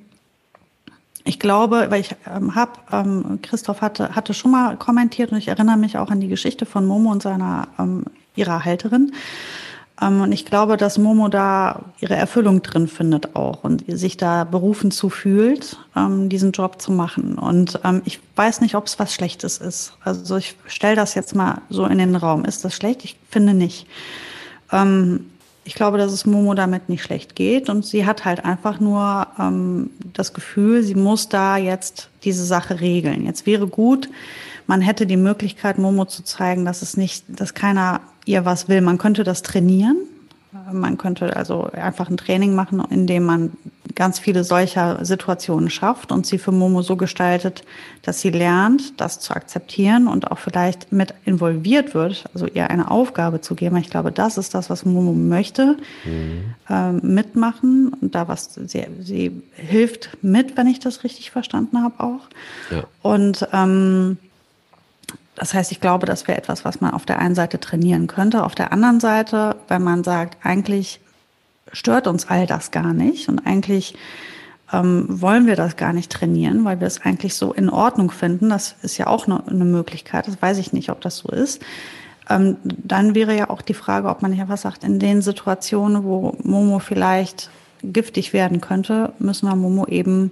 ich 1.25 1.39
glaube, 1.39 1.88
weil 1.89 2.01
ich 2.01 2.15
ähm, 2.34 2.55
habe, 2.55 2.71
ähm, 2.91 3.39
Christoph 3.41 3.82
hatte, 3.82 4.15
hatte 4.15 4.34
schon 4.34 4.51
mal 4.51 4.77
kommentiert 4.77 5.32
und 5.32 5.38
ich 5.38 5.49
erinnere 5.49 5.77
mich 5.77 5.97
auch 5.97 6.10
an 6.10 6.21
die 6.21 6.29
Geschichte 6.29 6.65
von 6.65 6.86
Momo 6.86 7.12
und 7.12 7.21
seiner 7.21 7.67
ähm, 7.77 8.05
ihrer 8.36 8.63
Halterin. 8.63 9.12
Ähm, 10.01 10.21
und 10.21 10.31
ich 10.31 10.45
glaube, 10.45 10.77
dass 10.77 10.97
Momo 10.97 11.27
da 11.27 11.83
ihre 11.99 12.15
Erfüllung 12.15 12.62
drin 12.62 12.88
findet 12.88 13.35
auch 13.35 13.63
und 13.63 13.83
sich 13.88 14.17
da 14.17 14.43
berufen 14.43 14.91
zu 14.91 15.09
fühlt, 15.09 15.77
ähm, 15.95 16.29
diesen 16.29 16.51
Job 16.51 16.81
zu 16.81 16.91
machen. 16.91 17.38
Und 17.38 17.79
ähm, 17.83 18.01
ich 18.05 18.19
weiß 18.35 18.62
nicht, 18.62 18.75
ob 18.75 18.88
es 18.88 18.99
was 18.99 19.13
Schlechtes 19.13 19.57
ist. 19.57 19.93
Also 20.03 20.38
ich 20.38 20.55
stelle 20.67 20.95
das 20.95 21.15
jetzt 21.15 21.35
mal 21.35 21.62
so 21.69 21.85
in 21.85 21.97
den 21.97 22.15
Raum. 22.15 22.45
Ist 22.45 22.63
das 22.63 22.75
schlecht? 22.75 23.03
Ich 23.03 23.17
finde 23.29 23.53
nicht. 23.53 23.88
Ich 25.63 25.73
glaube, 25.73 25.97
dass 25.97 26.12
es 26.12 26.27
Momo 26.27 26.53
damit 26.53 26.89
nicht 26.89 27.01
schlecht 27.01 27.35
geht 27.35 27.69
und 27.69 27.83
sie 27.83 28.05
hat 28.05 28.23
halt 28.23 28.45
einfach 28.45 28.79
nur 28.79 29.25
das 30.13 30.33
Gefühl, 30.35 30.83
sie 30.83 30.93
muss 30.93 31.27
da 31.27 31.57
jetzt 31.57 32.09
diese 32.23 32.45
Sache 32.45 32.79
regeln. 32.79 33.25
Jetzt 33.25 33.47
wäre 33.47 33.65
gut, 33.65 34.09
man 34.67 34.81
hätte 34.81 35.07
die 35.07 35.17
Möglichkeit, 35.17 35.79
Momo 35.79 36.05
zu 36.05 36.21
zeigen, 36.21 36.65
dass 36.65 36.83
es 36.83 36.97
nicht, 36.97 37.25
dass 37.27 37.55
keiner 37.55 38.01
ihr 38.30 38.46
was 38.46 38.70
will. 38.70 38.82
Man 38.82 38.98
könnte 38.98 39.24
das 39.24 39.42
trainieren. 39.42 39.98
Man 40.72 40.98
könnte 40.98 41.36
also 41.36 41.70
einfach 41.74 42.10
ein 42.10 42.18
Training 42.18 42.56
machen, 42.56 42.84
in 42.89 43.06
dem 43.06 43.24
man 43.24 43.52
ganz 43.96 44.18
viele 44.18 44.44
solcher 44.44 45.04
Situationen 45.04 45.70
schafft 45.70 46.12
und 46.12 46.26
sie 46.26 46.38
für 46.38 46.52
Momo 46.52 46.82
so 46.82 46.96
gestaltet, 46.96 47.63
dass 48.02 48.22
sie 48.22 48.30
lernt, 48.30 49.00
das 49.00 49.20
zu 49.20 49.36
akzeptieren 49.36 50.08
und 50.08 50.32
auch 50.32 50.38
vielleicht 50.38 50.92
mit 50.92 51.13
involviert 51.26 51.94
wird, 51.94 52.26
also 52.34 52.48
ihr 52.48 52.70
eine 52.70 52.89
Aufgabe 52.89 53.42
zu 53.42 53.56
geben. 53.56 53.78
Ich 53.78 53.89
glaube, 53.89 54.12
das 54.12 54.38
ist 54.38 54.54
das, 54.54 54.70
was 54.70 54.86
Momo 54.86 55.13
möchte, 55.13 55.78
mhm. 56.06 56.56
äh, 56.70 56.94
mitmachen 56.94 57.94
und 58.00 58.15
da 58.15 58.28
was 58.28 58.54
sie, 58.54 58.88
sie 59.02 59.42
hilft 59.54 60.18
mit, 60.22 60.56
wenn 60.56 60.68
ich 60.68 60.80
das 60.80 61.04
richtig 61.04 61.32
verstanden 61.32 61.84
habe 61.84 62.04
auch. 62.04 62.28
Ja. 62.72 62.84
Und 63.02 63.48
ähm, 63.54 64.18
das 65.39 65.54
heißt, 65.54 65.71
ich 65.71 65.80
glaube, 65.80 66.06
das 66.06 66.28
wäre 66.28 66.38
etwas, 66.38 66.65
was 66.65 66.82
man 66.82 66.91
auf 66.91 67.06
der 67.06 67.19
einen 67.19 67.34
Seite 67.34 67.60
trainieren 67.60 68.08
könnte. 68.08 68.43
Auf 68.43 68.56
der 68.56 68.73
anderen 68.73 68.99
Seite, 68.99 69.56
wenn 69.69 69.82
man 69.82 70.04
sagt, 70.04 70.38
eigentlich 70.45 70.99
stört 71.71 72.08
uns 72.08 72.28
all 72.28 72.45
das 72.45 72.71
gar 72.71 72.93
nicht 72.93 73.30
und 73.30 73.39
eigentlich 73.45 73.95
ähm, 74.73 75.06
wollen 75.08 75.47
wir 75.47 75.56
das 75.56 75.78
gar 75.78 75.93
nicht 75.93 76.12
trainieren, 76.12 76.65
weil 76.65 76.82
wir 76.82 76.88
es 76.88 77.02
eigentlich 77.02 77.36
so 77.36 77.54
in 77.54 77.69
Ordnung 77.69 78.12
finden. 78.12 78.49
Das 78.49 78.75
ist 78.82 78.97
ja 78.97 79.08
auch 79.08 79.28
eine, 79.28 79.45
eine 79.47 79.65
Möglichkeit. 79.65 80.28
Das 80.28 80.41
weiß 80.41 80.58
ich 80.58 80.73
nicht, 80.73 80.89
ob 80.89 80.99
das 81.02 81.17
so 81.17 81.30
ist. 81.30 81.62
Ähm, 82.30 82.58
dann 82.63 83.15
wäre 83.15 83.36
ja 83.36 83.49
auch 83.49 83.62
die 83.62 83.73
Frage, 83.73 84.10
ob 84.10 84.21
man 84.21 84.34
ja 84.34 84.49
was 84.49 84.63
sagt, 84.63 84.84
in 84.84 84.99
den 84.99 85.21
Situationen, 85.21 86.04
wo 86.04 86.36
Momo 86.43 86.80
vielleicht 86.80 87.49
giftig 87.82 88.34
werden 88.34 88.60
könnte, 88.60 89.13
müssen 89.19 89.47
wir 89.47 89.56
Momo 89.56 89.86
eben 89.86 90.32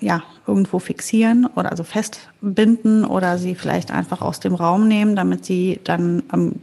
ja, 0.00 0.22
irgendwo 0.46 0.78
fixieren 0.78 1.46
oder 1.54 1.70
also 1.70 1.84
festbinden 1.84 3.04
oder 3.04 3.38
sie 3.38 3.54
vielleicht 3.54 3.90
einfach 3.90 4.20
aus 4.20 4.40
dem 4.40 4.54
Raum 4.54 4.88
nehmen, 4.88 5.16
damit 5.16 5.44
sie 5.44 5.80
dann 5.84 6.22
ähm, 6.32 6.56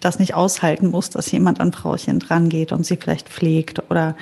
das 0.00 0.18
nicht 0.18 0.34
aushalten 0.34 0.90
muss, 0.90 1.10
dass 1.10 1.30
jemand 1.32 1.60
an 1.60 1.72
Frauchen 1.72 2.18
dran 2.18 2.48
geht 2.48 2.72
und 2.72 2.86
sie 2.86 2.96
vielleicht 2.96 3.28
pflegt 3.28 3.90
oder 3.90 4.16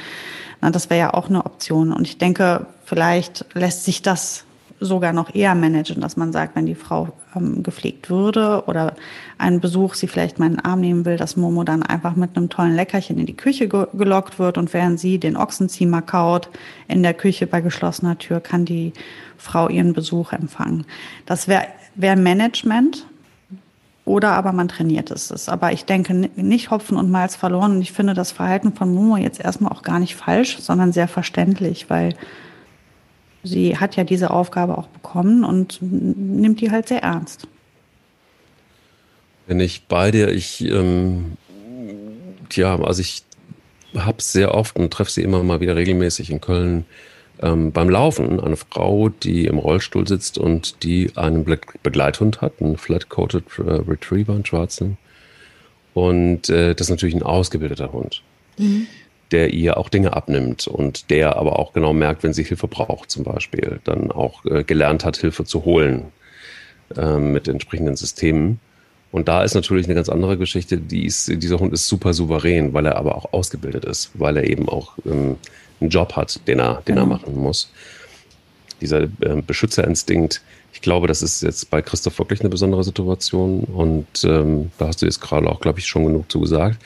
na, 0.61 0.71
das 0.71 0.89
wäre 0.89 1.01
ja 1.01 1.15
auch 1.15 1.29
eine 1.29 1.45
Option. 1.45 1.93
Und 1.93 2.07
ich 2.07 2.17
denke, 2.17 2.67
vielleicht 2.85 3.45
lässt 3.55 3.85
sich 3.85 4.01
das 4.01 4.44
sogar 4.81 5.13
noch 5.13 5.35
eher 5.35 5.55
managen, 5.55 6.01
dass 6.01 6.17
man 6.17 6.33
sagt, 6.33 6.57
wenn 6.57 6.67
die 6.67 6.75
Frau 6.75 7.09
ähm, 7.35 7.63
gepflegt 7.63 8.11
würde 8.11 8.65
oder 8.67 8.95
einen 9.39 9.61
Besuch 9.61 9.95
sie 9.95 10.09
vielleicht 10.09 10.39
mal 10.39 10.47
in 10.47 10.55
den 10.55 10.65
Arm 10.65 10.81
nehmen 10.81 11.05
will, 11.05 11.17
dass 11.17 11.37
Momo 11.37 11.65
dann 11.65 11.83
einfach 11.83 12.17
mit 12.17 12.37
einem 12.37 12.49
tollen 12.49 12.75
Leckerchen 12.75 13.19
in 13.19 13.27
die 13.27 13.37
Küche 13.37 13.69
ge 13.69 13.87
gelockt 13.93 14.39
wird 14.39 14.59
und 14.59 14.73
während 14.75 14.99
sie 15.01 15.19
den 15.19 15.37
Ochsenziemer 15.37 16.03
kaut 16.03 16.49
in 16.89 17.03
der 17.03 17.15
Küche 17.15 17.47
bei 17.47 17.61
geschlossener 17.61 18.19
Tür, 18.19 18.41
kann 18.41 18.65
die 18.65 18.93
Frau 19.37 19.69
ihren 19.69 19.93
Besuch 19.93 20.33
empfangen. 20.33 20.85
Das 21.27 21.49
wäre 21.49 21.67
wär 21.95 22.17
Management. 22.17 23.07
Oder 24.07 24.33
aber 24.33 24.53
man 24.53 24.69
trainiert 24.69 25.11
es. 25.11 25.49
Aber 25.49 25.73
ich 25.73 25.87
denke 25.87 26.13
nicht 26.13 26.71
Hopfen 26.71 26.99
und 26.99 27.11
Malz 27.11 27.37
verloren. 27.37 27.77
Und 27.77 27.81
ich 27.81 27.93
finde 27.93 28.13
das 28.13 28.33
Verhalten 28.33 28.75
von 28.75 28.93
Momo 28.93 29.17
jetzt 29.17 29.41
erstmal 29.41 29.73
auch 29.73 29.81
gar 29.81 29.99
nicht 29.99 30.15
falsch, 30.15 30.59
sondern 30.59 30.93
sehr 30.93 31.09
verständlich, 31.09 31.89
weil 31.89 32.15
sie 33.45 33.77
hat 33.77 33.97
ja 33.97 34.05
diese 34.05 34.31
Aufgabe 34.31 34.77
auch 34.77 34.89
bekommen 34.89 35.45
und 35.45 35.79
nimmt 35.81 36.61
die 36.61 36.71
halt 36.71 36.89
sehr 36.89 37.03
ernst. 37.03 37.47
Wenn 39.47 39.61
ich 39.61 39.85
bei 39.87 40.11
dir, 40.11 40.29
ich, 40.31 40.65
ähm, 40.65 41.37
tja, 42.49 42.81
also 42.81 43.03
ich 43.03 43.23
habe 43.95 44.23
sehr 44.23 44.55
oft 44.55 44.77
und 44.77 44.93
treffe 44.93 45.11
sie 45.11 45.23
immer 45.23 45.43
mal 45.43 45.61
wieder 45.61 45.77
regelmäßig 45.77 46.31
in 46.31 46.41
Köln 46.41 46.87
ähm, 47.41 47.71
beim 47.71 47.91
Laufen. 47.91 48.41
Eine 48.41 48.57
Frau, 48.57 49.11
die 49.11 49.47
im 49.47 49.59
Rollstuhl 49.59 50.09
sitzt 50.09 50.39
und 50.39 50.83
die 50.83 51.13
einen 51.15 51.45
Begleithund 51.83 52.41
hat, 52.41 52.55
einen 52.61 52.79
Flat-Coated 52.79 53.45
äh, 53.59 53.71
Retriever, 53.89 54.33
einen 54.33 54.47
schwarzen. 54.47 54.97
Und 55.93 56.49
äh, 56.49 56.75
das 56.75 56.87
ist 56.87 56.91
natürlich 56.91 57.15
ein 57.15 57.23
ausgebildeter 57.23 57.93
Hund. 57.93 58.23
Mhm 58.57 58.87
der 59.35 59.53
ihr 59.53 59.77
auch 59.77 59.89
Dinge 59.89 60.13
abnimmt 60.13 60.69
und 60.69 61.11
der 61.11 61.37
aber 61.37 61.59
auch 61.59 61.73
genau 61.73 61.93
merkt, 61.93 62.23
wenn 62.23 62.33
sie 62.33 62.45
Hilfe 62.45 62.69
braucht 62.69 63.11
zum 63.11 63.25
Beispiel, 63.25 63.81
dann 63.83 64.13
auch 64.13 64.45
äh, 64.45 64.63
gelernt 64.63 65.05
hat, 65.05 65.17
Hilfe 65.17 65.45
zu 65.45 65.65
holen 65.65 66.13
äh, 66.97 67.19
mit 67.19 67.49
entsprechenden 67.49 67.97
Systemen. 67.97 68.61
Und 69.11 69.27
da 69.27 69.43
ist 69.43 69.55
natürlich 69.55 69.87
eine 69.87 69.97
ganz 69.97 70.09
andere 70.09 70.39
Geschichte. 70.39 70.79
Die 70.79 71.05
ist, 71.05 71.27
dieser 71.43 71.59
Hund 71.59 71.73
ist 71.73 71.89
super 71.89 72.15
souverän, 72.15 72.75
weil 72.75 72.87
er 72.87 72.95
aber 72.97 73.17
auch 73.17 73.33
ausgebildet 73.33 73.85
ist, 73.85 74.13
weil 74.15 74.37
er 74.37 74.49
eben 74.49 74.69
auch 74.69 74.93
ähm, 75.05 75.37
einen 75.81 75.91
Job 75.91 76.15
hat, 76.15 76.41
den 76.47 76.61
er, 76.61 76.83
den 76.87 76.97
er 76.97 77.05
mhm. 77.05 77.11
machen 77.11 77.37
muss. 77.37 77.73
Dieser 78.81 79.03
äh, 79.03 79.43
Beschützerinstinkt, 79.45 80.43
ich 80.73 80.81
glaube, 80.81 81.09
das 81.09 81.23
ist 81.23 81.43
jetzt 81.43 81.71
bei 81.71 81.83
Christoph 81.83 82.21
wirklich 82.21 82.41
eine 82.41 82.51
besondere 82.51 82.85
Situation. 82.85 83.65
Und 83.65 84.07
ähm, 84.23 84.71
da 84.79 84.87
hast 84.87 85.03
du 85.03 85.07
jetzt 85.07 85.21
gerade 85.21 85.49
auch, 85.49 85.61
glaube 85.61 85.81
ich, 85.81 85.87
schon 85.87 86.05
genug 86.05 86.31
zu 86.31 86.39
gesagt. 86.41 86.79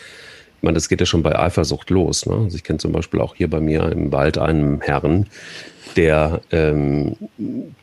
Ich 0.59 0.62
meine, 0.62 0.74
das 0.74 0.88
geht 0.88 1.00
ja 1.00 1.06
schon 1.06 1.22
bei 1.22 1.38
Eifersucht 1.38 1.88
los. 1.90 2.26
Ne? 2.26 2.34
Also 2.34 2.56
ich 2.56 2.64
kenne 2.64 2.80
zum 2.80 2.90
Beispiel 2.90 3.20
auch 3.20 3.36
hier 3.36 3.48
bei 3.48 3.61
mir 3.61 3.90
im 3.92 4.11
Wald 4.11 4.38
einen 4.38 4.80
Herrn, 4.80 5.26
der 5.94 6.40
ähm, 6.50 7.16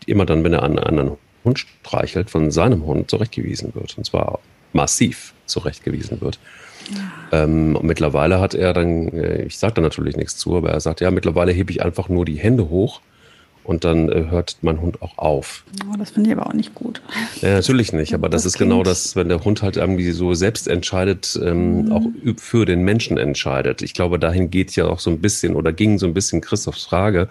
immer 0.06 0.26
dann, 0.26 0.44
wenn 0.44 0.54
er 0.54 0.64
einen 0.64 0.80
anderen 0.80 1.12
Hund 1.46 1.60
streichelt, 1.60 2.30
von 2.30 2.52
seinem 2.52 2.86
Hund 2.86 3.10
zurechtgewiesen 3.10 3.74
wird. 3.76 3.98
Und 3.98 4.06
zwar 4.06 4.40
massiv 4.74 5.34
zurechtgewiesen 5.46 6.20
wird. 6.20 6.38
Ja. 7.32 7.44
Ähm, 7.44 7.80
mittlerweile 7.82 8.40
hat 8.42 8.54
er 8.54 8.74
dann, 8.74 9.08
äh, 9.10 9.44
ich 9.44 9.58
sage 9.58 9.76
da 9.76 9.82
natürlich 9.82 10.18
nichts 10.18 10.38
zu, 10.38 10.58
aber 10.58 10.72
er 10.72 10.82
sagt, 10.82 11.02
ja, 11.02 11.10
mittlerweile 11.12 11.54
hebe 11.54 11.72
ich 11.72 11.82
einfach 11.82 12.10
nur 12.10 12.26
die 12.26 12.36
Hände 12.36 12.70
hoch 12.70 13.02
und 13.66 13.84
dann 13.84 14.10
äh, 14.10 14.26
hört 14.30 14.58
mein 14.62 14.80
Hund 14.80 15.02
auch 15.02 15.18
auf. 15.18 15.64
Oh, 15.92 15.96
das 15.98 16.12
finde 16.12 16.30
ich 16.30 16.38
aber 16.38 16.48
auch 16.48 16.54
nicht 16.54 16.76
gut. 16.76 17.02
Ja, 17.42 17.56
natürlich 17.56 17.94
nicht, 17.94 18.14
aber 18.14 18.30
das, 18.30 18.44
das 18.44 18.54
ist 18.54 18.58
genau 18.60 18.84
das, 18.84 19.16
wenn 19.16 19.28
der 19.28 19.44
Hund 19.44 19.62
halt 19.62 19.78
irgendwie 19.78 20.12
so 20.12 20.34
selbst 20.34 20.68
entscheidet, 20.68 21.38
ähm, 21.42 21.86
mhm. 21.86 21.92
auch 21.92 22.04
für 22.38 22.66
den 22.66 22.84
Menschen 22.84 23.18
entscheidet. 23.18 23.82
Ich 23.82 23.94
glaube, 23.94 24.20
dahin 24.20 24.52
geht 24.52 24.76
ja 24.76 24.86
auch 24.86 25.00
so 25.00 25.10
ein 25.10 25.20
bisschen 25.20 25.56
oder 25.56 25.74
ging 25.74 25.98
so 25.98 26.06
ein 26.06 26.14
bisschen 26.14 26.42
Christophs 26.42 26.84
Frage, 26.84 27.28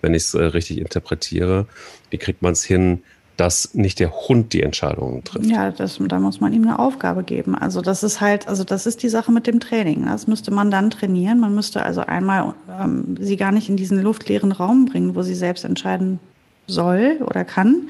wenn 0.00 0.14
ich 0.14 0.22
es 0.24 0.34
äh, 0.34 0.42
richtig 0.42 0.78
interpretiere. 0.78 1.66
Wie 2.10 2.18
kriegt 2.18 2.42
man 2.42 2.52
es 2.52 2.64
hin, 2.64 3.02
dass 3.42 3.74
nicht 3.74 3.98
der 3.98 4.12
Hund 4.12 4.52
die 4.52 4.62
Entscheidungen 4.62 5.24
trifft. 5.24 5.46
Ja, 5.46 5.72
das, 5.72 5.98
da 6.00 6.20
muss 6.20 6.40
man 6.40 6.52
ihm 6.52 6.62
eine 6.62 6.78
Aufgabe 6.78 7.24
geben. 7.24 7.56
Also 7.56 7.80
das 7.80 8.04
ist 8.04 8.20
halt, 8.20 8.46
also 8.46 8.62
das 8.62 8.86
ist 8.86 9.02
die 9.02 9.08
Sache 9.08 9.32
mit 9.32 9.48
dem 9.48 9.58
Training. 9.58 10.06
Das 10.06 10.28
müsste 10.28 10.52
man 10.52 10.70
dann 10.70 10.90
trainieren. 10.90 11.40
Man 11.40 11.52
müsste 11.52 11.82
also 11.82 12.02
einmal 12.02 12.54
ähm, 12.80 13.16
sie 13.18 13.36
gar 13.36 13.50
nicht 13.50 13.68
in 13.68 13.76
diesen 13.76 14.00
luftleeren 14.00 14.52
Raum 14.52 14.86
bringen, 14.86 15.16
wo 15.16 15.22
sie 15.22 15.34
selbst 15.34 15.64
entscheiden 15.64 16.20
soll 16.68 17.18
oder 17.26 17.44
kann, 17.44 17.88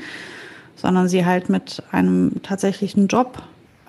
sondern 0.74 1.06
sie 1.06 1.26
halt 1.26 1.50
mit 1.50 1.82
einem 1.92 2.40
tatsächlichen 2.42 3.08
Job 3.08 3.42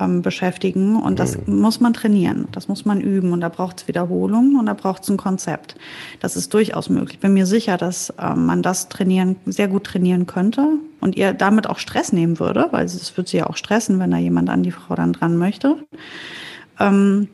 ähm, 0.03 0.21
beschäftigen. 0.21 0.95
Und 0.95 1.19
das 1.19 1.37
mhm. 1.37 1.59
muss 1.59 1.79
man 1.79 1.93
trainieren, 1.93 2.47
das 2.51 2.67
muss 2.67 2.85
man 2.85 3.01
üben. 3.01 3.31
Und 3.31 3.41
da 3.41 3.49
braucht 3.49 3.81
es 3.81 3.87
Wiederholungen 3.87 4.59
und 4.59 4.65
da 4.65 4.73
braucht 4.73 5.03
es 5.03 5.09
ein 5.09 5.17
Konzept. 5.17 5.75
Das 6.19 6.35
ist 6.35 6.53
durchaus 6.53 6.89
möglich. 6.89 7.15
Ich 7.15 7.19
bin 7.19 7.33
mir 7.33 7.45
sicher, 7.45 7.77
dass 7.77 8.13
ähm, 8.19 8.45
man 8.45 8.61
das 8.61 8.89
trainieren, 8.89 9.35
sehr 9.45 9.67
gut 9.67 9.85
trainieren 9.85 10.27
könnte 10.27 10.67
und 10.99 11.15
ihr 11.15 11.33
damit 11.33 11.67
auch 11.67 11.79
Stress 11.79 12.13
nehmen 12.13 12.39
würde, 12.39 12.67
weil 12.71 12.85
es 12.85 13.15
wird 13.17 13.27
sie 13.27 13.37
ja 13.37 13.47
auch 13.47 13.57
stressen, 13.57 13.99
wenn 13.99 14.11
da 14.11 14.17
jemand 14.17 14.49
an 14.49 14.63
die 14.63 14.71
Frau 14.71 14.95
dann 14.95 15.13
dran 15.13 15.37
möchte. 15.37 15.77
Ähm, 16.79 17.27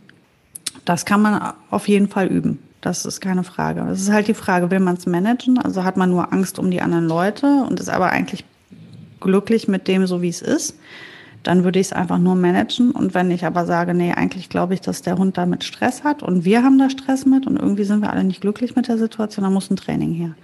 das 0.86 1.06
kann 1.06 1.22
man 1.22 1.54
auf 1.70 1.88
jeden 1.88 2.08
Fall 2.08 2.28
üben. 2.28 2.60
Das 2.82 3.06
ist 3.06 3.20
keine 3.20 3.44
Frage. 3.44 3.82
Es 3.92 4.02
ist 4.02 4.12
halt 4.12 4.28
die 4.28 4.34
Frage, 4.34 4.72
will 4.72 4.80
man 4.80 4.96
es 4.96 5.06
managen? 5.06 5.58
Also 5.58 5.84
hat 5.84 5.98
man 5.98 6.10
nur 6.10 6.32
Angst 6.32 6.60
um 6.60 6.72
die 6.72 6.82
anderen 6.82 7.08
Leute 7.08 7.66
und 7.68 7.80
ist 7.80 7.90
aber 7.90 8.10
eigentlich 8.10 8.46
glücklich 9.20 9.68
mit 9.68 9.88
dem, 9.88 10.08
so 10.08 10.22
wie 10.22 10.30
es 10.30 10.42
ist? 10.42 10.80
Dann 11.44 11.64
würde 11.64 11.80
ich 11.80 11.88
es 11.88 11.94
einfach 11.94 12.18
nur 12.18 12.36
managen. 12.36 12.92
Und 12.92 13.14
wenn 13.14 13.32
ich 13.32 13.46
aber 13.46 13.66
sage, 13.66 13.94
nee, 13.94 14.14
eigentlich 14.14 14.50
glaube 14.50 14.74
ich, 14.74 14.82
dass 14.82 15.02
der 15.02 15.18
Hund 15.18 15.38
damit 15.38 15.64
Stress 15.64 16.04
hat 16.04 16.24
und 16.24 16.46
wir 16.46 16.64
haben 16.64 16.78
da 16.78 16.90
Stress 16.90 17.26
mit 17.26 17.48
und 17.48 17.58
irgendwie 17.58 17.84
sind 17.84 18.02
wir 18.02 18.12
alle 18.12 18.24
nicht 18.24 18.42
glücklich 18.42 18.76
mit 18.76 18.88
der 18.88 18.98
Situation, 18.98 19.44
dann 19.44 19.54
muss 19.54 19.70
ein 19.70 19.78
Training 19.78 20.14
her. 20.14 20.36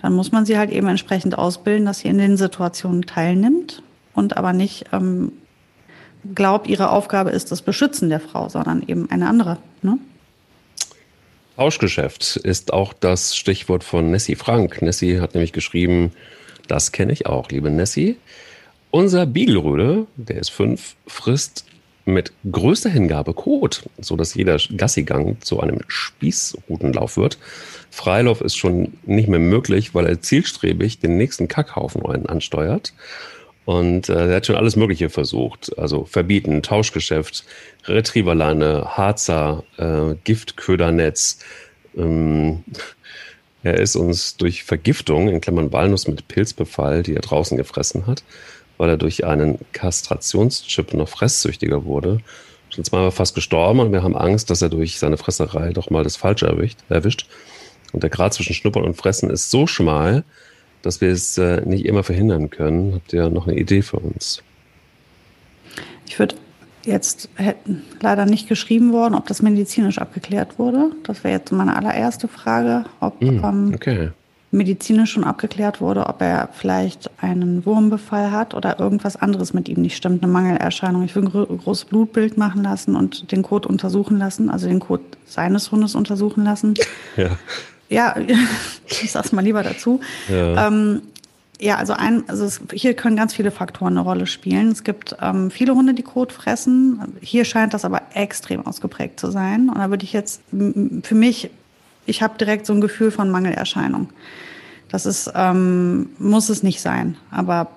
Dann 0.00 0.14
muss 0.14 0.32
man 0.32 0.44
sie 0.44 0.58
halt 0.58 0.70
eben 0.70 0.88
entsprechend 0.88 1.38
ausbilden, 1.38 1.86
dass 1.86 2.00
sie 2.00 2.08
in 2.08 2.18
den 2.18 2.36
Situationen 2.36 3.02
teilnimmt 3.02 3.82
und 4.14 4.36
aber 4.36 4.52
nicht 4.52 4.86
ähm, 4.92 5.32
glaubt, 6.34 6.66
ihre 6.66 6.90
Aufgabe 6.90 7.30
ist 7.30 7.52
das 7.52 7.62
Beschützen 7.62 8.08
der 8.08 8.20
Frau, 8.20 8.48
sondern 8.48 8.82
eben 8.86 9.10
eine 9.10 9.28
andere. 9.28 9.58
Ne? 9.82 9.98
Tauschgeschäft 11.56 12.36
ist 12.36 12.72
auch 12.72 12.92
das 12.92 13.36
Stichwort 13.36 13.84
von 13.84 14.10
Nessie 14.10 14.36
Frank. 14.36 14.82
Nessie 14.82 15.20
hat 15.20 15.34
nämlich 15.34 15.52
geschrieben, 15.52 16.12
das 16.66 16.92
kenne 16.92 17.12
ich 17.12 17.26
auch, 17.26 17.50
liebe 17.50 17.70
Nessie. 17.70 18.16
Unser 18.92 19.24
Beagle-Rüde, 19.24 20.06
der 20.16 20.36
ist 20.36 20.50
fünf, 20.50 20.96
frisst 21.06 21.64
mit 22.04 22.30
größter 22.50 22.90
Hingabe 22.90 23.32
Kot, 23.32 23.88
so 23.98 24.16
dass 24.16 24.34
jeder 24.34 24.58
Gassigang 24.76 25.40
zu 25.40 25.60
einem 25.60 25.80
Spießrutenlauf 25.88 27.16
wird. 27.16 27.38
Freilauf 27.90 28.42
ist 28.42 28.56
schon 28.56 28.92
nicht 29.06 29.28
mehr 29.28 29.38
möglich, 29.38 29.94
weil 29.94 30.04
er 30.04 30.20
zielstrebig 30.20 30.98
den 30.98 31.16
nächsten 31.16 31.48
Kackhaufen 31.48 32.04
ansteuert. 32.26 32.92
Und 33.64 34.10
äh, 34.10 34.28
er 34.28 34.36
hat 34.36 34.46
schon 34.46 34.56
alles 34.56 34.76
Mögliche 34.76 35.08
versucht. 35.08 35.78
Also 35.78 36.04
verbieten, 36.04 36.62
Tauschgeschäft, 36.62 37.46
Retrieverleine, 37.86 38.98
Harzer, 38.98 39.64
äh, 39.78 40.16
Giftködernetz. 40.22 41.38
Ähm, 41.96 42.62
er 43.62 43.78
ist 43.78 43.96
uns 43.96 44.36
durch 44.36 44.64
Vergiftung, 44.64 45.30
in 45.30 45.40
Klammern 45.40 45.72
Walnuss 45.72 46.06
mit 46.06 46.28
Pilzbefall, 46.28 47.02
die 47.02 47.14
er 47.14 47.22
draußen 47.22 47.56
gefressen 47.56 48.06
hat, 48.06 48.22
weil 48.82 48.90
er 48.90 48.96
durch 48.96 49.24
einen 49.24 49.60
Kastrationschip 49.70 50.92
noch 50.92 51.08
fresssüchtiger 51.08 51.84
wurde. 51.84 52.18
Schon 52.68 52.82
zweimal 52.82 53.12
fast 53.12 53.36
gestorben 53.36 53.78
und 53.78 53.92
wir 53.92 54.02
haben 54.02 54.16
Angst, 54.16 54.50
dass 54.50 54.60
er 54.60 54.70
durch 54.70 54.98
seine 54.98 55.16
Fresserei 55.18 55.72
doch 55.72 55.88
mal 55.90 56.02
das 56.02 56.16
Falsche 56.16 56.48
erwischt. 56.48 56.80
erwischt. 56.88 57.28
Und 57.92 58.02
der 58.02 58.10
Grad 58.10 58.34
zwischen 58.34 58.54
Schnuppern 58.54 58.82
und 58.82 58.96
Fressen 58.96 59.30
ist 59.30 59.52
so 59.52 59.68
schmal, 59.68 60.24
dass 60.82 61.00
wir 61.00 61.10
es 61.10 61.38
äh, 61.38 61.60
nicht 61.64 61.84
immer 61.84 62.02
verhindern 62.02 62.50
können. 62.50 62.94
Habt 62.94 63.12
ihr 63.12 63.30
noch 63.30 63.46
eine 63.46 63.56
Idee 63.56 63.82
für 63.82 63.98
uns? 63.98 64.42
Ich 66.08 66.18
würde 66.18 66.34
jetzt 66.84 67.28
hätten 67.36 67.84
leider 68.00 68.26
nicht 68.26 68.48
geschrieben 68.48 68.92
worden, 68.92 69.14
ob 69.14 69.28
das 69.28 69.42
medizinisch 69.42 69.98
abgeklärt 69.98 70.58
wurde. 70.58 70.90
Das 71.04 71.22
wäre 71.22 71.34
jetzt 71.34 71.52
meine 71.52 71.76
allererste 71.76 72.26
Frage, 72.26 72.84
ob 72.98 73.22
mm, 73.22 73.74
okay 73.74 74.10
medizinisch 74.52 75.12
schon 75.12 75.24
abgeklärt 75.24 75.80
wurde, 75.80 76.06
ob 76.06 76.20
er 76.20 76.50
vielleicht 76.52 77.10
einen 77.20 77.64
Wurmbefall 77.64 78.30
hat 78.30 78.54
oder 78.54 78.78
irgendwas 78.78 79.16
anderes 79.16 79.54
mit 79.54 79.68
ihm 79.68 79.80
nicht 79.80 79.96
stimmt, 79.96 80.22
eine 80.22 80.30
Mangelerscheinung. 80.30 81.02
Ich 81.02 81.16
will 81.16 81.24
ein 81.24 81.58
großes 81.58 81.86
Blutbild 81.86 82.36
machen 82.36 82.62
lassen 82.62 82.94
und 82.94 83.32
den 83.32 83.42
Code 83.42 83.66
untersuchen 83.66 84.18
lassen, 84.18 84.50
also 84.50 84.68
den 84.68 84.80
Code 84.80 85.02
seines 85.26 85.72
Hundes 85.72 85.94
untersuchen 85.94 86.44
lassen. 86.44 86.74
Ja. 87.16 87.36
Ja, 87.90 88.16
ich 88.86 89.12
sag's 89.12 89.32
mal 89.32 89.42
lieber 89.42 89.62
dazu. 89.62 90.00
Ja. 90.30 90.66
Ähm, 90.66 91.02
ja, 91.60 91.76
also 91.76 91.92
ein, 91.92 92.24
also 92.26 92.44
es, 92.44 92.60
hier 92.72 92.94
können 92.94 93.16
ganz 93.16 93.34
viele 93.34 93.50
Faktoren 93.50 93.92
eine 93.92 94.00
Rolle 94.00 94.26
spielen. 94.26 94.72
Es 94.72 94.82
gibt 94.82 95.14
ähm, 95.20 95.50
viele 95.50 95.74
Hunde, 95.74 95.92
die 95.92 96.02
Kot 96.02 96.32
fressen. 96.32 97.00
Hier 97.20 97.44
scheint 97.44 97.74
das 97.74 97.84
aber 97.84 98.02
extrem 98.14 98.66
ausgeprägt 98.66 99.20
zu 99.20 99.30
sein. 99.30 99.68
Und 99.68 99.76
da 99.76 99.90
würde 99.90 100.04
ich 100.04 100.12
jetzt 100.12 100.40
für 100.50 101.14
mich 101.14 101.50
ich 102.06 102.22
habe 102.22 102.38
direkt 102.38 102.66
so 102.66 102.72
ein 102.72 102.80
Gefühl 102.80 103.10
von 103.10 103.30
Mangelerscheinung. 103.30 104.10
Das 104.88 105.06
ist, 105.06 105.30
ähm, 105.34 106.10
muss 106.18 106.48
es 106.48 106.62
nicht 106.62 106.80
sein, 106.80 107.16
aber 107.30 107.68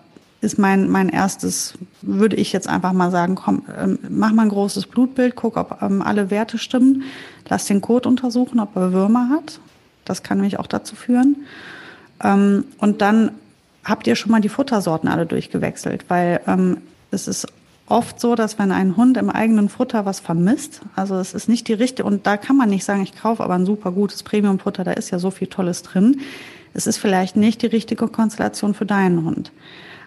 ist 0.42 0.60
mein, 0.60 0.90
mein 0.90 1.10
erstes, 1.10 1.74
würde 2.02 2.36
ich 2.36 2.54
jetzt 2.54 2.68
einfach 2.68 2.94
mal 2.94 3.10
sagen, 3.10 3.36
komm, 3.36 3.64
ähm, 3.78 4.00
mach 4.10 4.32
mal 4.32 4.44
ein 4.44 4.50
großes 4.50 4.88
Blutbild, 4.88 5.36
guck, 5.36 5.58
ob 5.58 5.82
ähm, 5.82 6.02
alle 6.02 6.30
Werte 6.30 6.58
stimmen, 6.58 7.04
lass 7.48 7.66
den 7.66 7.82
Kot 7.82 8.06
untersuchen, 8.06 8.60
ob 8.60 8.76
er 8.76 8.94
Würmer 8.94 9.30
hat. 9.30 9.60
Das 10.04 10.24
kann 10.24 10.42
mich 10.42 10.60
auch 10.60 10.68
dazu 10.68 10.96
führen. 10.96 11.38
Ähm, 12.24 12.66
und 12.78 13.02
dann 13.02 13.32
habt 13.84 14.08
ihr 14.08 14.16
schon 14.16 14.32
mal 14.32 14.42
die 14.42 14.50
Futtersorten 14.50 15.10
alle 15.10 15.26
durchgewechselt, 15.26 16.06
weil 16.10 16.42
ähm, 16.48 16.78
es 17.12 17.28
ist 17.28 17.48
oft 17.88 18.20
so, 18.20 18.36
dass 18.36 18.58
wenn 18.58 18.72
ein 18.72 18.98
Hund 18.98 19.18
im 19.18 19.30
eigenen 19.30 19.70
Futter 19.70 20.06
was 20.06 20.20
vermisst, 20.20 20.82
also 20.96 21.16
es 21.16 21.34
ist 21.34 21.48
nicht 21.48 21.68
die 21.68 21.74
richtige, 21.74 22.08
und 22.08 22.26
da 22.26 22.38
kann 22.38 22.58
man 22.58 22.70
nicht 22.70 22.84
sagen, 22.84 23.04
ich 23.04 23.16
kaufe 23.16 23.44
aber 23.44 23.54
ein 23.54 23.66
super 23.66 23.92
gutes 23.92 24.24
Premium-Futter, 24.24 24.84
da 24.84 24.92
ist 24.92 25.12
ja 25.12 25.20
so 25.20 25.32
viel 25.32 25.48
Tolles 25.48 25.84
drin. 25.84 26.22
Es 26.74 26.88
ist 26.88 26.98
vielleicht 26.98 27.36
nicht 27.36 27.62
die 27.62 27.68
richtige 27.68 28.08
Konstellation 28.08 28.74
für 28.74 28.86
deinen 28.86 29.24
Hund. 29.24 29.52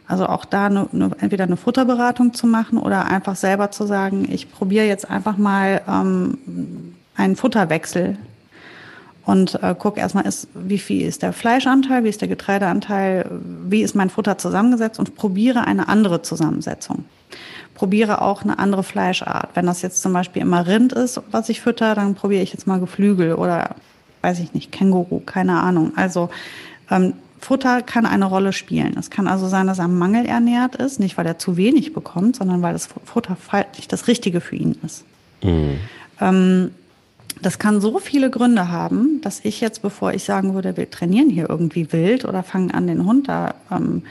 Also 0.07 0.27
auch 0.27 0.45
da 0.45 0.67
eine, 0.67 0.89
eine, 0.93 1.11
entweder 1.19 1.45
eine 1.45 1.57
Futterberatung 1.57 2.35
zu 2.35 2.47
machen 2.47 2.79
oder 2.79 3.07
einfach 3.07 3.37
selber 3.37 3.71
zu 3.71 3.87
sagen, 3.87 4.27
ich 4.31 4.51
probiere 4.51 4.87
jetzt 4.87 5.09
einfach 5.09 5.37
mal 5.37 5.83
ähm, 5.87 6.95
einen 7.15 7.37
Futterwechsel 7.37 8.17
und 9.25 9.63
äh, 9.63 9.75
guck 9.79 9.99
erstmal, 9.99 10.27
ist, 10.27 10.49
wie 10.55 10.79
viel 10.79 11.07
ist 11.07 11.23
der 11.23 11.35
Fleischanteil, 11.35 12.05
wie 12.05 12.09
ist 12.09 12.23
der 12.23 12.29
Getreideanteil, 12.29 13.31
wie 13.69 13.83
ist 13.83 13.95
mein 13.95 14.09
Futter 14.09 14.39
zusammengesetzt 14.39 14.99
und 14.99 15.15
probiere 15.15 15.67
eine 15.67 15.89
andere 15.89 16.23
Zusammensetzung 16.23 17.05
probiere 17.79 18.23
auch 18.23 18.43
eine 18.43 18.59
andere 18.59 18.83
Fleischart. 18.83 19.51
Wenn 19.55 19.65
das 19.67 19.83
jetzt 19.83 20.03
zum 20.03 20.13
Beispiel 20.13 20.43
immer 20.43 20.67
Rind 20.67 20.93
ist, 20.93 21.21
was 21.31 21.49
ich 21.49 21.61
fütter, 21.61 21.95
dann 21.95 22.17
probiere 22.17 22.43
ich 22.43 22.53
jetzt 22.53 22.67
mal 22.67 22.81
Geflügel 22.81 23.35
oder 23.35 23.77
weiß 24.21 24.41
ich 24.41 24.53
nicht, 24.53 24.73
Känguru, 24.73 25.21
keine 25.21 25.61
Ahnung. 25.61 25.93
Also 25.95 26.29
ähm, 26.91 27.13
Futter 27.41 27.83
kann 27.83 28.05
eine 28.05 28.25
Rolle 28.25 28.53
spielen. 28.53 28.97
Es 28.99 29.11
kann 29.11 29.29
also 29.29 29.47
sein, 29.47 29.69
dass 29.69 29.79
er 29.79 29.87
mangelernährt 29.87 30.75
ist, 30.75 30.99
nicht 30.99 31.17
weil 31.17 31.27
er 31.27 31.39
zu 31.39 31.57
wenig 31.57 31.93
bekommt, 31.93 32.35
sondern 32.35 32.63
weil 32.63 32.73
das 32.73 32.89
Futter 33.05 33.37
nicht 33.77 33.93
das 33.93 34.09
Richtige 34.09 34.41
für 34.41 34.57
ihn 34.57 34.77
ist. 34.85 35.05
Mhm. 35.45 35.79
Ähm, 36.21 36.71
das 37.41 37.61
kann 37.61 37.81
so 37.81 38.01
viele 38.01 38.29
Gründe 38.29 38.73
haben, 38.73 39.21
dass 39.23 39.45
ich 39.45 39.61
jetzt, 39.61 39.83
bevor 39.83 40.13
ich 40.13 40.25
sagen 40.25 40.55
würde, 40.55 40.77
wir 40.77 40.91
trainieren 40.91 41.31
hier 41.31 41.49
irgendwie 41.49 41.93
wild 41.93 42.25
oder 42.25 42.43
fangen 42.43 42.73
an, 42.73 42.89
den 42.89 43.05
Hund 43.05 43.29
da 43.29 43.55
ähm, 43.71 44.03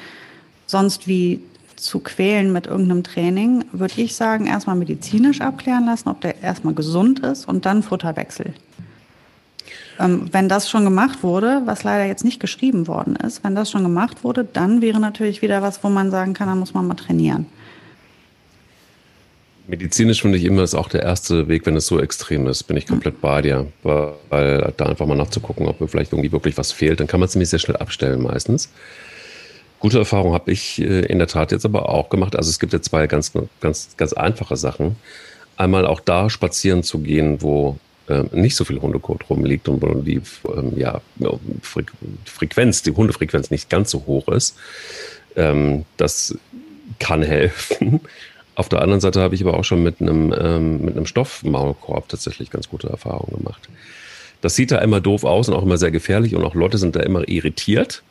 sonst 0.68 1.09
wie 1.09 1.41
zu 1.78 1.99
quälen 1.99 2.51
mit 2.51 2.67
irgendeinem 2.67 3.03
Training, 3.03 3.65
würde 3.71 4.01
ich 4.01 4.15
sagen, 4.15 4.47
erstmal 4.47 4.75
medizinisch 4.75 5.41
abklären 5.41 5.86
lassen, 5.86 6.09
ob 6.09 6.21
der 6.21 6.41
erstmal 6.41 6.73
gesund 6.73 7.19
ist 7.19 7.47
und 7.47 7.65
dann 7.65 7.84
Futterwechsel. 7.84 8.53
Ähm, 9.99 10.30
wenn 10.32 10.49
das 10.49 10.69
schon 10.69 10.84
gemacht 10.84 11.23
wurde, 11.23 11.61
was 11.65 11.84
leider 11.84 12.05
jetzt 12.05 12.23
nicht 12.23 12.39
geschrieben 12.39 12.88
worden 12.88 13.15
ist, 13.15 13.43
wenn 13.43 13.55
das 13.55 13.71
schon 13.71 13.84
gemacht 13.84 14.23
wurde, 14.23 14.43
dann 14.43 14.82
wäre 14.82 14.99
natürlich 14.99 15.41
wieder 15.41 15.61
was, 15.61 15.84
wo 15.84 15.89
man 15.89 16.11
sagen 16.11 16.34
kann, 16.34 16.47
da 16.47 16.55
muss 16.55 16.73
man 16.73 16.88
mal 16.88 16.95
trainieren. 16.95 17.47
Medizinisch 19.67 20.21
finde 20.21 20.38
ich 20.38 20.45
immer 20.45 20.63
ist 20.63 20.75
auch 20.75 20.88
der 20.88 21.03
erste 21.03 21.49
Weg, 21.49 21.65
wenn 21.65 21.75
es 21.75 21.88
so 21.88 21.99
extrem 21.99 22.47
ist, 22.47 22.63
bin 22.63 22.78
ich 22.78 22.88
komplett 22.88 23.19
bei 23.19 23.41
dir. 23.41 23.67
Weil 23.84 24.73
da 24.78 24.86
einfach 24.86 25.05
mal 25.05 25.17
nachzugucken, 25.17 25.67
ob 25.67 25.82
mir 25.82 25.89
vielleicht 25.89 26.13
irgendwie 26.13 26.32
wirklich 26.32 26.57
was 26.57 26.71
fehlt, 26.71 27.01
dann 27.01 27.07
kann 27.07 27.19
man 27.19 27.28
es 27.28 27.36
nämlich 27.36 27.49
sehr 27.49 27.59
schnell 27.59 27.75
abstellen 27.75 28.21
meistens. 28.21 28.69
Gute 29.80 29.99
Erfahrung 29.99 30.34
habe 30.34 30.51
ich 30.51 30.82
äh, 30.82 31.01
in 31.05 31.19
der 31.19 31.28
Tat 31.28 31.51
jetzt 31.51 31.65
aber 31.65 31.89
auch 31.89 32.09
gemacht. 32.09 32.36
Also 32.36 32.49
es 32.49 32.59
gibt 32.59 32.73
ja 32.73 32.82
zwei 32.82 33.07
ganz, 33.07 33.32
ganz, 33.61 33.89
ganz 33.95 34.13
einfache 34.13 34.57
Sachen. 34.57 34.95
Einmal 35.55 35.86
auch 35.86 35.99
da 35.99 36.30
spazieren 36.30 36.84
zu 36.84 36.99
gehen, 36.99 37.41
wo 37.41 37.78
äh, 38.07 38.23
nicht 38.32 38.55
so 38.55 38.65
viel 38.65 38.82
Hundekot 38.82 39.30
rumliegt 39.30 39.67
und 39.69 39.82
wo 39.82 39.93
die 40.01 40.21
ähm, 40.55 40.73
ja, 40.78 41.01
Frequenz, 42.25 42.82
die 42.82 42.91
Hundefrequenz 42.91 43.51
nicht 43.51 43.69
ganz 43.69 43.91
so 43.91 44.05
hoch 44.07 44.28
ist. 44.30 44.57
Ähm, 45.36 45.86
das 45.97 46.38
kann 46.99 47.21
helfen. 47.21 48.01
Auf 48.55 48.69
der 48.69 48.82
anderen 48.82 49.01
Seite 49.01 49.21
habe 49.21 49.36
ich 49.36 49.43
aber 49.43 49.55
auch 49.55 49.63
schon 49.63 49.84
mit 49.84 50.01
einem, 50.01 50.34
ähm, 50.36 50.82
mit 50.84 50.95
einem 50.95 51.05
Stoffmaulkorb 51.05 52.09
tatsächlich 52.09 52.49
ganz 52.49 52.69
gute 52.69 52.89
Erfahrungen 52.89 53.38
gemacht. 53.38 53.69
Das 54.41 54.55
sieht 54.55 54.71
da 54.71 54.80
immer 54.80 55.01
doof 55.01 55.23
aus 55.23 55.49
und 55.49 55.55
auch 55.55 55.63
immer 55.63 55.78
sehr 55.78 55.91
gefährlich 55.91 56.36
und 56.36 56.43
auch 56.43 56.55
Leute 56.55 56.80
sind 56.80 56.95
da 56.95 57.01
immer 57.01 57.28
irritiert 57.28 58.03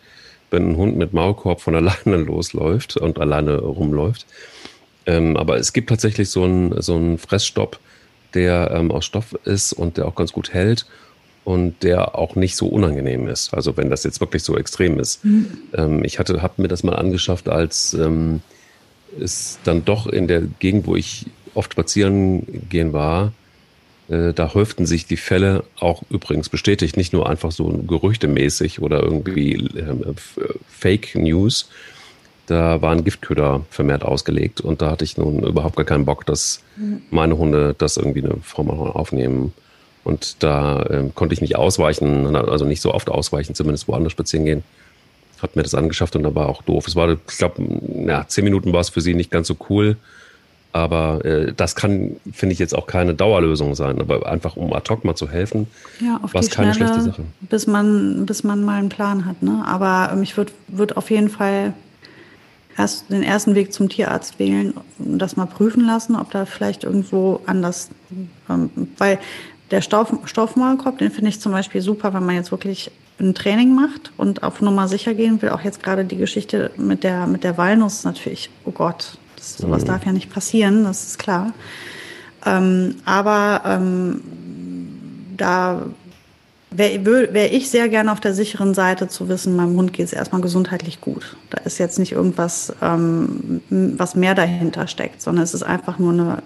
wenn 0.50 0.70
ein 0.70 0.76
Hund 0.76 0.96
mit 0.96 1.12
Maulkorb 1.12 1.60
von 1.60 1.74
alleine 1.74 2.16
losläuft 2.24 2.96
und 2.96 3.18
alleine 3.18 3.58
rumläuft. 3.58 4.26
Ähm, 5.06 5.36
aber 5.36 5.58
es 5.58 5.72
gibt 5.72 5.88
tatsächlich 5.88 6.30
so 6.30 6.44
einen 6.44 6.80
so 6.82 6.96
einen 6.96 7.18
Fressstopp, 7.18 7.78
der 8.34 8.70
ähm, 8.72 8.90
aus 8.90 9.04
Stoff 9.04 9.34
ist 9.44 9.72
und 9.72 9.96
der 9.96 10.06
auch 10.06 10.14
ganz 10.14 10.32
gut 10.32 10.52
hält 10.52 10.86
und 11.44 11.84
der 11.84 12.16
auch 12.16 12.34
nicht 12.34 12.56
so 12.56 12.66
unangenehm 12.66 13.28
ist. 13.28 13.54
Also 13.54 13.76
wenn 13.76 13.88
das 13.88 14.02
jetzt 14.02 14.20
wirklich 14.20 14.42
so 14.42 14.58
extrem 14.58 14.98
ist. 14.98 15.24
Mhm. 15.24 15.58
Ähm, 15.74 16.04
ich 16.04 16.18
hatte, 16.18 16.42
habe 16.42 16.60
mir 16.60 16.68
das 16.68 16.82
mal 16.82 16.96
angeschafft, 16.96 17.48
als 17.48 17.94
ähm, 17.94 18.40
es 19.20 19.58
dann 19.62 19.84
doch 19.84 20.08
in 20.08 20.26
der 20.26 20.42
Gegend, 20.58 20.86
wo 20.86 20.96
ich 20.96 21.26
oft 21.54 21.72
spazieren 21.72 22.66
gehen 22.68 22.92
war, 22.92 23.32
da 24.08 24.54
häuften 24.54 24.86
sich 24.86 25.06
die 25.06 25.16
Fälle 25.16 25.64
auch 25.80 26.02
übrigens 26.10 26.48
bestätigt, 26.48 26.96
nicht 26.96 27.12
nur 27.12 27.28
einfach 27.28 27.50
so 27.50 27.66
gerüchtemäßig 27.66 28.80
oder 28.80 29.02
irgendwie 29.02 29.54
äh, 29.54 30.14
Fake 30.68 31.16
News. 31.16 31.68
Da 32.46 32.80
waren 32.80 33.02
Giftköder 33.02 33.66
vermehrt 33.70 34.04
ausgelegt 34.04 34.60
und 34.60 34.80
da 34.80 34.92
hatte 34.92 35.04
ich 35.04 35.16
nun 35.16 35.42
überhaupt 35.42 35.74
gar 35.74 35.84
keinen 35.84 36.04
Bock, 36.04 36.24
dass 36.24 36.62
mhm. 36.76 37.02
meine 37.10 37.36
Hunde 37.36 37.74
das 37.76 37.96
irgendwie 37.96 38.24
eine 38.24 38.36
Form 38.42 38.70
aufnehmen 38.70 39.52
und 40.04 40.40
da 40.44 40.82
äh, 40.84 41.10
konnte 41.12 41.34
ich 41.34 41.40
nicht 41.40 41.56
ausweichen, 41.56 42.36
also 42.36 42.64
nicht 42.64 42.80
so 42.80 42.94
oft 42.94 43.10
ausweichen, 43.10 43.56
zumindest 43.56 43.88
woanders 43.88 44.12
spazieren 44.12 44.44
gehen. 44.44 44.62
Hat 45.42 45.56
mir 45.56 45.64
das 45.64 45.74
angeschafft 45.74 46.14
und 46.14 46.22
da 46.22 46.32
war 46.32 46.48
auch 46.48 46.62
doof. 46.62 46.86
Es 46.86 46.94
war, 46.94 47.10
ich 47.10 47.38
glaube, 47.38 47.60
ja, 48.06 48.24
zehn 48.28 48.44
Minuten 48.44 48.72
war 48.72 48.80
es 48.80 48.88
für 48.88 49.00
sie 49.00 49.14
nicht 49.14 49.32
ganz 49.32 49.48
so 49.48 49.56
cool. 49.68 49.96
Aber 50.76 51.24
äh, 51.24 51.54
das 51.56 51.74
kann, 51.74 52.16
finde 52.30 52.52
ich, 52.52 52.58
jetzt 52.58 52.74
auch 52.74 52.86
keine 52.86 53.14
Dauerlösung 53.14 53.74
sein. 53.74 53.98
Aber 53.98 54.26
einfach 54.26 54.56
um 54.56 54.74
ad 54.74 54.92
hoc 54.92 55.06
mal 55.06 55.14
zu 55.14 55.30
helfen, 55.30 55.68
ja, 56.00 56.20
war 56.20 56.40
es 56.42 56.50
keine 56.50 56.74
schlechte 56.74 57.00
Sache. 57.00 57.22
Bis 57.40 57.66
man, 57.66 58.26
bis 58.26 58.44
man 58.44 58.62
mal 58.62 58.78
einen 58.78 58.90
Plan 58.90 59.24
hat. 59.24 59.42
Ne? 59.42 59.64
Aber 59.66 60.10
ähm, 60.12 60.22
ich 60.22 60.36
würde 60.36 60.52
würd 60.68 60.98
auf 60.98 61.10
jeden 61.10 61.30
Fall 61.30 61.72
erst 62.76 63.08
den 63.08 63.22
ersten 63.22 63.54
Weg 63.54 63.72
zum 63.72 63.88
Tierarzt 63.88 64.38
wählen 64.38 64.74
und 64.98 65.18
das 65.18 65.36
mal 65.36 65.46
prüfen 65.46 65.82
lassen, 65.86 66.14
ob 66.14 66.30
da 66.30 66.44
vielleicht 66.44 66.84
irgendwo 66.84 67.40
anders, 67.46 67.88
ähm, 68.50 68.68
weil 68.98 69.18
der 69.70 69.80
Stoff, 69.80 70.12
Stoffmaulkorb, 70.26 70.98
den 70.98 71.10
finde 71.10 71.30
ich 71.30 71.40
zum 71.40 71.52
Beispiel 71.52 71.80
super, 71.80 72.12
wenn 72.12 72.26
man 72.26 72.34
jetzt 72.34 72.50
wirklich 72.50 72.90
ein 73.18 73.34
Training 73.34 73.74
macht 73.74 74.12
und 74.18 74.42
auf 74.42 74.60
Nummer 74.60 74.88
sicher 74.88 75.14
gehen 75.14 75.40
will. 75.40 75.48
Auch 75.48 75.62
jetzt 75.62 75.82
gerade 75.82 76.04
die 76.04 76.18
Geschichte 76.18 76.70
mit 76.76 77.02
der, 77.02 77.26
mit 77.26 77.44
der 77.44 77.56
Walnuss 77.56 78.04
natürlich, 78.04 78.50
oh 78.66 78.72
Gott, 78.72 79.16
das, 79.36 79.56
sowas 79.58 79.82
mhm. 79.82 79.86
darf 79.86 80.06
ja 80.06 80.12
nicht 80.12 80.30
passieren, 80.30 80.84
das 80.84 81.06
ist 81.06 81.18
klar. 81.18 81.52
Ähm, 82.44 82.96
aber 83.04 83.62
ähm, 83.64 84.20
da 85.36 85.86
wäre 86.70 87.32
wär 87.32 87.52
ich 87.52 87.70
sehr 87.70 87.88
gerne 87.88 88.12
auf 88.12 88.20
der 88.20 88.34
sicheren 88.34 88.74
Seite 88.74 89.08
zu 89.08 89.28
wissen, 89.28 89.56
meinem 89.56 89.76
Hund 89.76 89.92
geht 89.92 90.06
es 90.06 90.12
erstmal 90.12 90.40
gesundheitlich 90.40 91.00
gut. 91.00 91.36
Da 91.50 91.58
ist 91.62 91.78
jetzt 91.78 91.98
nicht 91.98 92.12
irgendwas, 92.12 92.72
ähm, 92.82 93.62
was 93.70 94.14
mehr 94.14 94.34
dahinter 94.34 94.86
steckt, 94.86 95.22
sondern 95.22 95.44
es 95.44 95.54
ist 95.54 95.62
einfach 95.62 95.98
nur 95.98 96.12
eine 96.12 96.42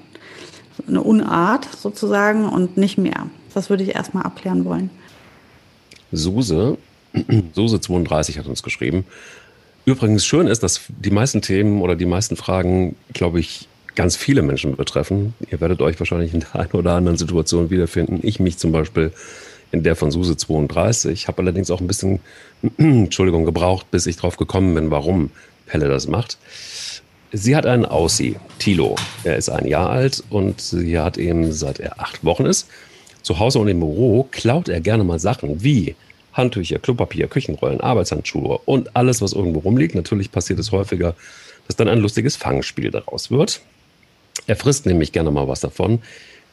eine 0.89 1.03
Unart 1.03 1.69
sozusagen 1.77 2.49
und 2.49 2.77
nicht 2.77 2.99
mehr. 2.99 3.27
Das 3.55 3.71
würde 3.71 3.83
ich 3.83 3.95
erstmal 3.95 4.25
abklären 4.25 4.65
wollen. 4.65 4.91
Suse, 6.13 6.79
Suse 7.55 7.81
32 7.81 8.39
hat 8.39 8.47
uns 8.47 8.63
geschrieben. 8.63 9.05
Übrigens 9.85 10.25
schön 10.25 10.47
ist, 10.47 10.63
dass 10.63 10.83
die 10.89 11.11
meisten 11.11 11.43
Themen 11.43 11.81
oder 11.81 11.97
die 11.97 12.07
meisten 12.07 12.37
Fragen, 12.37 12.97
glaube 13.13 13.41
ich, 13.41 13.69
ganz 13.95 14.17
viele 14.17 14.43
Menschen 14.43 14.77
betreffen. 14.77 15.35
Ihr 15.51 15.61
werdet 15.61 15.83
euch 15.83 15.99
wahrscheinlich 15.99 16.35
in 16.35 16.41
der 16.41 16.55
einen 16.57 16.73
oder 16.73 16.95
anderen 16.95 17.17
Situation 17.17 17.71
wiederfinden. 17.71 18.21
Ich 18.23 18.41
mich 18.41 18.59
zum 18.59 18.73
Beispiel 18.73 19.13
in 19.73 19.83
der 19.83 19.97
von 19.97 20.11
Suse 20.11 20.37
32. 20.37 21.13
Ich 21.13 21.29
habe 21.29 21.43
allerdings 21.43 21.71
auch 21.71 21.81
ein 21.81 21.87
bisschen, 21.87 22.21
Entschuldigung, 22.79 23.45
gebraucht, 23.45 23.91
bis 23.91 24.07
ich 24.07 24.17
drauf 24.17 24.37
gekommen 24.37 24.75
bin, 24.75 24.91
warum 24.91 25.31
Pelle 25.67 25.89
das 25.89 26.09
macht. 26.09 26.39
Sie 27.33 27.55
hat 27.55 27.65
einen 27.65 27.85
Aussie, 27.85 28.37
Tilo. 28.59 28.97
Er 29.23 29.37
ist 29.37 29.49
ein 29.49 29.67
Jahr 29.67 29.91
alt 29.91 30.25
und 30.31 30.61
sie 30.61 30.99
hat 30.99 31.17
eben, 31.17 31.53
seit 31.53 31.79
er 31.79 32.01
acht 32.01 32.25
Wochen 32.25 32.45
ist, 32.45 32.67
zu 33.23 33.39
Hause 33.39 33.61
und 33.61 33.69
im 33.69 33.79
Büro 33.79 34.27
klaut 34.31 34.69
er 34.69 34.81
gerne 34.81 35.05
mal 35.05 35.21
Sachen 35.21 35.63
wie 35.63 35.95
Handtücher, 36.33 36.79
Klopapier, 36.79 37.29
Küchenrollen, 37.29 37.81
Arbeitshandschuhe 37.81 38.61
und 38.65 38.97
alles, 38.97 39.21
was 39.21 39.33
irgendwo 39.33 39.61
rumliegt. 39.61 39.95
Natürlich 39.95 40.31
passiert 40.31 40.59
es 40.59 40.73
häufiger, 40.73 41.15
dass 41.67 41.77
dann 41.77 41.89
ein 41.89 42.01
lustiges 42.01 42.37
Fangspiel 42.37 42.91
daraus 42.91 43.31
wird. 43.31 43.61
Er 44.47 44.57
frisst 44.57 44.87
nämlich 44.87 45.13
gerne 45.13 45.31
mal 45.31 45.49
was 45.49 45.61
davon. 45.61 46.01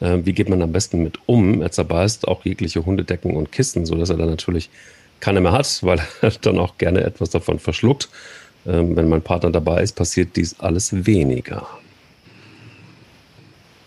Äh, 0.00 0.18
wie 0.24 0.32
geht 0.32 0.48
man 0.48 0.62
am 0.62 0.72
besten 0.72 1.02
mit 1.02 1.18
um? 1.26 1.62
Er 1.62 1.70
zerbeißt 1.70 2.28
auch 2.28 2.44
jegliche 2.44 2.84
Hundedecken 2.84 3.36
und 3.36 3.52
Kisten, 3.52 3.86
sodass 3.86 4.10
er 4.10 4.16
dann 4.16 4.30
natürlich 4.30 4.70
keine 5.20 5.40
mehr 5.40 5.52
hat, 5.52 5.82
weil 5.82 6.00
er 6.22 6.30
dann 6.30 6.58
auch 6.58 6.78
gerne 6.78 7.02
etwas 7.02 7.30
davon 7.30 7.58
verschluckt. 7.58 8.08
Ähm, 8.66 8.96
wenn 8.96 9.08
mein 9.08 9.22
Partner 9.22 9.50
dabei 9.50 9.82
ist, 9.82 9.94
passiert 9.94 10.36
dies 10.36 10.58
alles 10.60 11.06
weniger. 11.06 11.66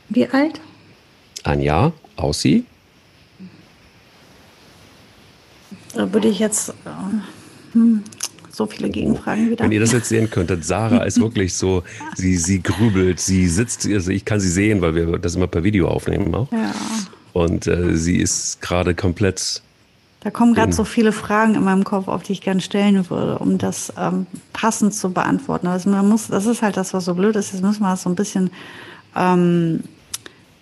Wie 0.09 0.27
alt? 0.27 0.59
Ein 1.43 1.61
Jahr, 1.61 1.93
Aussie. 2.17 2.65
Da 5.93 6.11
würde 6.13 6.27
ich 6.27 6.39
jetzt 6.39 6.69
äh, 6.69 7.73
hm, 7.73 8.03
so 8.49 8.65
viele 8.65 8.89
Gegenfragen 8.89 9.49
wieder. 9.49 9.65
Wenn 9.65 9.71
ihr 9.71 9.79
das 9.79 9.91
jetzt 9.91 10.09
sehen 10.09 10.29
könntet, 10.29 10.65
Sarah 10.65 11.03
ist 11.03 11.19
wirklich 11.19 11.53
so, 11.53 11.83
sie, 12.15 12.37
sie 12.37 12.61
grübelt, 12.61 13.19
sie 13.19 13.47
sitzt, 13.47 13.87
also 13.87 14.11
ich 14.11 14.25
kann 14.25 14.39
sie 14.39 14.49
sehen, 14.49 14.81
weil 14.81 14.95
wir 14.95 15.17
das 15.17 15.35
immer 15.35 15.47
per 15.47 15.63
Video 15.63 15.87
aufnehmen 15.87 16.33
auch. 16.35 16.51
Ja. 16.51 16.73
Und 17.33 17.67
äh, 17.67 17.95
sie 17.95 18.17
ist 18.17 18.61
gerade 18.61 18.93
komplett 18.93 19.61
da 20.23 20.29
kommen 20.29 20.53
gerade 20.53 20.71
so 20.71 20.83
viele 20.83 21.13
Fragen 21.13 21.55
in 21.55 21.63
meinem 21.63 21.83
Kopf, 21.83 22.07
auf 22.07 22.21
die 22.21 22.33
ich 22.33 22.41
gerne 22.41 22.61
stellen 22.61 23.09
würde, 23.09 23.39
um 23.39 23.57
das 23.57 23.91
ähm, 23.97 24.27
passend 24.53 24.93
zu 24.93 25.11
beantworten. 25.11 25.65
Also 25.65 25.89
man 25.89 26.07
muss, 26.07 26.27
das 26.27 26.45
ist 26.45 26.61
halt 26.61 26.77
das, 26.77 26.93
was 26.93 27.05
so 27.05 27.15
blöd 27.15 27.35
ist. 27.35 27.53
Jetzt 27.53 27.63
müssen 27.63 27.81
wir 27.81 27.89
das 27.89 28.03
so 28.03 28.09
ein 28.09 28.15
bisschen 28.15 28.51
ähm, 29.15 29.83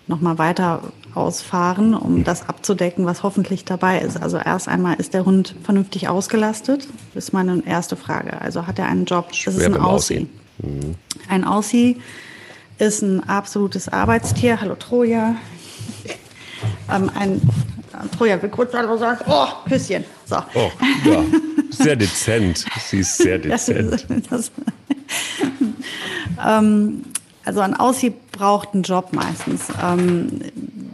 nochmal 0.06 0.38
weiter 0.38 0.82
ausfahren, 1.14 1.94
um 1.94 2.24
das 2.24 2.48
abzudecken, 2.48 3.06
was 3.06 3.22
hoffentlich 3.22 3.64
dabei 3.64 4.00
ist. 4.00 4.20
Also 4.20 4.38
erst 4.38 4.68
einmal, 4.68 4.96
ist 4.96 5.14
der 5.14 5.24
Hund 5.24 5.54
vernünftig 5.62 6.08
ausgelastet? 6.08 6.88
Das 7.14 7.24
ist 7.24 7.32
meine 7.32 7.62
erste 7.66 7.96
Frage. 7.96 8.40
Also 8.40 8.66
hat 8.66 8.78
er 8.78 8.86
einen 8.86 9.04
Job? 9.04 9.30
Das 9.44 9.54
ist 9.54 9.64
ein 9.64 9.76
Aussie. 9.76 10.28
Mhm. 10.58 10.94
Ein 11.28 11.44
Aussie 11.44 12.00
ist 12.78 13.02
ein 13.02 13.28
absolutes 13.28 13.88
Arbeitstier. 13.88 14.60
Hallo 14.60 14.74
Troja. 14.74 15.36
Ähm, 16.90 17.10
ein 17.14 17.40
Troja 18.16 18.40
will 18.42 18.50
kurz 18.50 18.72
Hallo 18.74 18.96
sagen. 18.96 19.20
Oh, 19.28 19.46
Küsschen. 19.68 20.04
So. 20.24 20.36
Oh, 20.54 20.70
ja. 21.04 21.22
Sehr 21.70 21.96
dezent. 21.96 22.64
Sie 22.78 23.00
ist 23.00 23.16
sehr 23.16 23.38
dezent. 23.38 24.06
Das, 24.08 24.28
das, 24.30 24.50
ähm, 26.46 27.04
also 27.44 27.60
ein 27.60 27.74
Aussie 27.74 28.12
braucht 28.32 28.74
einen 28.74 28.82
Job 28.82 29.12
meistens. 29.12 29.68
Ähm, 29.82 30.40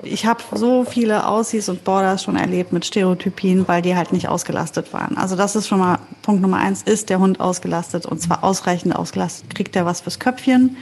ich 0.02 0.26
habe 0.26 0.42
so 0.54 0.84
viele 0.84 1.26
Aussies 1.26 1.68
und 1.68 1.84
Borders 1.84 2.22
schon 2.22 2.36
erlebt 2.36 2.72
mit 2.72 2.86
Stereotypien, 2.86 3.66
weil 3.66 3.82
die 3.82 3.96
halt 3.96 4.12
nicht 4.12 4.28
ausgelastet 4.28 4.92
waren. 4.92 5.16
Also 5.16 5.34
das 5.36 5.56
ist 5.56 5.66
schon 5.66 5.80
mal 5.80 5.98
Punkt 6.22 6.42
Nummer 6.42 6.58
eins, 6.58 6.82
ist 6.82 7.10
der 7.10 7.18
Hund 7.18 7.40
ausgelastet 7.40 8.06
und 8.06 8.20
zwar 8.20 8.44
ausreichend 8.44 8.94
ausgelastet. 8.94 9.54
Kriegt 9.54 9.74
er 9.74 9.86
was 9.86 10.02
fürs 10.02 10.20
Köpfchen? 10.20 10.76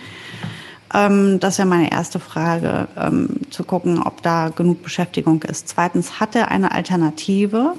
Ähm, 0.93 1.41
das 1.41 1.59
wäre 1.59 1.67
meine 1.67 1.91
erste 1.91 2.21
Frage, 2.21 2.89
ähm, 2.97 3.41
zu 3.51 3.65
gucken, 3.65 4.03
ob 4.03 4.23
da 4.23 4.51
genug 4.51 4.83
Beschäftigung 4.83 5.43
ist. 5.43 5.69
Zweitens, 5.69 6.21
hat 6.21 6.37
er 6.37 6.51
eine 6.51 6.73
Alternative 6.73 7.75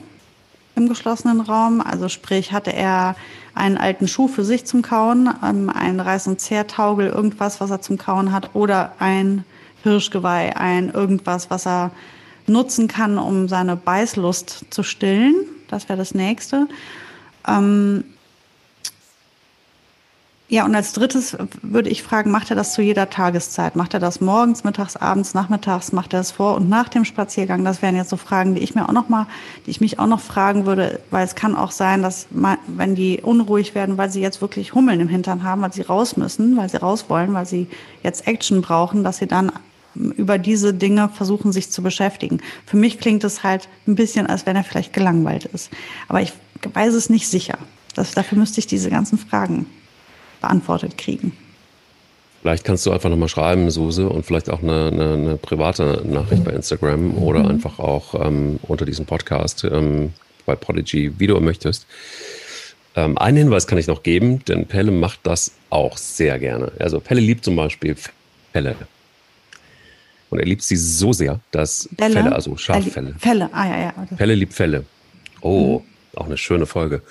im 0.75 0.89
geschlossenen 0.89 1.41
Raum? 1.41 1.81
Also 1.81 2.09
sprich, 2.09 2.51
hatte 2.51 2.71
er 2.73 3.15
einen 3.53 3.77
alten 3.77 4.07
Schuh 4.07 4.27
für 4.27 4.43
sich 4.43 4.65
zum 4.65 4.81
Kauen, 4.81 5.29
ähm, 5.43 5.69
einen 5.69 5.99
Reiß- 6.01 6.27
und 6.27 6.39
Zehrtaugel, 6.39 7.07
irgendwas, 7.07 7.61
was 7.61 7.71
er 7.71 7.81
zum 7.81 7.97
Kauen 7.97 8.31
hat, 8.31 8.53
oder 8.53 8.93
ein 8.99 9.45
Hirschgeweih, 9.83 10.55
ein 10.55 10.89
irgendwas, 10.89 11.49
was 11.49 11.65
er 11.65 11.91
nutzen 12.47 12.87
kann, 12.87 13.17
um 13.17 13.47
seine 13.47 13.75
Beißlust 13.75 14.65
zu 14.69 14.83
stillen. 14.83 15.35
Das 15.67 15.89
wäre 15.89 15.97
das 15.97 16.13
nächste. 16.13 16.67
Ähm, 17.47 18.03
ja, 20.47 20.63
und 20.63 20.75
als 20.75 20.93
drittes 20.93 21.35
würde 21.63 21.89
ich 21.89 22.03
fragen, 22.03 22.29
macht 22.29 22.51
er 22.51 22.55
das 22.55 22.73
zu 22.73 22.83
jeder 22.83 23.09
Tageszeit? 23.09 23.75
Macht 23.75 23.95
er 23.95 23.99
das 23.99 24.21
morgens, 24.21 24.63
mittags, 24.63 24.95
abends, 24.95 25.33
nachmittags? 25.33 25.91
Macht 25.91 26.13
er 26.13 26.19
das 26.19 26.29
vor 26.29 26.55
und 26.55 26.69
nach 26.69 26.87
dem 26.87 27.03
Spaziergang? 27.03 27.65
Das 27.65 27.81
wären 27.81 27.95
jetzt 27.95 28.11
so 28.11 28.17
Fragen, 28.17 28.53
die 28.53 28.61
ich 28.61 28.75
mir 28.75 28.87
auch 28.87 28.93
noch 28.93 29.09
mal, 29.09 29.25
die 29.65 29.71
ich 29.71 29.81
mich 29.81 29.97
auch 29.97 30.05
noch 30.05 30.19
fragen 30.19 30.67
würde, 30.67 30.99
weil 31.09 31.25
es 31.25 31.33
kann 31.33 31.55
auch 31.55 31.71
sein, 31.71 32.03
dass 32.03 32.27
man, 32.29 32.59
wenn 32.67 32.93
die 32.93 33.21
unruhig 33.23 33.73
werden, 33.73 33.97
weil 33.97 34.11
sie 34.11 34.21
jetzt 34.21 34.39
wirklich 34.39 34.75
Hummeln 34.75 34.99
im 34.99 35.07
Hintern 35.07 35.41
haben, 35.41 35.63
weil 35.63 35.73
sie 35.73 35.81
raus 35.81 36.15
müssen, 36.15 36.55
weil 36.57 36.69
sie 36.69 36.77
raus 36.77 37.05
wollen, 37.07 37.33
weil 37.33 37.47
sie 37.47 37.67
jetzt 38.03 38.27
Action 38.27 38.61
brauchen, 38.61 39.03
dass 39.03 39.17
sie 39.17 39.27
dann 39.27 39.51
über 39.95 40.37
diese 40.37 40.75
Dinge 40.75 41.09
versuchen, 41.09 41.53
sich 41.53 41.71
zu 41.71 41.81
beschäftigen. 41.81 42.39
Für 42.67 42.77
mich 42.77 42.99
klingt 42.99 43.23
es 43.23 43.41
halt 43.41 43.67
ein 43.87 43.95
bisschen, 43.95 44.27
als 44.27 44.45
wenn 44.45 44.55
er 44.55 44.63
vielleicht 44.63 44.93
gelangweilt 44.93 45.45
ist. 45.45 45.71
Aber 46.07 46.21
ich 46.21 46.33
weiß 46.71 46.93
es 46.93 47.09
nicht 47.09 47.27
sicher. 47.27 47.57
Das, 47.95 48.11
dafür 48.11 48.37
müsste 48.37 48.59
ich 48.59 48.67
diese 48.67 48.91
ganzen 48.91 49.17
Fragen 49.17 49.65
beantwortet 50.45 50.97
kriegen. 50.97 51.31
Vielleicht 52.41 52.63
kannst 52.63 52.85
du 52.85 52.91
einfach 52.91 53.09
nochmal 53.09 53.29
schreiben, 53.29 53.71
Suse, 53.71 54.07
und 54.07 54.23
vielleicht 54.23 54.51
auch 54.51 54.61
eine, 54.61 54.91
eine, 54.93 55.13
eine 55.13 55.37
private 55.37 56.03
Nachricht 56.05 56.43
bei 56.43 56.51
Instagram 56.51 57.17
oder 57.17 57.39
mhm. 57.39 57.49
einfach 57.49 57.79
auch 57.79 58.13
ähm, 58.23 58.59
unter 58.63 58.85
diesem 58.85 59.07
Podcast 59.07 59.63
ähm, 59.63 60.13
bei 60.45 60.55
Prodigy, 60.55 61.11
wie 61.17 61.25
du 61.25 61.39
möchtest. 61.39 61.87
Ähm, 62.95 63.17
einen 63.17 63.37
Hinweis 63.37 63.65
kann 63.65 63.79
ich 63.79 63.87
noch 63.87 64.03
geben, 64.03 64.45
denn 64.45 64.67
Pelle 64.67 64.91
macht 64.91 65.21
das 65.23 65.53
auch 65.71 65.97
sehr 65.97 66.37
gerne. 66.37 66.71
Also 66.77 66.99
Pelle 66.99 67.21
liebt 67.21 67.43
zum 67.43 67.55
Beispiel 67.55 67.95
Felle. 68.53 68.75
Und 70.29 70.37
er 70.37 70.45
liebt 70.45 70.61
sie 70.61 70.75
so 70.75 71.13
sehr, 71.13 71.39
dass 71.49 71.89
Bälle? 71.93 72.13
Felle, 72.13 72.35
also 72.35 72.55
Schaffelle. 72.57 73.15
Felle, 73.17 73.49
ah 73.53 73.67
ja, 73.67 73.79
ja. 73.79 73.93
Pelle 74.17 74.35
liebt 74.35 74.53
Felle. 74.53 74.85
Oh, 75.41 75.79
mhm. 75.79 75.94
Auch 76.17 76.25
eine 76.25 76.37
schöne 76.37 76.65
Folge. 76.65 77.01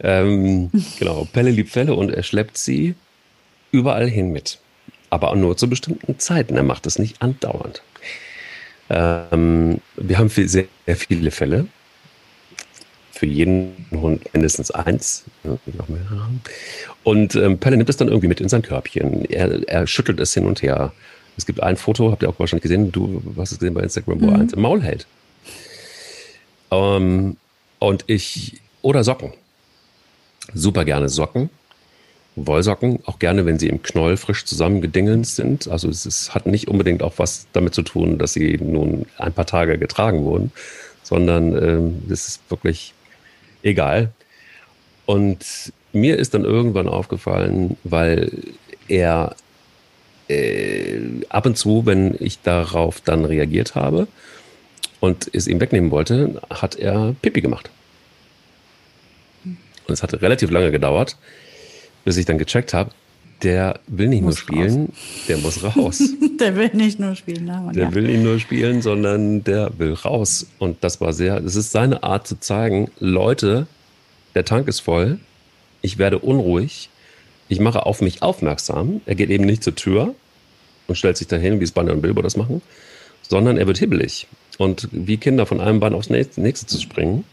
Ähm, 0.00 0.70
genau, 0.98 1.26
Pelle 1.32 1.50
liebt 1.50 1.70
Felle 1.70 1.94
und 1.94 2.10
er 2.10 2.22
schleppt 2.22 2.58
sie 2.58 2.94
überall 3.70 4.08
hin 4.08 4.30
mit. 4.32 4.58
Aber 5.10 5.30
auch 5.30 5.36
nur 5.36 5.56
zu 5.56 5.68
bestimmten 5.68 6.18
Zeiten. 6.18 6.56
Er 6.56 6.62
macht 6.62 6.86
das 6.86 6.98
nicht 6.98 7.22
andauernd. 7.22 7.82
Ähm, 8.90 9.80
wir 9.96 10.18
haben 10.18 10.30
viel, 10.30 10.48
sehr, 10.48 10.64
sehr 10.86 10.96
viele 10.96 11.30
Fälle 11.30 11.66
für 13.18 13.26
jeden 13.26 13.86
Hund 13.90 14.32
mindestens 14.32 14.70
eins. 14.70 15.24
Und 17.02 17.34
ähm, 17.34 17.58
Pelle 17.58 17.76
nimmt 17.76 17.90
es 17.90 17.96
dann 17.96 18.08
irgendwie 18.08 18.28
mit 18.28 18.40
in 18.40 18.48
sein 18.48 18.62
Körbchen. 18.62 19.24
Er, 19.24 19.68
er 19.68 19.86
schüttelt 19.86 20.20
es 20.20 20.34
hin 20.34 20.46
und 20.46 20.62
her. 20.62 20.92
Es 21.36 21.44
gibt 21.44 21.60
ein 21.60 21.76
Foto, 21.76 22.10
habt 22.12 22.22
ihr 22.22 22.28
auch 22.28 22.38
wahrscheinlich 22.38 22.62
gesehen, 22.62 22.92
du 22.92 23.22
hast 23.36 23.52
es 23.52 23.58
gesehen 23.58 23.74
bei 23.74 23.82
Instagram, 23.82 24.20
wo 24.20 24.26
mhm. 24.26 24.32
er 24.32 24.40
eins 24.40 24.52
im 24.52 24.60
Maul 24.60 24.82
hält. 24.82 25.06
Ähm, 26.70 27.36
und 27.78 28.04
ich, 28.06 28.60
oder 28.82 29.04
Socken. 29.04 29.32
Super 30.54 30.84
gerne 30.84 31.08
Socken. 31.08 31.50
Wollsocken, 32.46 33.00
auch 33.06 33.18
gerne, 33.18 33.46
wenn 33.46 33.58
sie 33.58 33.68
im 33.68 33.82
Knoll 33.82 34.16
frisch 34.16 34.44
zusammengedingelt 34.44 35.26
sind. 35.26 35.68
Also 35.68 35.88
es 35.88 36.06
ist, 36.06 36.34
hat 36.34 36.46
nicht 36.46 36.68
unbedingt 36.68 37.02
auch 37.02 37.14
was 37.16 37.46
damit 37.52 37.74
zu 37.74 37.82
tun, 37.82 38.18
dass 38.18 38.32
sie 38.32 38.58
nun 38.58 39.06
ein 39.16 39.32
paar 39.32 39.46
Tage 39.46 39.78
getragen 39.78 40.24
wurden, 40.24 40.52
sondern 41.02 41.56
ähm, 41.56 42.02
es 42.10 42.28
ist 42.28 42.50
wirklich 42.50 42.94
egal. 43.62 44.12
Und 45.06 45.72
mir 45.92 46.18
ist 46.18 46.34
dann 46.34 46.44
irgendwann 46.44 46.88
aufgefallen, 46.88 47.76
weil 47.84 48.30
er 48.88 49.34
äh, 50.28 51.00
ab 51.28 51.46
und 51.46 51.56
zu, 51.56 51.86
wenn 51.86 52.14
ich 52.20 52.42
darauf 52.42 53.00
dann 53.00 53.24
reagiert 53.24 53.74
habe 53.74 54.06
und 55.00 55.30
es 55.32 55.46
ihm 55.46 55.60
wegnehmen 55.60 55.90
wollte, 55.90 56.40
hat 56.50 56.76
er 56.76 57.14
Pipi 57.22 57.40
gemacht. 57.40 57.70
Und 59.44 59.94
es 59.94 60.02
hat 60.02 60.12
relativ 60.20 60.50
lange 60.50 60.70
gedauert, 60.70 61.16
bis 62.04 62.16
ich 62.16 62.26
dann 62.26 62.38
gecheckt 62.38 62.74
habe, 62.74 62.90
der 63.42 63.78
will 63.86 64.08
nicht 64.08 64.22
muss 64.22 64.36
nur 64.36 64.58
spielen, 64.58 64.86
raus. 64.86 65.26
der 65.28 65.38
muss 65.38 65.64
raus. 65.64 66.02
der 66.40 66.56
will 66.56 66.70
nicht 66.74 66.98
nur 66.98 67.14
spielen, 67.14 67.44
na, 67.46 67.72
Der 67.72 67.84
ja. 67.84 67.94
will 67.94 68.04
nicht 68.04 68.22
nur 68.22 68.40
spielen, 68.40 68.82
sondern 68.82 69.44
der 69.44 69.78
will 69.78 69.94
raus. 69.94 70.46
Und 70.58 70.82
das 70.82 71.00
war 71.00 71.12
sehr, 71.12 71.40
das 71.40 71.54
ist 71.54 71.70
seine 71.70 72.02
Art 72.02 72.26
zu 72.26 72.40
zeigen, 72.40 72.90
Leute, 72.98 73.66
der 74.34 74.44
Tank 74.44 74.68
ist 74.68 74.80
voll, 74.80 75.20
ich 75.82 75.98
werde 75.98 76.18
unruhig, 76.18 76.90
ich 77.48 77.60
mache 77.60 77.86
auf 77.86 78.00
mich 78.00 78.22
aufmerksam. 78.22 79.00
Er 79.06 79.14
geht 79.14 79.30
eben 79.30 79.44
nicht 79.44 79.62
zur 79.62 79.74
Tür 79.74 80.14
und 80.86 80.96
stellt 80.96 81.16
sich 81.16 81.28
dahin, 81.28 81.60
wie 81.60 81.64
es 81.64 81.72
Banner 81.72 81.92
und 81.92 82.02
Bilbo 82.02 82.20
das 82.22 82.36
machen, 82.36 82.60
sondern 83.22 83.56
er 83.56 83.66
wird 83.66 83.78
hibbelig. 83.78 84.26
Und 84.58 84.88
wie 84.92 85.16
Kinder 85.16 85.46
von 85.46 85.60
einem 85.60 85.80
Bein 85.80 85.94
aufs 85.94 86.10
nächste 86.10 86.66
zu 86.66 86.80
springen. 86.80 87.24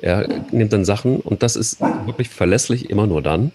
Er 0.00 0.28
nimmt 0.52 0.72
dann 0.72 0.84
Sachen 0.84 1.16
und 1.20 1.42
das 1.42 1.56
ist 1.56 1.80
wirklich 1.80 2.28
verlässlich 2.28 2.90
immer 2.90 3.06
nur 3.06 3.22
dann, 3.22 3.50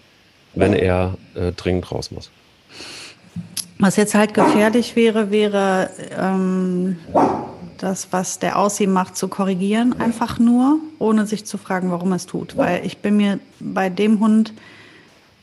wenn 0.54 0.72
er 0.72 1.14
äh, 1.34 1.52
dringend 1.52 1.90
raus 1.92 2.10
muss. 2.10 2.30
Was 3.78 3.96
jetzt 3.96 4.14
halt 4.14 4.34
gefährlich 4.34 4.96
wäre, 4.96 5.30
wäre 5.30 5.90
ähm, 6.18 6.98
das, 7.78 8.08
was 8.12 8.38
der 8.38 8.58
Aussie 8.58 8.86
macht, 8.86 9.16
zu 9.16 9.28
korrigieren, 9.28 9.98
einfach 10.00 10.38
nur, 10.38 10.78
ohne 10.98 11.26
sich 11.26 11.44
zu 11.44 11.58
fragen, 11.58 11.90
warum 11.90 12.12
es 12.12 12.26
tut. 12.26 12.56
Weil 12.56 12.86
ich 12.86 12.98
bin 12.98 13.16
mir 13.16 13.40
bei 13.58 13.88
dem 13.88 14.20
Hund, 14.20 14.52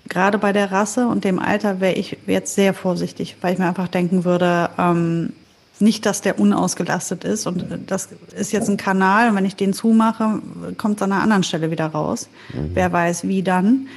gerade 0.07 0.38
bei 0.38 0.53
der 0.53 0.71
Rasse 0.71 1.07
und 1.07 1.25
dem 1.25 1.38
Alter, 1.39 1.82
wäre 1.82 1.95
ich 1.95 2.17
jetzt 2.27 2.55
sehr 2.55 2.73
vorsichtig, 2.73 3.36
weil 3.41 3.53
ich 3.53 3.59
mir 3.59 3.67
einfach 3.67 3.89
denken 3.89 4.23
würde, 4.23 4.69
ähm, 4.77 5.34
nicht, 5.82 6.05
dass 6.05 6.21
der 6.21 6.39
unausgelastet 6.39 7.23
ist. 7.23 7.47
Und 7.47 7.65
das 7.88 8.09
ist 8.36 8.51
jetzt 8.51 8.69
ein 8.69 8.77
Kanal, 8.77 9.30
und 9.30 9.36
wenn 9.36 9.45
ich 9.45 9.55
den 9.55 9.73
zumache, 9.73 10.41
kommt 10.77 10.97
es 10.97 11.01
an 11.01 11.11
einer 11.11 11.23
anderen 11.23 11.43
Stelle 11.43 11.71
wieder 11.71 11.88
raus. 11.88 12.30
Mhm. 12.53 12.71
Wer 12.73 12.91
weiß, 12.91 13.27
wie 13.27 13.43
dann. 13.43 13.88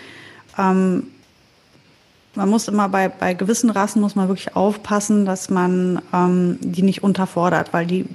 Ähm, 0.59 1.09
man 2.35 2.49
muss 2.49 2.69
immer 2.69 2.89
bei, 2.89 3.09
bei 3.09 3.35
gewissen 3.35 3.71
Rassen 3.71 4.01
muss 4.01 4.15
man 4.15 4.29
wirklich 4.29 4.57
aufpassen, 4.57 5.27
dass 5.27 5.51
man 5.51 6.01
ähm, 6.15 6.59
die 6.61 6.83
nicht 6.83 7.03
unterfordert, 7.03 7.73
weil 7.73 7.87
die 7.87 8.07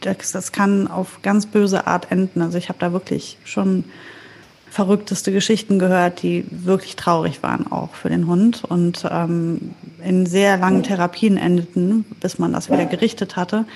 das, 0.00 0.32
das 0.32 0.52
kann 0.52 0.88
auf 0.88 1.20
ganz 1.22 1.46
böse 1.46 1.86
Art 1.86 2.10
enden. 2.10 2.42
Also 2.42 2.58
ich 2.58 2.68
habe 2.68 2.78
da 2.78 2.92
wirklich 2.92 3.38
schon 3.44 3.84
verrückteste 4.70 5.32
Geschichten 5.32 5.78
gehört, 5.78 6.22
die 6.22 6.44
wirklich 6.50 6.96
traurig 6.96 7.42
waren 7.42 7.70
auch 7.70 7.94
für 7.94 8.08
den 8.08 8.26
Hund. 8.26 8.64
Und 8.64 9.06
ähm, 9.10 9.72
in 10.02 10.26
sehr 10.26 10.56
langen 10.56 10.82
Therapien 10.82 11.36
endeten, 11.36 12.04
bis 12.20 12.38
man 12.38 12.52
das 12.52 12.70
wieder 12.70 12.86
gerichtet 12.86 13.36
hatte 13.36 13.66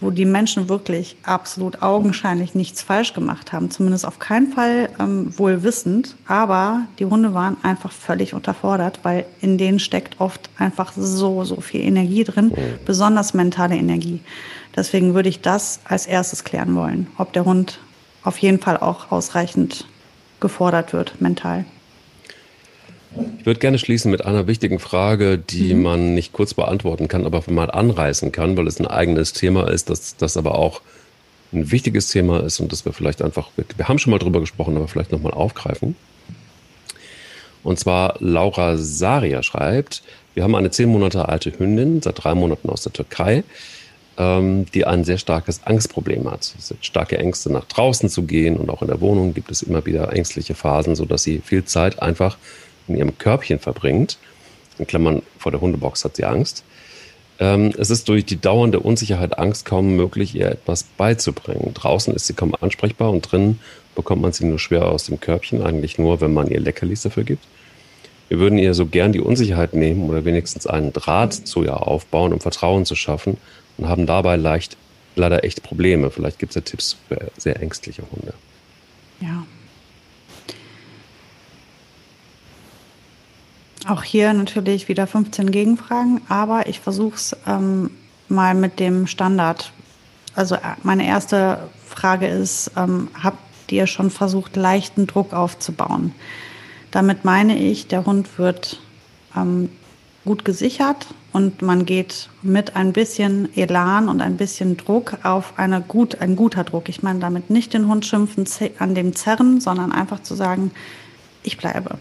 wo 0.00 0.10
die 0.10 0.24
Menschen 0.24 0.68
wirklich 0.68 1.16
absolut 1.22 1.82
augenscheinlich 1.82 2.54
nichts 2.54 2.82
falsch 2.82 3.12
gemacht 3.12 3.52
haben, 3.52 3.70
zumindest 3.70 4.06
auf 4.06 4.18
keinen 4.18 4.52
Fall 4.52 4.88
ähm, 4.98 5.36
wohl 5.38 5.62
wissend, 5.62 6.16
aber 6.26 6.86
die 6.98 7.04
Hunde 7.04 7.34
waren 7.34 7.56
einfach 7.62 7.92
völlig 7.92 8.34
unterfordert, 8.34 9.00
weil 9.02 9.26
in 9.40 9.58
denen 9.58 9.78
steckt 9.78 10.20
oft 10.20 10.48
einfach 10.58 10.92
so, 10.96 11.44
so 11.44 11.60
viel 11.60 11.82
Energie 11.82 12.24
drin, 12.24 12.52
besonders 12.86 13.34
mentale 13.34 13.76
Energie. 13.76 14.20
Deswegen 14.74 15.14
würde 15.14 15.28
ich 15.28 15.40
das 15.40 15.80
als 15.84 16.06
erstes 16.06 16.44
klären 16.44 16.74
wollen, 16.74 17.06
ob 17.18 17.32
der 17.32 17.44
Hund 17.44 17.80
auf 18.22 18.38
jeden 18.38 18.60
Fall 18.60 18.78
auch 18.78 19.10
ausreichend 19.10 19.86
gefordert 20.40 20.92
wird, 20.92 21.20
mental. 21.20 21.64
Ich 23.38 23.46
würde 23.46 23.58
gerne 23.58 23.78
schließen 23.78 24.10
mit 24.10 24.24
einer 24.24 24.46
wichtigen 24.46 24.78
Frage, 24.78 25.36
die 25.36 25.74
mhm. 25.74 25.82
man 25.82 26.14
nicht 26.14 26.32
kurz 26.32 26.54
beantworten 26.54 27.08
kann, 27.08 27.26
aber 27.26 27.42
mal 27.48 27.70
anreißen 27.70 28.30
kann, 28.30 28.56
weil 28.56 28.68
es 28.68 28.78
ein 28.78 28.86
eigenes 28.86 29.32
Thema 29.32 29.68
ist, 29.68 29.90
das, 29.90 30.16
das 30.16 30.36
aber 30.36 30.54
auch 30.54 30.80
ein 31.52 31.72
wichtiges 31.72 32.08
Thema 32.08 32.44
ist 32.44 32.60
und 32.60 32.70
das 32.70 32.84
wir 32.84 32.92
vielleicht 32.92 33.22
einfach, 33.22 33.50
wir 33.76 33.88
haben 33.88 33.98
schon 33.98 34.12
mal 34.12 34.18
drüber 34.18 34.40
gesprochen, 34.40 34.76
aber 34.76 34.86
vielleicht 34.86 35.10
nochmal 35.10 35.32
aufgreifen. 35.32 35.96
Und 37.62 37.78
zwar 37.78 38.14
Laura 38.20 38.76
Saria 38.76 39.42
schreibt, 39.42 40.02
wir 40.34 40.44
haben 40.44 40.54
eine 40.54 40.70
zehn 40.70 40.88
Monate 40.88 41.28
alte 41.28 41.52
Hündin, 41.58 42.00
seit 42.02 42.22
drei 42.22 42.34
Monaten 42.34 42.70
aus 42.70 42.82
der 42.82 42.92
Türkei, 42.92 43.42
die 44.18 44.84
ein 44.84 45.04
sehr 45.04 45.16
starkes 45.16 45.64
Angstproblem 45.64 46.30
hat. 46.30 46.54
Starke 46.82 47.16
Ängste, 47.16 47.50
nach 47.50 47.64
draußen 47.64 48.10
zu 48.10 48.24
gehen 48.24 48.58
und 48.58 48.68
auch 48.68 48.82
in 48.82 48.88
der 48.88 49.00
Wohnung 49.00 49.32
gibt 49.32 49.50
es 49.50 49.62
immer 49.62 49.86
wieder 49.86 50.12
ängstliche 50.12 50.54
Phasen, 50.54 50.94
sodass 50.94 51.22
sie 51.22 51.40
viel 51.42 51.64
Zeit 51.64 52.02
einfach 52.02 52.36
in 52.86 52.96
ihrem 52.96 53.16
Körbchen 53.16 53.58
verbringt. 53.58 54.18
In 54.78 54.86
Klammern 54.86 55.22
vor 55.38 55.52
der 55.52 55.62
Hundebox 55.62 56.04
hat 56.04 56.16
sie 56.16 56.24
Angst. 56.24 56.64
Ähm, 57.38 57.72
es 57.78 57.88
ist 57.88 58.08
durch 58.08 58.26
die 58.26 58.38
dauernde 58.38 58.80
Unsicherheit, 58.80 59.38
Angst 59.38 59.64
kaum 59.64 59.96
möglich, 59.96 60.34
ihr 60.34 60.50
etwas 60.50 60.82
beizubringen. 60.82 61.72
Draußen 61.72 62.14
ist 62.14 62.26
sie 62.26 62.34
kaum 62.34 62.54
ansprechbar 62.60 63.10
und 63.10 63.22
drin 63.22 63.58
bekommt 63.94 64.20
man 64.20 64.32
sie 64.32 64.44
nur 64.44 64.58
schwer 64.58 64.86
aus 64.86 65.06
dem 65.06 65.18
Körbchen, 65.18 65.62
eigentlich 65.62 65.98
nur, 65.98 66.20
wenn 66.20 66.34
man 66.34 66.48
ihr 66.48 66.60
Leckerlis 66.60 67.02
dafür 67.02 67.24
gibt. 67.24 67.44
Wir 68.28 68.38
würden 68.38 68.58
ihr 68.58 68.74
so 68.74 68.86
gern 68.86 69.12
die 69.12 69.20
Unsicherheit 69.20 69.74
nehmen 69.74 70.08
oder 70.08 70.24
wenigstens 70.24 70.66
einen 70.66 70.92
Draht 70.92 71.32
zu 71.32 71.64
ihr 71.64 71.86
aufbauen, 71.86 72.32
um 72.32 72.40
Vertrauen 72.40 72.84
zu 72.84 72.94
schaffen 72.94 73.38
und 73.80 73.88
haben 73.88 74.06
dabei 74.06 74.36
leicht, 74.36 74.76
leider 75.16 75.44
echt 75.44 75.62
Probleme. 75.62 76.10
Vielleicht 76.10 76.38
gibt 76.38 76.50
es 76.50 76.54
ja 76.54 76.60
Tipps 76.60 76.96
für 77.08 77.30
sehr 77.36 77.60
ängstliche 77.60 78.02
Hunde. 78.10 78.34
Ja, 79.20 79.44
Auch 83.88 84.02
hier 84.02 84.32
natürlich 84.32 84.88
wieder 84.88 85.06
15 85.06 85.50
Gegenfragen, 85.50 86.20
aber 86.28 86.68
ich 86.68 86.80
versuche 86.80 87.14
es 87.14 87.36
ähm, 87.46 87.90
mal 88.28 88.54
mit 88.54 88.78
dem 88.78 89.06
Standard. 89.06 89.72
Also 90.34 90.56
äh, 90.56 90.76
meine 90.82 91.06
erste 91.06 91.70
Frage 91.86 92.26
ist, 92.26 92.72
ähm, 92.76 93.08
habt 93.20 93.72
ihr 93.72 93.86
schon 93.86 94.10
versucht, 94.10 94.56
leichten 94.56 95.06
Druck 95.06 95.32
aufzubauen? 95.32 96.14
Damit 96.90 97.24
meine 97.24 97.58
ich, 97.58 97.88
der 97.88 98.04
Hund 98.04 98.38
wird 98.38 98.80
ähm, 99.34 99.70
gut 100.24 100.44
gesichert 100.44 101.06
und 101.32 101.62
man 101.62 101.86
geht 101.86 102.28
mit 102.42 102.76
ein 102.76 102.92
bisschen 102.92 103.48
Elan 103.56 104.08
und 104.08 104.20
ein 104.20 104.36
bisschen 104.36 104.76
Druck 104.76 105.18
auf 105.22 105.54
eine 105.58 105.80
gut, 105.80 106.20
ein 106.20 106.36
guter 106.36 106.64
Druck. 106.64 106.88
Ich 106.88 107.02
meine 107.02 107.20
damit 107.20 107.50
nicht 107.50 107.72
den 107.72 107.88
Hund 107.88 108.04
schimpfen 108.04 108.46
an 108.78 108.94
dem 108.94 109.14
Zerren, 109.14 109.60
sondern 109.60 109.92
einfach 109.92 110.22
zu 110.22 110.34
sagen, 110.34 110.72
ich 111.42 111.56
bleibe 111.56 111.98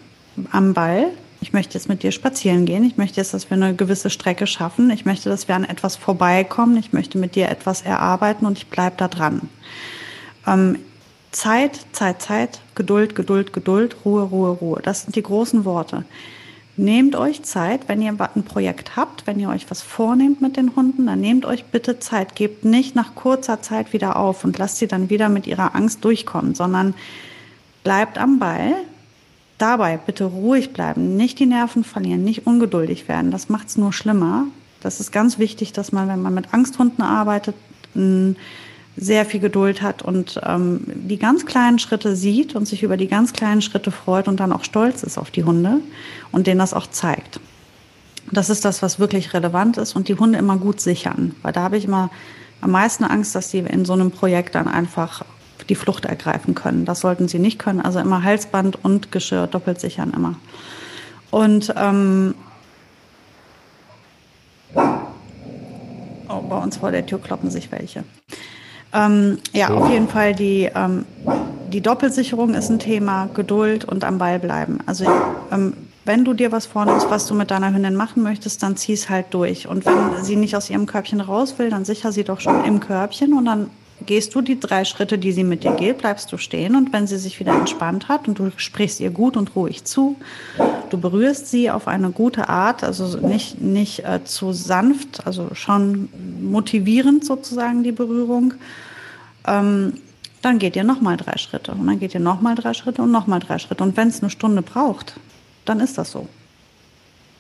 am 0.52 0.74
Ball, 0.74 1.12
ich 1.42 1.54
möchte 1.54 1.76
jetzt 1.76 1.88
mit 1.88 2.04
dir 2.04 2.12
spazieren 2.12 2.66
gehen. 2.66 2.84
Ich 2.84 2.98
möchte 2.98 3.18
jetzt, 3.18 3.34
dass 3.34 3.50
wir 3.50 3.56
eine 3.56 3.74
gewisse 3.74 4.10
Strecke 4.10 4.46
schaffen. 4.46 4.90
Ich 4.90 5.06
möchte, 5.06 5.30
dass 5.30 5.48
wir 5.48 5.56
an 5.56 5.64
etwas 5.64 5.96
vorbeikommen. 5.96 6.76
Ich 6.78 6.92
möchte 6.92 7.18
mit 7.18 7.36
dir 7.36 7.50
etwas 7.50 7.82
erarbeiten 7.82 8.46
und 8.46 8.58
ich 8.58 8.68
bleibe 8.68 8.98
da 8.98 9.08
dran. 9.08 9.50
Ähm, 10.46 10.80
Zeit, 11.32 11.80
Zeit, 11.94 12.22
Zeit, 12.22 12.62
Geduld, 12.76 13.16
Geduld, 13.16 13.54
Geduld, 13.54 13.96
Ruhe, 14.04 14.24
Ruhe, 14.24 14.50
Ruhe. 14.50 14.82
Das 14.84 15.04
sind 15.04 15.16
die 15.16 15.24
großen 15.24 15.64
Worte. 15.64 16.04
Nehmt 16.82 17.18
euch 17.18 17.44
Zeit, 17.44 17.90
wenn 17.90 18.02
ihr 18.02 18.16
ein 18.18 18.44
Projekt 18.44 18.96
habt, 18.96 19.28
wenn 19.28 19.38
ihr 19.38 19.50
euch 19.50 19.70
was 19.70 19.82
vornehmt 19.82 20.40
mit 20.40 20.56
den 20.56 20.78
Hunden, 20.78 21.08
dann 21.08 21.20
nehmt 21.20 21.44
euch 21.44 21.66
bitte 21.66 22.00
Zeit. 22.00 22.36
Gebt 22.36 22.64
nicht 22.64 22.96
nach 22.96 23.16
kurzer 23.16 23.62
Zeit 23.62 23.92
wieder 23.92 24.16
auf 24.16 24.46
und 24.46 24.58
lasst 24.58 24.78
sie 24.78 24.88
dann 24.88 25.10
wieder 25.10 25.28
mit 25.28 25.46
ihrer 25.46 25.76
Angst 25.76 26.06
durchkommen, 26.06 26.56
sondern 26.56 26.94
bleibt 27.84 28.18
am 28.18 28.40
Ball, 28.40 28.76
dabei 29.58 29.98
bitte 29.98 30.24
ruhig 30.24 30.72
bleiben, 30.72 31.18
nicht 31.18 31.40
die 31.40 31.48
Nerven 31.48 31.84
verlieren, 31.84 32.24
nicht 32.24 32.48
ungeduldig 32.48 33.10
werden. 33.10 33.30
Das 33.30 33.50
macht 33.50 33.68
es 33.68 33.78
nur 33.78 33.92
schlimmer. 33.92 34.46
Das 34.80 35.02
ist 35.02 35.12
ganz 35.12 35.38
wichtig, 35.38 35.74
dass 35.74 35.92
man, 35.92 36.08
wenn 36.08 36.22
man 36.22 36.34
mit 36.34 36.54
Angsthunden 36.54 37.04
arbeitet, 37.04 37.56
sehr 39.00 39.26
viel 39.26 39.40
Geduld 39.40 39.82
hat 39.82 40.02
und 40.02 40.40
ähm, 40.46 40.82
die 40.86 41.18
ganz 41.18 41.46
kleinen 41.46 41.80
Schritte 41.80 42.16
sieht 42.16 42.56
und 42.56 42.68
sich 42.68 42.84
über 42.84 42.98
die 42.98 43.08
ganz 43.08 43.34
kleinen 43.34 43.62
Schritte 43.62 43.92
freut 43.92 44.28
und 44.28 44.40
dann 44.40 44.52
auch 44.52 44.64
stolz 44.64 45.04
ist 45.04 45.18
auf 45.18 45.32
die 45.32 45.44
Hunde 45.44 45.80
und 46.32 46.48
denen 46.48 46.60
das 46.60 46.74
auch 46.74 46.88
zeigt. 46.88 47.40
Das 48.32 48.50
ist 48.50 48.66
das, 48.66 48.82
was 48.82 49.00
wirklich 49.00 49.34
relevant 49.34 49.78
ist 49.78 49.96
und 49.96 50.08
die 50.08 50.16
Hunde 50.16 50.38
immer 50.38 50.58
gut 50.58 50.82
sichern, 50.82 51.36
weil 51.42 51.54
da 51.54 51.62
habe 51.62 51.78
ich 51.78 51.86
immer 51.86 52.12
am 52.62 52.72
meisten 52.72 53.06
Angst, 53.06 53.36
dass 53.36 53.50
sie 53.50 53.60
in 53.60 53.86
so 53.86 53.94
einem 53.94 54.12
Projekt 54.12 54.56
dann 54.56 54.68
einfach 54.68 55.24
die 55.70 55.76
Flucht 55.76 56.06
ergreifen 56.06 56.56
können. 56.56 56.86
Das 56.86 57.00
sollten 57.00 57.28
sie 57.28 57.40
nicht 57.40 57.60
können. 57.60 57.80
Also 57.80 58.00
immer 58.00 58.24
Halsband 58.24 58.84
und 58.84 59.12
Geschirr 59.12 59.48
doppelt 59.48 59.80
sichern 59.80 60.12
immer. 60.16 60.36
Und 61.32 61.74
ähm, 61.78 62.34
oh, 64.76 66.42
bei 66.50 66.58
uns 66.58 66.78
vor 66.78 66.92
der 66.92 67.06
Tür 67.06 67.20
kloppen 67.20 67.50
sich 67.50 67.72
welche. 67.72 68.04
Ähm, 68.94 69.38
ja, 69.54 69.70
auf 69.70 69.90
jeden 69.90 70.08
Fall 70.08 70.34
die, 70.34 70.70
ähm, 70.74 71.06
die 71.72 71.82
Doppelsicherung 71.82 72.56
ist 72.56 72.70
ein 72.70 72.80
Thema, 72.80 73.30
Geduld 73.34 73.86
und 73.86 74.04
am 74.04 74.18
Ball 74.18 74.40
bleiben. 74.40 74.80
Also 74.86 75.06
ähm, 75.52 75.74
wenn 76.06 76.26
du 76.26 76.34
dir 76.34 76.52
was 76.52 76.66
vornimmst, 76.66 77.10
was 77.12 77.28
du 77.28 77.36
mit 77.36 77.52
deiner 77.52 77.72
Hündin 77.72 77.96
machen 77.96 78.24
möchtest, 78.24 78.64
dann 78.64 78.76
zieh 78.78 78.94
es 78.94 79.10
halt 79.10 79.28
durch. 79.32 79.68
Und 79.68 79.86
wenn 79.86 80.24
sie 80.24 80.36
nicht 80.36 80.56
aus 80.56 80.70
ihrem 80.70 80.88
Körbchen 80.88 81.22
raus 81.22 81.60
will, 81.60 81.70
dann 81.70 81.86
sicher 81.86 82.12
sie 82.12 82.24
doch 82.24 82.40
schon 82.40 82.66
im 82.66 82.80
Körbchen 82.80 83.34
und 83.34 83.46
dann 83.46 83.70
gehst 84.10 84.34
du 84.34 84.42
die 84.42 84.60
drei 84.60 84.86
Schritte, 84.86 85.20
die 85.20 85.32
sie 85.32 85.44
mit 85.44 85.64
dir 85.64 85.74
geht, 85.74 86.00
bleibst 86.00 86.32
du 86.32 86.38
stehen 86.38 86.76
und 86.76 86.92
wenn 86.92 87.06
sie 87.06 87.20
sich 87.20 87.40
wieder 87.40 87.54
entspannt 87.54 88.08
hat 88.08 88.28
und 88.28 88.40
du 88.40 88.50
sprichst 88.58 89.00
ihr 89.02 89.12
gut 89.12 89.38
und 89.38 89.56
ruhig 89.56 89.84
zu, 89.84 90.16
du 90.90 90.98
berührst 90.98 91.46
sie 91.46 91.70
auf 91.70 91.88
eine 91.88 92.10
gute 92.10 92.50
Art, 92.50 92.84
also 92.84 93.20
nicht, 93.20 93.62
nicht 93.62 94.04
äh, 94.06 94.24
zu 94.24 94.52
sanft, 94.52 95.28
also 95.28 95.54
schon 95.54 96.10
motivierend 96.42 97.24
sozusagen 97.24 97.84
die 97.84 97.92
Berührung, 97.92 98.56
ähm, 99.46 99.94
dann 100.42 100.58
geht 100.58 100.76
ihr 100.76 100.84
nochmal 100.84 101.16
drei 101.16 101.38
Schritte 101.38 101.74
und 101.74 101.86
dann 101.86 102.00
geht 102.00 102.16
ihr 102.16 102.20
nochmal 102.20 102.56
drei 102.56 102.74
Schritte 102.74 103.04
und 103.04 103.12
nochmal 103.12 103.42
drei 103.42 103.60
Schritte 103.60 103.84
und 103.84 103.96
wenn 103.96 104.08
es 104.08 104.24
eine 104.24 104.32
Stunde 104.32 104.64
braucht, 104.64 105.20
dann 105.66 105.80
ist 105.82 106.00
das 106.00 106.10
so. 106.10 106.28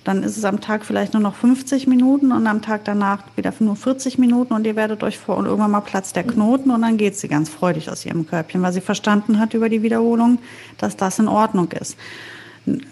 Dann 0.03 0.23
ist 0.23 0.37
es 0.37 0.45
am 0.45 0.61
Tag 0.61 0.85
vielleicht 0.85 1.13
nur 1.13 1.21
noch 1.21 1.35
50 1.35 1.87
Minuten 1.87 2.31
und 2.31 2.47
am 2.47 2.61
Tag 2.61 2.85
danach 2.85 3.23
wieder 3.35 3.53
nur 3.59 3.75
40 3.75 4.17
Minuten 4.17 4.53
und 4.53 4.65
ihr 4.65 4.75
werdet 4.75 5.03
euch 5.03 5.17
vor 5.17 5.37
und 5.37 5.45
irgendwann 5.45 5.71
mal 5.71 5.81
platzt 5.81 6.15
der 6.15 6.23
Knoten 6.23 6.71
und 6.71 6.81
dann 6.81 6.97
geht 6.97 7.17
sie 7.17 7.27
ganz 7.27 7.49
freudig 7.49 7.89
aus 7.89 8.05
ihrem 8.05 8.25
Körbchen, 8.25 8.61
weil 8.61 8.73
sie 8.73 8.81
verstanden 8.81 9.39
hat 9.39 9.53
über 9.53 9.67
die 9.67 9.81
Wiederholung, 9.81 10.39
dass 10.77 10.95
das 10.95 11.19
in 11.19 11.27
Ordnung 11.27 11.71
ist. 11.73 11.97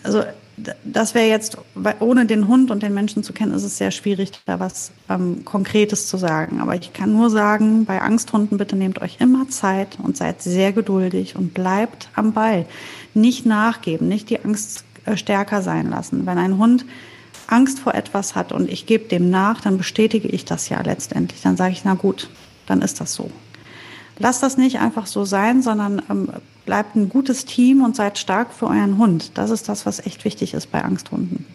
Also 0.03 0.23
das 0.83 1.13
wäre 1.13 1.27
jetzt, 1.27 1.57
ohne 1.99 2.25
den 2.25 2.47
Hund 2.47 2.71
und 2.71 2.81
den 2.81 2.93
Menschen 2.93 3.21
zu 3.21 3.31
kennen, 3.31 3.53
ist 3.53 3.63
es 3.63 3.77
sehr 3.77 3.91
schwierig, 3.91 4.31
da 4.45 4.59
was 4.59 4.91
ähm, 5.07 5.45
Konkretes 5.45 6.07
zu 6.07 6.17
sagen. 6.17 6.59
Aber 6.61 6.75
ich 6.75 6.93
kann 6.93 7.13
nur 7.13 7.29
sagen, 7.29 7.85
bei 7.85 8.01
Angsthunden 8.01 8.57
bitte 8.57 8.75
nehmt 8.75 8.99
euch 9.01 9.17
immer 9.19 9.47
Zeit 9.49 9.99
und 10.01 10.17
seid 10.17 10.41
sehr 10.41 10.71
geduldig 10.71 11.35
und 11.35 11.53
bleibt 11.53 12.09
am 12.15 12.33
Ball. 12.33 12.65
Nicht 13.13 13.45
nachgeben, 13.45 14.07
nicht 14.07 14.31
die 14.31 14.43
Angst 14.43 14.83
stärker 15.15 15.61
sein 15.61 15.89
lassen. 15.89 16.25
Wenn 16.25 16.37
ein 16.37 16.57
Hund 16.57 16.85
Angst 17.47 17.79
vor 17.79 17.95
etwas 17.95 18.35
hat 18.35 18.51
und 18.51 18.69
ich 18.69 18.85
gebe 18.85 19.05
dem 19.07 19.29
nach, 19.29 19.61
dann 19.61 19.77
bestätige 19.77 20.27
ich 20.27 20.43
das 20.43 20.69
ja 20.69 20.81
letztendlich. 20.81 21.41
Dann 21.41 21.55
sage 21.55 21.71
ich, 21.71 21.85
na 21.85 21.93
gut, 21.93 22.29
dann 22.65 22.81
ist 22.81 22.99
das 22.99 23.13
so. 23.13 23.31
Lasst 24.19 24.43
das 24.43 24.57
nicht 24.57 24.79
einfach 24.79 25.05
so 25.05 25.25
sein, 25.25 25.61
sondern 25.61 26.01
ähm, 26.09 26.29
bleibt 26.65 26.95
ein 26.95 27.07
gutes 27.07 27.45
Team 27.45 27.83
und 27.83 27.95
seid 27.95 28.17
stark 28.17 28.53
für 28.53 28.67
euren 28.67 28.97
Hund. 28.97 29.31
Das 29.35 29.51
ist 29.51 29.69
das, 29.69 29.85
was 29.85 30.05
echt 30.05 30.25
wichtig 30.25 30.53
ist 30.53 30.71
bei 30.71 30.83
Angsthunden. 30.83 31.45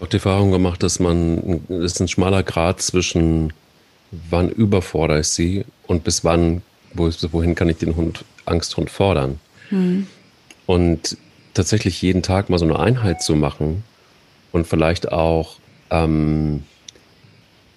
Auch 0.00 0.08
die 0.08 0.16
Erfahrung 0.16 0.50
gemacht, 0.50 0.82
dass 0.82 0.98
man, 0.98 1.60
es 1.68 1.92
ist 1.92 2.00
ein 2.00 2.08
schmaler 2.08 2.42
Grad 2.42 2.82
zwischen 2.82 3.52
wann 4.30 4.50
überfordere 4.50 5.20
ich 5.20 5.28
sie 5.28 5.64
und 5.86 6.04
bis 6.04 6.24
wann, 6.24 6.62
wohin 6.92 7.54
kann 7.54 7.68
ich 7.68 7.78
den 7.78 7.96
Hund, 7.96 8.24
Angsthund 8.44 8.90
fordern. 8.90 9.38
Hm. 9.68 10.06
Und 10.66 11.16
tatsächlich 11.54 12.00
jeden 12.02 12.22
Tag 12.22 12.50
mal 12.50 12.58
so 12.58 12.64
eine 12.64 12.78
Einheit 12.78 13.22
zu 13.22 13.34
machen 13.36 13.84
und 14.52 14.66
vielleicht 14.66 15.12
auch 15.12 15.56
ähm, 15.90 16.64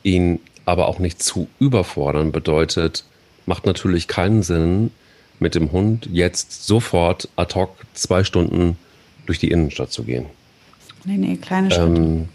ihn 0.04 0.40
aber 0.66 0.88
auch 0.88 1.00
nicht 1.00 1.22
zu 1.22 1.48
überfordern, 1.60 2.32
bedeutet, 2.32 3.04
macht 3.46 3.66
natürlich 3.66 4.08
keinen 4.08 4.44
Sinn, 4.44 4.92
mit 5.40 5.54
dem 5.56 5.72
Hund 5.72 6.08
jetzt 6.12 6.66
sofort 6.66 7.28
ad 7.36 7.56
hoc 7.56 7.76
zwei 7.94 8.24
Stunden 8.24 8.78
durch 9.26 9.40
die 9.40 9.52
Innenstadt 9.52 9.92
zu 9.92 10.04
gehen. 10.04 10.26
Nee, 11.04 11.18
nee, 11.18 11.36
kleine 11.36 11.70
Schritte. 11.70 12.02
Ähm, 12.02 12.30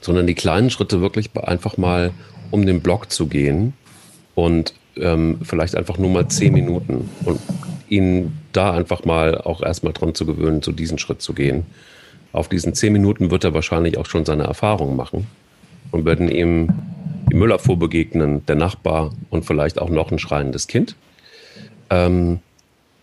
sondern 0.00 0.26
die 0.26 0.34
kleinen 0.34 0.70
Schritte 0.70 1.00
wirklich 1.00 1.30
einfach 1.36 1.76
mal 1.76 2.12
um 2.50 2.64
den 2.64 2.80
Block 2.80 3.10
zu 3.10 3.26
gehen 3.26 3.74
und 4.34 4.72
ähm, 4.96 5.38
vielleicht 5.42 5.76
einfach 5.76 5.98
nur 5.98 6.10
mal 6.10 6.28
zehn 6.28 6.52
Minuten 6.52 7.08
und 7.24 7.40
ihn 7.88 8.32
da 8.52 8.72
einfach 8.72 9.04
mal 9.04 9.38
auch 9.38 9.62
erstmal 9.62 9.92
dran 9.92 10.14
zu 10.14 10.26
gewöhnen, 10.26 10.62
zu 10.62 10.72
diesen 10.72 10.98
Schritt 10.98 11.22
zu 11.22 11.34
gehen. 11.34 11.66
Auf 12.32 12.48
diesen 12.48 12.74
zehn 12.74 12.92
Minuten 12.92 13.30
wird 13.30 13.44
er 13.44 13.54
wahrscheinlich 13.54 13.98
auch 13.98 14.06
schon 14.06 14.24
seine 14.24 14.44
Erfahrungen 14.44 14.96
machen 14.96 15.26
und 15.90 16.04
werden 16.04 16.28
ihm 16.28 16.70
die 17.30 17.36
Müllabfuhr 17.36 17.78
begegnen, 17.78 18.44
der 18.46 18.56
Nachbar 18.56 19.12
und 19.30 19.44
vielleicht 19.44 19.78
auch 19.78 19.90
noch 19.90 20.10
ein 20.10 20.18
schreiendes 20.18 20.66
Kind. 20.66 20.96
Ähm, 21.90 22.40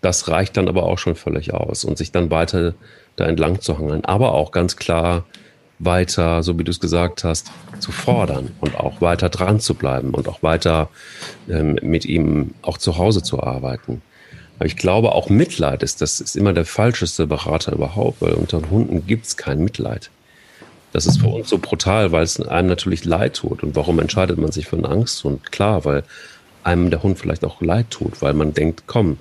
das 0.01 0.27
reicht 0.29 0.57
dann 0.57 0.67
aber 0.67 0.83
auch 0.83 0.97
schon 0.97 1.15
völlig 1.15 1.53
aus 1.53 1.83
und 1.83 1.97
sich 1.97 2.11
dann 2.11 2.31
weiter 2.31 2.73
da 3.15 3.25
entlang 3.25 3.59
zu 3.59 3.77
hangeln, 3.77 4.05
aber 4.05 4.33
auch 4.33 4.51
ganz 4.51 4.77
klar 4.77 5.25
weiter, 5.79 6.43
so 6.43 6.59
wie 6.59 6.63
du 6.63 6.71
es 6.71 6.79
gesagt 6.79 7.23
hast, 7.23 7.51
zu 7.79 7.91
fordern 7.91 8.51
und 8.59 8.75
auch 8.75 9.01
weiter 9.01 9.29
dran 9.29 9.59
zu 9.59 9.73
bleiben 9.73 10.11
und 10.11 10.27
auch 10.27 10.43
weiter 10.43 10.89
ähm, 11.49 11.79
mit 11.81 12.05
ihm 12.05 12.53
auch 12.61 12.77
zu 12.77 12.97
Hause 12.97 13.23
zu 13.23 13.41
arbeiten. 13.41 14.01
Aber 14.57 14.65
ich 14.65 14.75
glaube, 14.75 15.13
auch 15.13 15.29
Mitleid 15.29 15.83
ist, 15.83 16.01
das 16.01 16.19
ist 16.19 16.35
immer 16.35 16.51
der 16.51 16.65
falscheste 16.65 17.27
Berater 17.27 17.71
überhaupt, 17.71 18.21
weil 18.21 18.33
unter 18.33 18.61
Hunden 18.69 19.07
gibt 19.07 19.25
es 19.25 19.37
kein 19.37 19.59
Mitleid. 19.63 20.09
Das 20.91 21.05
ist 21.05 21.21
für 21.21 21.27
uns 21.27 21.47
so 21.47 21.59
brutal, 21.59 22.11
weil 22.11 22.23
es 22.23 22.41
einem 22.41 22.67
natürlich 22.67 23.05
leid 23.05 23.35
tut. 23.35 23.63
Und 23.63 23.75
warum 23.75 23.99
entscheidet 23.99 24.37
man 24.37 24.51
sich 24.51 24.67
für 24.67 24.75
einen 24.75 24.85
Angsthund? 24.85 25.51
Klar, 25.51 25.85
weil 25.85 26.03
einem 26.63 26.89
der 26.89 27.03
Hund 27.03 27.17
vielleicht 27.17 27.45
auch 27.45 27.61
leid 27.61 27.89
tut, 27.89 28.21
weil 28.21 28.33
man 28.33 28.53
denkt, 28.53 28.83
komm, 28.87 29.17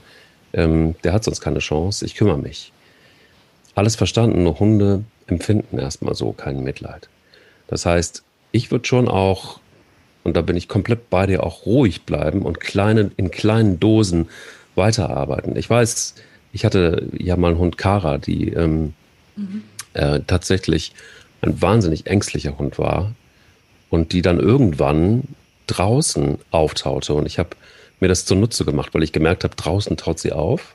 ähm, 0.55 0.97
der 1.05 1.13
hat 1.13 1.23
sonst 1.23 1.41
keine 1.41 1.61
Chance, 1.61 2.05
ich 2.05 2.17
kümmere 2.17 2.39
mich. 2.39 2.73
Alles 3.75 3.95
verstanden, 3.95 4.43
nur 4.43 4.59
Hunde 4.59 5.05
empfinden 5.29 5.79
erstmal 5.79 6.14
so 6.14 6.33
kein 6.33 6.62
Mitleid. 6.64 7.09
Das 7.68 7.87
heißt, 7.87 8.24
ich 8.53 8.70
würde 8.70 8.87
schon 8.87 9.09
auch, 9.09 9.61
und 10.24 10.37
da 10.37 10.43
bin 10.43 10.57
ich 10.57 10.68
komplett 10.68 11.11
bei 11.11 11.26
dir, 11.26 11.45
auch 11.45 11.66
ruhig 11.66 12.03
bleiben 12.03 12.43
und 12.43 12.61
kleine, 12.61 13.11
in 13.16 13.31
kleinen 13.31 13.79
Dosen 13.79 14.29
weiterarbeiten. 14.74 15.57
Ich 15.57 15.68
weiß, 15.68 16.14
ich 16.53 16.64
hatte 16.64 17.09
ja 17.16 17.37
mal 17.37 17.49
einen 17.49 17.59
Hund 17.59 17.79
Kara, 17.79 18.18
die 18.18 18.49
ähm, 18.51 18.95
mhm. 19.37 19.62
äh, 19.95 20.20
tatsächlich 20.26 20.93
ein 21.43 21.61
wahnsinnig 21.61 22.07
ängstlicher 22.07 22.59
Hund 22.59 22.79
war 22.79 23.12
und 23.91 24.12
die 24.12 24.22
dann 24.22 24.41
irgendwann 24.41 25.24
draußen 25.66 26.39
auftaute. 26.51 27.14
Und 27.14 27.26
ich 27.26 27.39
habe 27.39 27.51
mir 28.01 28.09
das 28.09 28.24
zunutze 28.24 28.64
gemacht, 28.64 28.95
weil 28.95 29.03
ich 29.03 29.12
gemerkt 29.12 29.45
habe, 29.45 29.55
draußen 29.55 29.97
taut 29.97 30.18
sie 30.18 30.33
auf. 30.33 30.74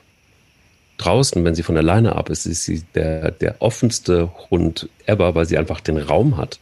Draußen, 0.96 1.44
wenn 1.44 1.54
sie 1.54 1.62
von 1.62 1.76
alleine 1.76 2.16
ab 2.16 2.30
ist, 2.30 2.46
ist 2.46 2.64
sie 2.64 2.82
der, 2.94 3.32
der 3.32 3.56
offenste 3.60 4.30
Hund 4.50 4.88
ever, 5.06 5.34
weil 5.34 5.46
sie 5.46 5.58
einfach 5.58 5.80
den 5.80 5.98
Raum 5.98 6.36
hat. 6.36 6.60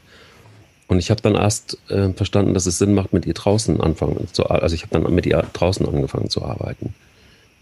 Und 0.89 0.99
ich 0.99 1.11
habe 1.11 1.21
dann 1.21 1.35
erst 1.35 1.79
äh, 1.91 2.13
verstanden, 2.13 2.55
dass 2.55 2.67
es 2.67 2.79
Sinn 2.79 2.95
macht, 2.95 3.13
mit 3.13 3.27
ihr 3.27 3.35
draußen 3.35 3.81
anfangen 3.81 4.29
zu 4.33 4.47
Also 4.47 4.75
ich 4.75 4.83
habe 4.83 5.01
dann 5.01 5.15
mit 5.15 5.27
ihr 5.27 5.43
draußen 5.53 5.87
angefangen 5.87 6.29
zu 6.29 6.45
arbeiten. 6.45 6.95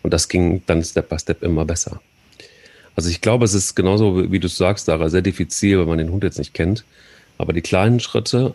Und 0.03 0.13
das 0.13 0.29
ging 0.29 0.63
dann 0.67 0.83
Step 0.83 1.09
by 1.09 1.19
Step 1.19 1.43
immer 1.43 1.65
besser. 1.65 2.01
Also 2.97 3.09
ich 3.09 3.21
glaube, 3.21 3.45
es 3.45 3.55
ist 3.55 3.75
genauso, 3.75 4.31
wie 4.33 4.41
du 4.41 4.49
sagst, 4.49 4.87
Sarah, 4.87 5.09
sehr 5.09 5.23
diffizil, 5.23 5.79
wenn 5.79 5.89
man 5.89 5.99
den 5.99 6.11
Hund 6.11 6.25
jetzt 6.25 6.39
nicht 6.39 6.55
kennt. 6.55 6.85
Aber 7.39 7.53
die 7.53 7.63
kleinen 7.63 8.01
Schritte, 8.01 8.55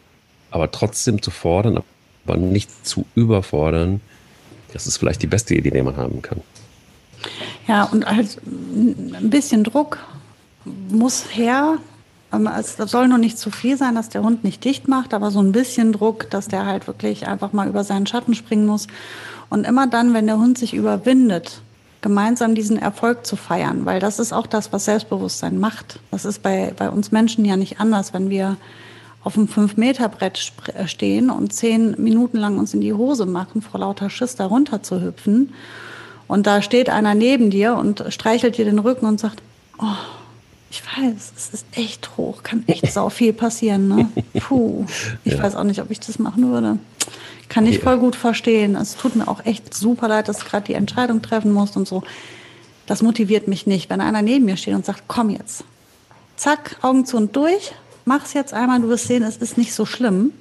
aber 0.52 0.72
trotzdem 0.72 1.22
zu 1.22 1.32
fordern, 1.32 1.82
aber 2.26 2.38
nicht 2.38 2.86
zu 2.86 3.06
überfordern, 3.16 4.02
das 4.74 4.88
ist 4.88 4.98
vielleicht 4.98 5.22
die 5.22 5.28
beste 5.28 5.56
Idee, 5.56 5.72
die 5.72 5.82
man 5.82 5.96
haben 5.96 6.22
kann. 6.22 6.42
Ja, 7.68 7.84
und 7.84 8.06
halt 8.06 8.38
ein 8.46 9.30
bisschen 9.30 9.64
Druck 9.64 10.00
muss 10.90 11.26
her. 11.32 11.78
Es 12.58 12.76
soll 12.76 13.08
nur 13.08 13.18
nicht 13.18 13.38
zu 13.38 13.50
viel 13.50 13.78
sein, 13.78 13.96
dass 13.96 14.10
der 14.10 14.24
Hund 14.24 14.44
nicht 14.44 14.64
dicht 14.66 14.88
macht, 14.88 15.14
aber 15.14 15.32
so 15.32 15.40
ein 15.40 15.52
bisschen 15.52 15.94
Druck, 15.94 16.30
dass 16.30 16.48
der 16.48 16.66
halt 16.66 16.88
wirklich 16.88 17.28
einfach 17.28 17.54
mal 17.54 17.68
über 17.68 17.84
seinen 17.84 18.08
Schatten 18.08 18.34
springen 18.34 18.66
muss 18.66 18.88
und 19.50 19.66
immer 19.66 19.88
dann, 19.88 20.14
wenn 20.14 20.28
der 20.28 20.38
Hund 20.38 20.58
sich 20.58 20.74
überwindet, 20.74 21.62
gemeinsam 22.02 22.54
diesen 22.54 22.78
Erfolg 22.78 23.26
zu 23.26 23.36
feiern, 23.36 23.86
weil 23.86 24.00
das 24.00 24.20
ist 24.20 24.34
auch 24.34 24.48
das, 24.48 24.74
was 24.74 24.86
Selbstbewusstsein 24.86 25.60
macht. 25.60 26.00
Das 26.12 26.26
ist 26.26 26.44
bei, 26.44 26.74
bei 26.78 26.90
uns 26.90 27.12
Menschen 27.12 27.46
ja 27.46 27.58
nicht 27.58 27.80
anders, 27.80 28.14
wenn 28.14 28.30
wir 28.30 28.58
auf 29.24 29.38
einem 29.38 29.48
5-Meter-Brett 29.48 30.54
äh, 30.76 30.88
stehen 30.88 31.32
und 31.32 31.52
zehn 31.52 31.96
Minuten 31.98 32.38
lang 32.38 32.60
uns 32.60 32.74
in 32.74 32.82
die 32.82 32.94
Hose 32.94 33.26
machen, 33.26 33.62
vor 33.62 33.80
lauter 33.80 34.12
Schiss 34.12 34.36
da 34.36 34.46
runter 34.46 34.84
zu 34.84 35.02
hüpfen. 35.02 35.54
Und 36.28 36.48
da 36.48 36.62
steht 36.62 36.90
einer 36.90 37.14
neben 37.14 37.50
dir 37.50 37.76
und 37.76 38.04
streichelt 38.10 38.58
dir 38.58 38.66
den 38.66 38.80
Rücken 38.80 39.06
und 39.06 39.20
sagt, 39.20 39.42
Oh, 39.78 39.86
ich 40.72 40.82
weiß, 40.84 41.34
es 41.36 41.50
ist 41.50 41.66
echt 41.74 42.18
hoch, 42.18 42.44
kann 42.44 42.64
echt 42.68 42.92
sau 42.92 43.10
viel 43.10 43.34
passieren. 43.34 43.88
Ne? 43.88 44.10
Puh, 44.40 44.86
ich 45.24 45.34
ja. 45.34 45.44
weiß 45.44 45.56
auch 45.56 45.64
nicht, 45.64 45.82
ob 45.82 45.92
ich 45.92 46.00
das 46.00 46.20
machen 46.20 46.52
würde. 46.52 46.80
Kann 47.50 47.68
ich 47.68 47.76
ja. 47.78 47.82
voll 47.82 47.98
gut 47.98 48.16
verstehen. 48.16 48.76
Es 48.76 48.96
tut 48.96 49.16
mir 49.16 49.28
auch 49.28 49.46
echt 49.46 49.74
super 49.74 50.08
leid, 50.08 50.28
dass 50.28 50.40
du 50.40 50.46
gerade 50.46 50.66
die 50.66 50.74
Entscheidung 50.74 51.22
treffen 51.22 51.54
musst 51.54 51.78
und 51.78 51.88
so. 51.88 52.04
Das 52.88 53.02
motiviert 53.02 53.48
mich 53.48 53.68
nicht, 53.68 53.90
wenn 53.90 54.02
einer 54.02 54.22
neben 54.22 54.46
mir 54.46 54.58
steht 54.58 54.76
und 54.76 54.86
sagt, 54.86 55.04
komm 55.08 55.30
jetzt. 55.30 55.64
Zack, 56.36 56.78
Augen 56.82 57.06
zu 57.06 57.18
und 57.18 57.36
durch. 57.36 57.74
Mach's 58.06 58.34
jetzt 58.34 58.54
einmal, 58.54 58.82
du 58.82 58.90
wirst 58.90 59.08
sehen, 59.08 59.24
es 59.24 59.38
ist 59.38 59.58
nicht 59.58 59.74
so 59.74 59.86
schlimm. 59.86 60.34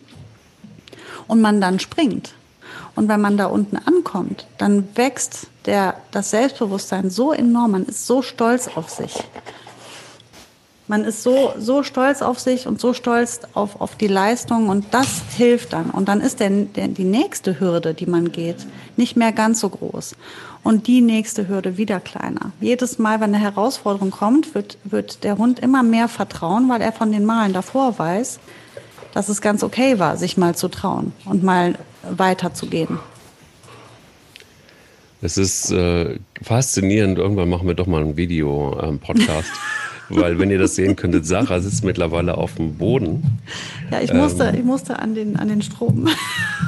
Und 1.26 1.40
man 1.40 1.60
dann 1.60 1.78
springt. 1.78 2.34
Und 2.94 3.08
wenn 3.08 3.20
man 3.20 3.36
da 3.36 3.46
unten 3.46 3.76
ankommt, 3.76 4.46
dann 4.58 4.88
wächst 4.94 5.48
der, 5.66 5.96
das 6.10 6.30
Selbstbewusstsein 6.30 7.10
so 7.10 7.32
enorm, 7.32 7.72
man 7.72 7.84
ist 7.84 8.06
so 8.06 8.22
stolz 8.22 8.68
auf 8.74 8.90
sich. 8.90 9.14
Man 10.86 11.04
ist 11.04 11.22
so, 11.22 11.54
so 11.58 11.82
stolz 11.82 12.20
auf 12.20 12.38
sich 12.38 12.66
und 12.66 12.78
so 12.78 12.92
stolz 12.92 13.40
auf, 13.54 13.80
auf 13.80 13.96
die 13.96 14.06
Leistung 14.06 14.68
und 14.68 14.84
das 14.90 15.22
hilft 15.34 15.72
dann. 15.72 15.88
Und 15.88 16.08
dann 16.08 16.20
ist 16.20 16.40
der, 16.40 16.50
der, 16.50 16.88
die 16.88 17.04
nächste 17.04 17.58
Hürde, 17.58 17.94
die 17.94 18.04
man 18.04 18.32
geht, 18.32 18.66
nicht 18.98 19.16
mehr 19.16 19.32
ganz 19.32 19.60
so 19.60 19.70
groß. 19.70 20.14
Und 20.62 20.86
die 20.86 21.00
nächste 21.00 21.48
Hürde 21.48 21.78
wieder 21.78 22.00
kleiner. 22.00 22.52
Jedes 22.60 22.98
Mal, 22.98 23.20
wenn 23.20 23.34
eine 23.34 23.42
Herausforderung 23.42 24.10
kommt, 24.10 24.54
wird, 24.54 24.76
wird 24.84 25.24
der 25.24 25.38
Hund 25.38 25.58
immer 25.58 25.82
mehr 25.82 26.08
vertrauen, 26.08 26.68
weil 26.68 26.82
er 26.82 26.92
von 26.92 27.12
den 27.12 27.24
Malen 27.24 27.54
davor 27.54 27.98
weiß, 27.98 28.38
dass 29.14 29.30
es 29.30 29.40
ganz 29.40 29.62
okay 29.62 29.98
war, 29.98 30.18
sich 30.18 30.36
mal 30.36 30.54
zu 30.54 30.68
trauen 30.68 31.12
und 31.24 31.42
mal 31.42 31.78
weiterzugehen. 32.10 32.98
Es 35.22 35.38
ist 35.38 35.70
äh, 35.70 36.18
faszinierend. 36.42 37.18
Irgendwann 37.18 37.48
machen 37.48 37.66
wir 37.66 37.74
doch 37.74 37.86
mal 37.86 38.02
einen 38.02 38.16
Video-Podcast. 38.16 39.48
Ähm, 39.48 39.84
weil 40.10 40.38
wenn 40.38 40.50
ihr 40.50 40.58
das 40.58 40.74
sehen 40.74 40.96
könntet, 40.96 41.24
Sarah 41.24 41.60
sitzt 41.60 41.82
mittlerweile 41.82 42.36
auf 42.36 42.56
dem 42.56 42.74
Boden. 42.74 43.22
Ja, 43.90 44.00
ich 44.02 44.12
musste, 44.12 44.44
ähm, 44.44 44.54
ich 44.56 44.64
musste 44.64 44.98
an 44.98 45.14
den, 45.14 45.36
an 45.36 45.48
den 45.48 45.62
Strom. 45.62 46.08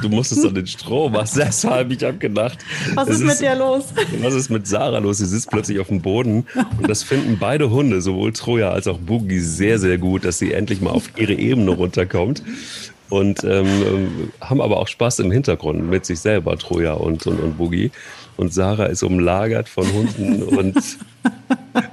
Du 0.01 0.09
musstest 0.09 0.43
an 0.45 0.55
den 0.55 0.65
Strom, 0.65 1.13
was 1.13 1.33
deshalb 1.33 1.91
ich 1.91 2.03
habe 2.03 2.17
gedacht. 2.17 2.57
Was 2.95 3.09
ist, 3.09 3.21
ist 3.21 3.27
mit 3.27 3.41
dir 3.41 3.55
los? 3.55 3.85
Was 4.21 4.33
ist 4.33 4.49
mit 4.49 4.65
Sarah 4.65 4.97
los? 4.99 5.19
Sie 5.19 5.25
sitzt 5.25 5.51
plötzlich 5.51 5.79
auf 5.79 5.87
dem 5.87 6.01
Boden 6.01 6.45
und 6.79 6.89
das 6.89 7.03
finden 7.03 7.37
beide 7.39 7.69
Hunde, 7.69 8.01
sowohl 8.01 8.33
Troja 8.33 8.71
als 8.71 8.87
auch 8.87 8.97
Boogie, 8.97 9.39
sehr, 9.39 9.77
sehr 9.77 9.97
gut, 9.97 10.25
dass 10.25 10.39
sie 10.39 10.53
endlich 10.53 10.81
mal 10.81 10.91
auf 10.91 11.11
ihre 11.17 11.33
Ebene 11.33 11.71
runterkommt 11.71 12.41
und 13.09 13.43
ähm, 13.43 14.31
haben 14.41 14.61
aber 14.61 14.77
auch 14.77 14.87
Spaß 14.87 15.19
im 15.19 15.31
Hintergrund 15.31 15.89
mit 15.89 16.05
sich 16.05 16.19
selber, 16.19 16.57
Troja 16.57 16.93
und, 16.93 17.25
und, 17.27 17.39
und 17.39 17.57
Boogie. 17.57 17.91
Und 18.35 18.53
Sarah 18.53 18.85
ist 18.85 19.03
umlagert 19.03 19.67
von 19.67 19.91
Hunden 19.91 20.43
und 20.57 20.77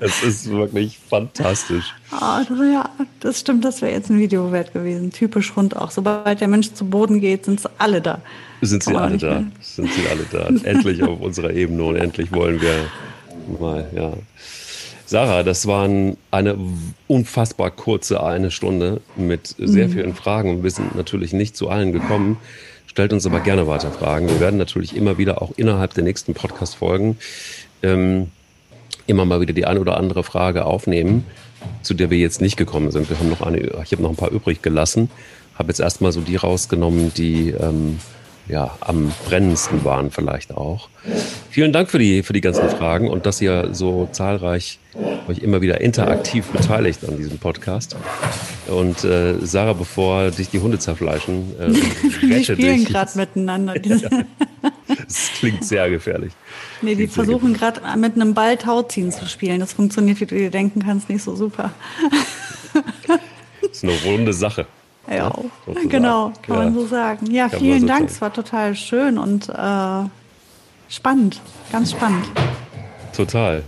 es 0.00 0.22
ist 0.22 0.50
wirklich 0.50 0.98
fantastisch. 1.08 1.94
Oh, 2.12 2.62
ja, 2.62 2.90
das 3.20 3.40
stimmt, 3.40 3.64
das 3.64 3.80
wäre 3.80 3.92
jetzt 3.92 4.10
ein 4.10 4.18
Video 4.18 4.52
wert 4.52 4.72
gewesen. 4.72 5.10
Typisch 5.10 5.54
Hund 5.56 5.76
auch. 5.76 5.90
Sobald 5.90 6.40
der 6.40 6.48
Mensch 6.48 6.72
zu 6.72 6.84
Boden 6.84 7.20
geht, 7.20 7.44
sind 7.44 7.60
sie 7.60 7.68
alle 7.78 8.00
da. 8.00 8.20
Sind 8.60 8.82
sie 8.82 8.94
alle 8.94 9.16
da. 9.16 9.40
Mehr. 9.40 9.46
Sind 9.60 9.90
sie 9.92 10.06
alle 10.08 10.26
da. 10.30 10.68
endlich 10.68 11.02
auf 11.02 11.20
unserer 11.20 11.50
Ebene 11.50 11.82
und 11.84 11.96
endlich 11.96 12.32
wollen 12.32 12.60
wir 12.60 12.86
mal, 13.58 13.88
ja. 13.94 14.12
Sarah, 15.06 15.42
das 15.42 15.66
waren 15.66 16.16
eine 16.30 16.56
unfassbar 17.08 17.70
kurze 17.70 18.22
eine 18.22 18.50
Stunde 18.50 19.00
mit 19.16 19.54
sehr 19.58 19.88
mhm. 19.88 19.92
vielen 19.92 20.14
Fragen. 20.14 20.62
Wir 20.62 20.70
sind 20.70 20.96
natürlich 20.96 21.32
nicht 21.32 21.56
zu 21.56 21.68
allen 21.68 21.92
gekommen. 21.92 22.38
Stellt 22.86 23.12
uns 23.12 23.26
aber 23.26 23.40
gerne 23.40 23.66
weiter 23.66 23.90
Fragen. 23.90 24.28
Wir 24.28 24.40
werden 24.40 24.56
natürlich 24.56 24.96
immer 24.96 25.18
wieder 25.18 25.42
auch 25.42 25.52
innerhalb 25.56 25.94
der 25.94 26.04
nächsten 26.04 26.32
Podcast-Folgen 26.32 27.18
ähm, 27.82 28.30
immer 29.06 29.24
mal 29.24 29.40
wieder 29.40 29.52
die 29.52 29.66
eine 29.66 29.80
oder 29.80 29.96
andere 29.98 30.24
Frage 30.24 30.64
aufnehmen, 30.64 31.26
zu 31.82 31.94
der 31.94 32.10
wir 32.10 32.18
jetzt 32.18 32.40
nicht 32.40 32.56
gekommen 32.56 32.90
sind. 32.90 33.10
Wir 33.10 33.18
haben 33.18 33.28
noch 33.28 33.42
eine, 33.42 33.58
ich 33.58 33.92
habe 33.92 34.02
noch 34.02 34.10
ein 34.10 34.16
paar 34.16 34.30
übrig 34.30 34.62
gelassen, 34.62 35.10
habe 35.58 35.68
jetzt 35.68 35.80
erstmal 35.80 36.12
so 36.12 36.20
die 36.20 36.36
rausgenommen, 36.36 37.12
die 37.14 37.50
ähm, 37.50 37.98
ja, 38.48 38.76
am 38.80 39.12
brennendsten 39.26 39.84
waren 39.84 40.10
vielleicht 40.10 40.52
auch. 40.52 40.88
Vielen 41.50 41.72
Dank 41.72 41.90
für 41.90 41.98
die, 41.98 42.22
für 42.22 42.32
die 42.32 42.40
ganzen 42.40 42.68
Fragen 42.70 43.08
und 43.10 43.26
dass 43.26 43.40
ihr 43.40 43.70
so 43.72 44.08
zahlreich 44.12 44.78
euch 45.28 45.38
immer 45.38 45.60
wieder 45.60 45.80
interaktiv 45.80 46.46
beteiligt 46.46 47.06
an 47.08 47.16
diesem 47.16 47.38
Podcast. 47.38 47.96
Und 48.66 49.04
äh, 49.04 49.38
Sarah, 49.40 49.72
bevor 49.72 50.30
dich 50.30 50.50
die 50.50 50.60
Hunde 50.60 50.78
zerfleischen, 50.78 51.54
äh, 51.60 51.70
die 52.22 52.44
spielen 52.44 52.84
gerade 52.84 53.10
miteinander. 53.16 53.74
das 54.88 55.30
klingt 55.38 55.64
sehr 55.64 55.90
gefährlich. 55.90 56.32
Nee, 56.82 56.94
die 56.94 57.06
versuchen 57.06 57.54
gerade 57.54 57.80
mit 57.96 58.14
einem 58.14 58.34
Ball 58.34 58.56
Tauziehen 58.56 59.10
zu 59.10 59.26
spielen. 59.26 59.60
Das 59.60 59.72
funktioniert, 59.72 60.20
wie 60.20 60.26
du 60.26 60.36
dir 60.36 60.50
denken 60.50 60.84
kannst, 60.84 61.08
nicht 61.08 61.22
so 61.22 61.34
super. 61.34 61.72
das 63.60 63.70
ist 63.70 63.84
eine 63.84 63.94
runde 64.04 64.32
Sache. 64.32 64.66
Ja, 65.10 65.30
sozusagen. 65.66 65.88
genau, 65.90 66.32
kann 66.42 66.56
ja. 66.56 66.64
man 66.64 66.74
so 66.74 66.86
sagen. 66.86 67.30
Ja, 67.30 67.48
kann 67.48 67.60
vielen 67.60 67.80
so 67.82 67.86
Dank, 67.86 68.08
es 68.08 68.20
war 68.20 68.32
total 68.32 68.74
schön 68.74 69.18
und 69.18 69.48
äh, 69.50 70.08
spannend, 70.88 71.40
ganz 71.70 71.90
spannend. 71.90 72.24
Total. 73.14 73.62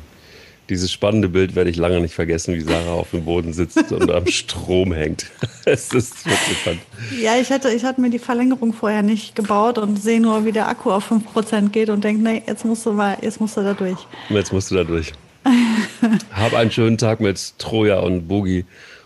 Dieses 0.68 0.90
spannende 0.90 1.28
Bild 1.28 1.54
werde 1.54 1.70
ich 1.70 1.76
lange 1.76 2.00
nicht 2.00 2.14
vergessen, 2.14 2.54
wie 2.54 2.60
Sarah 2.60 2.94
auf 2.94 3.10
dem 3.10 3.24
Boden 3.24 3.52
sitzt 3.52 3.92
und 3.92 4.10
am 4.10 4.26
Strom 4.26 4.92
hängt. 4.92 5.30
es 5.64 5.92
ist 5.92 6.26
wirklich 6.26 6.58
spannend. 6.58 6.80
Ja, 7.20 7.36
ich 7.36 7.50
hatte, 7.50 7.70
ich 7.70 7.84
hatte 7.84 8.00
mir 8.00 8.10
die 8.10 8.18
Verlängerung 8.18 8.72
vorher 8.72 9.02
nicht 9.02 9.36
gebaut 9.36 9.78
und 9.78 9.96
sehe 9.96 10.20
nur, 10.20 10.44
wie 10.44 10.52
der 10.52 10.68
Akku 10.68 10.90
auf 10.90 11.12
5% 11.12 11.68
geht 11.68 11.88
und 11.88 12.02
denke, 12.02 12.22
nee, 12.22 12.42
jetzt 12.46 12.64
musst 12.64 12.84
du 12.84 12.92
mal, 12.92 13.16
jetzt 13.22 13.40
musst 13.40 13.56
du 13.56 13.62
da 13.62 13.74
durch. 13.74 13.98
Jetzt 14.28 14.52
musst 14.52 14.70
du 14.72 14.74
da 14.74 14.84
durch. 14.84 15.12
Hab 16.32 16.54
einen 16.54 16.72
schönen 16.72 16.98
Tag 16.98 17.20
mit 17.20 17.58
Troja 17.58 18.00
und 18.00 18.26
Boogie. 18.26 18.64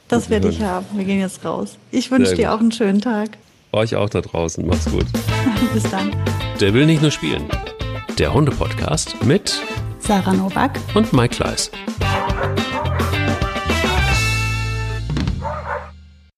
Das 0.09 0.31
werde 0.31 0.49
ich 0.49 0.63
haben. 0.63 0.87
Wir 0.95 1.05
gehen 1.05 1.21
jetzt 1.21 1.45
raus. 1.45 1.77
Ich 1.91 2.11
wünsche 2.11 2.35
dir 2.35 2.55
auch 2.55 2.61
einen 2.61 2.73
schönen 2.73 3.01
Tag. 3.01 3.31
Euch 3.73 3.95
auch 3.95 4.09
da 4.09 4.23
draußen. 4.23 4.67
Macht's 4.67 4.91
gut. 4.91 5.07
Bis 5.75 5.85
dann. 5.85 6.11
Der 6.59 6.75
will 6.75 6.87
nicht 6.87 7.03
nur 7.03 7.11
spielen. 7.11 7.45
Der 8.19 8.35
Hunde-Podcast 8.35 9.25
mit 9.25 9.63
Sarah 10.01 10.33
Novak 10.33 10.73
und 10.95 11.13
Mike 11.13 11.37
Kleiss. 11.37 11.71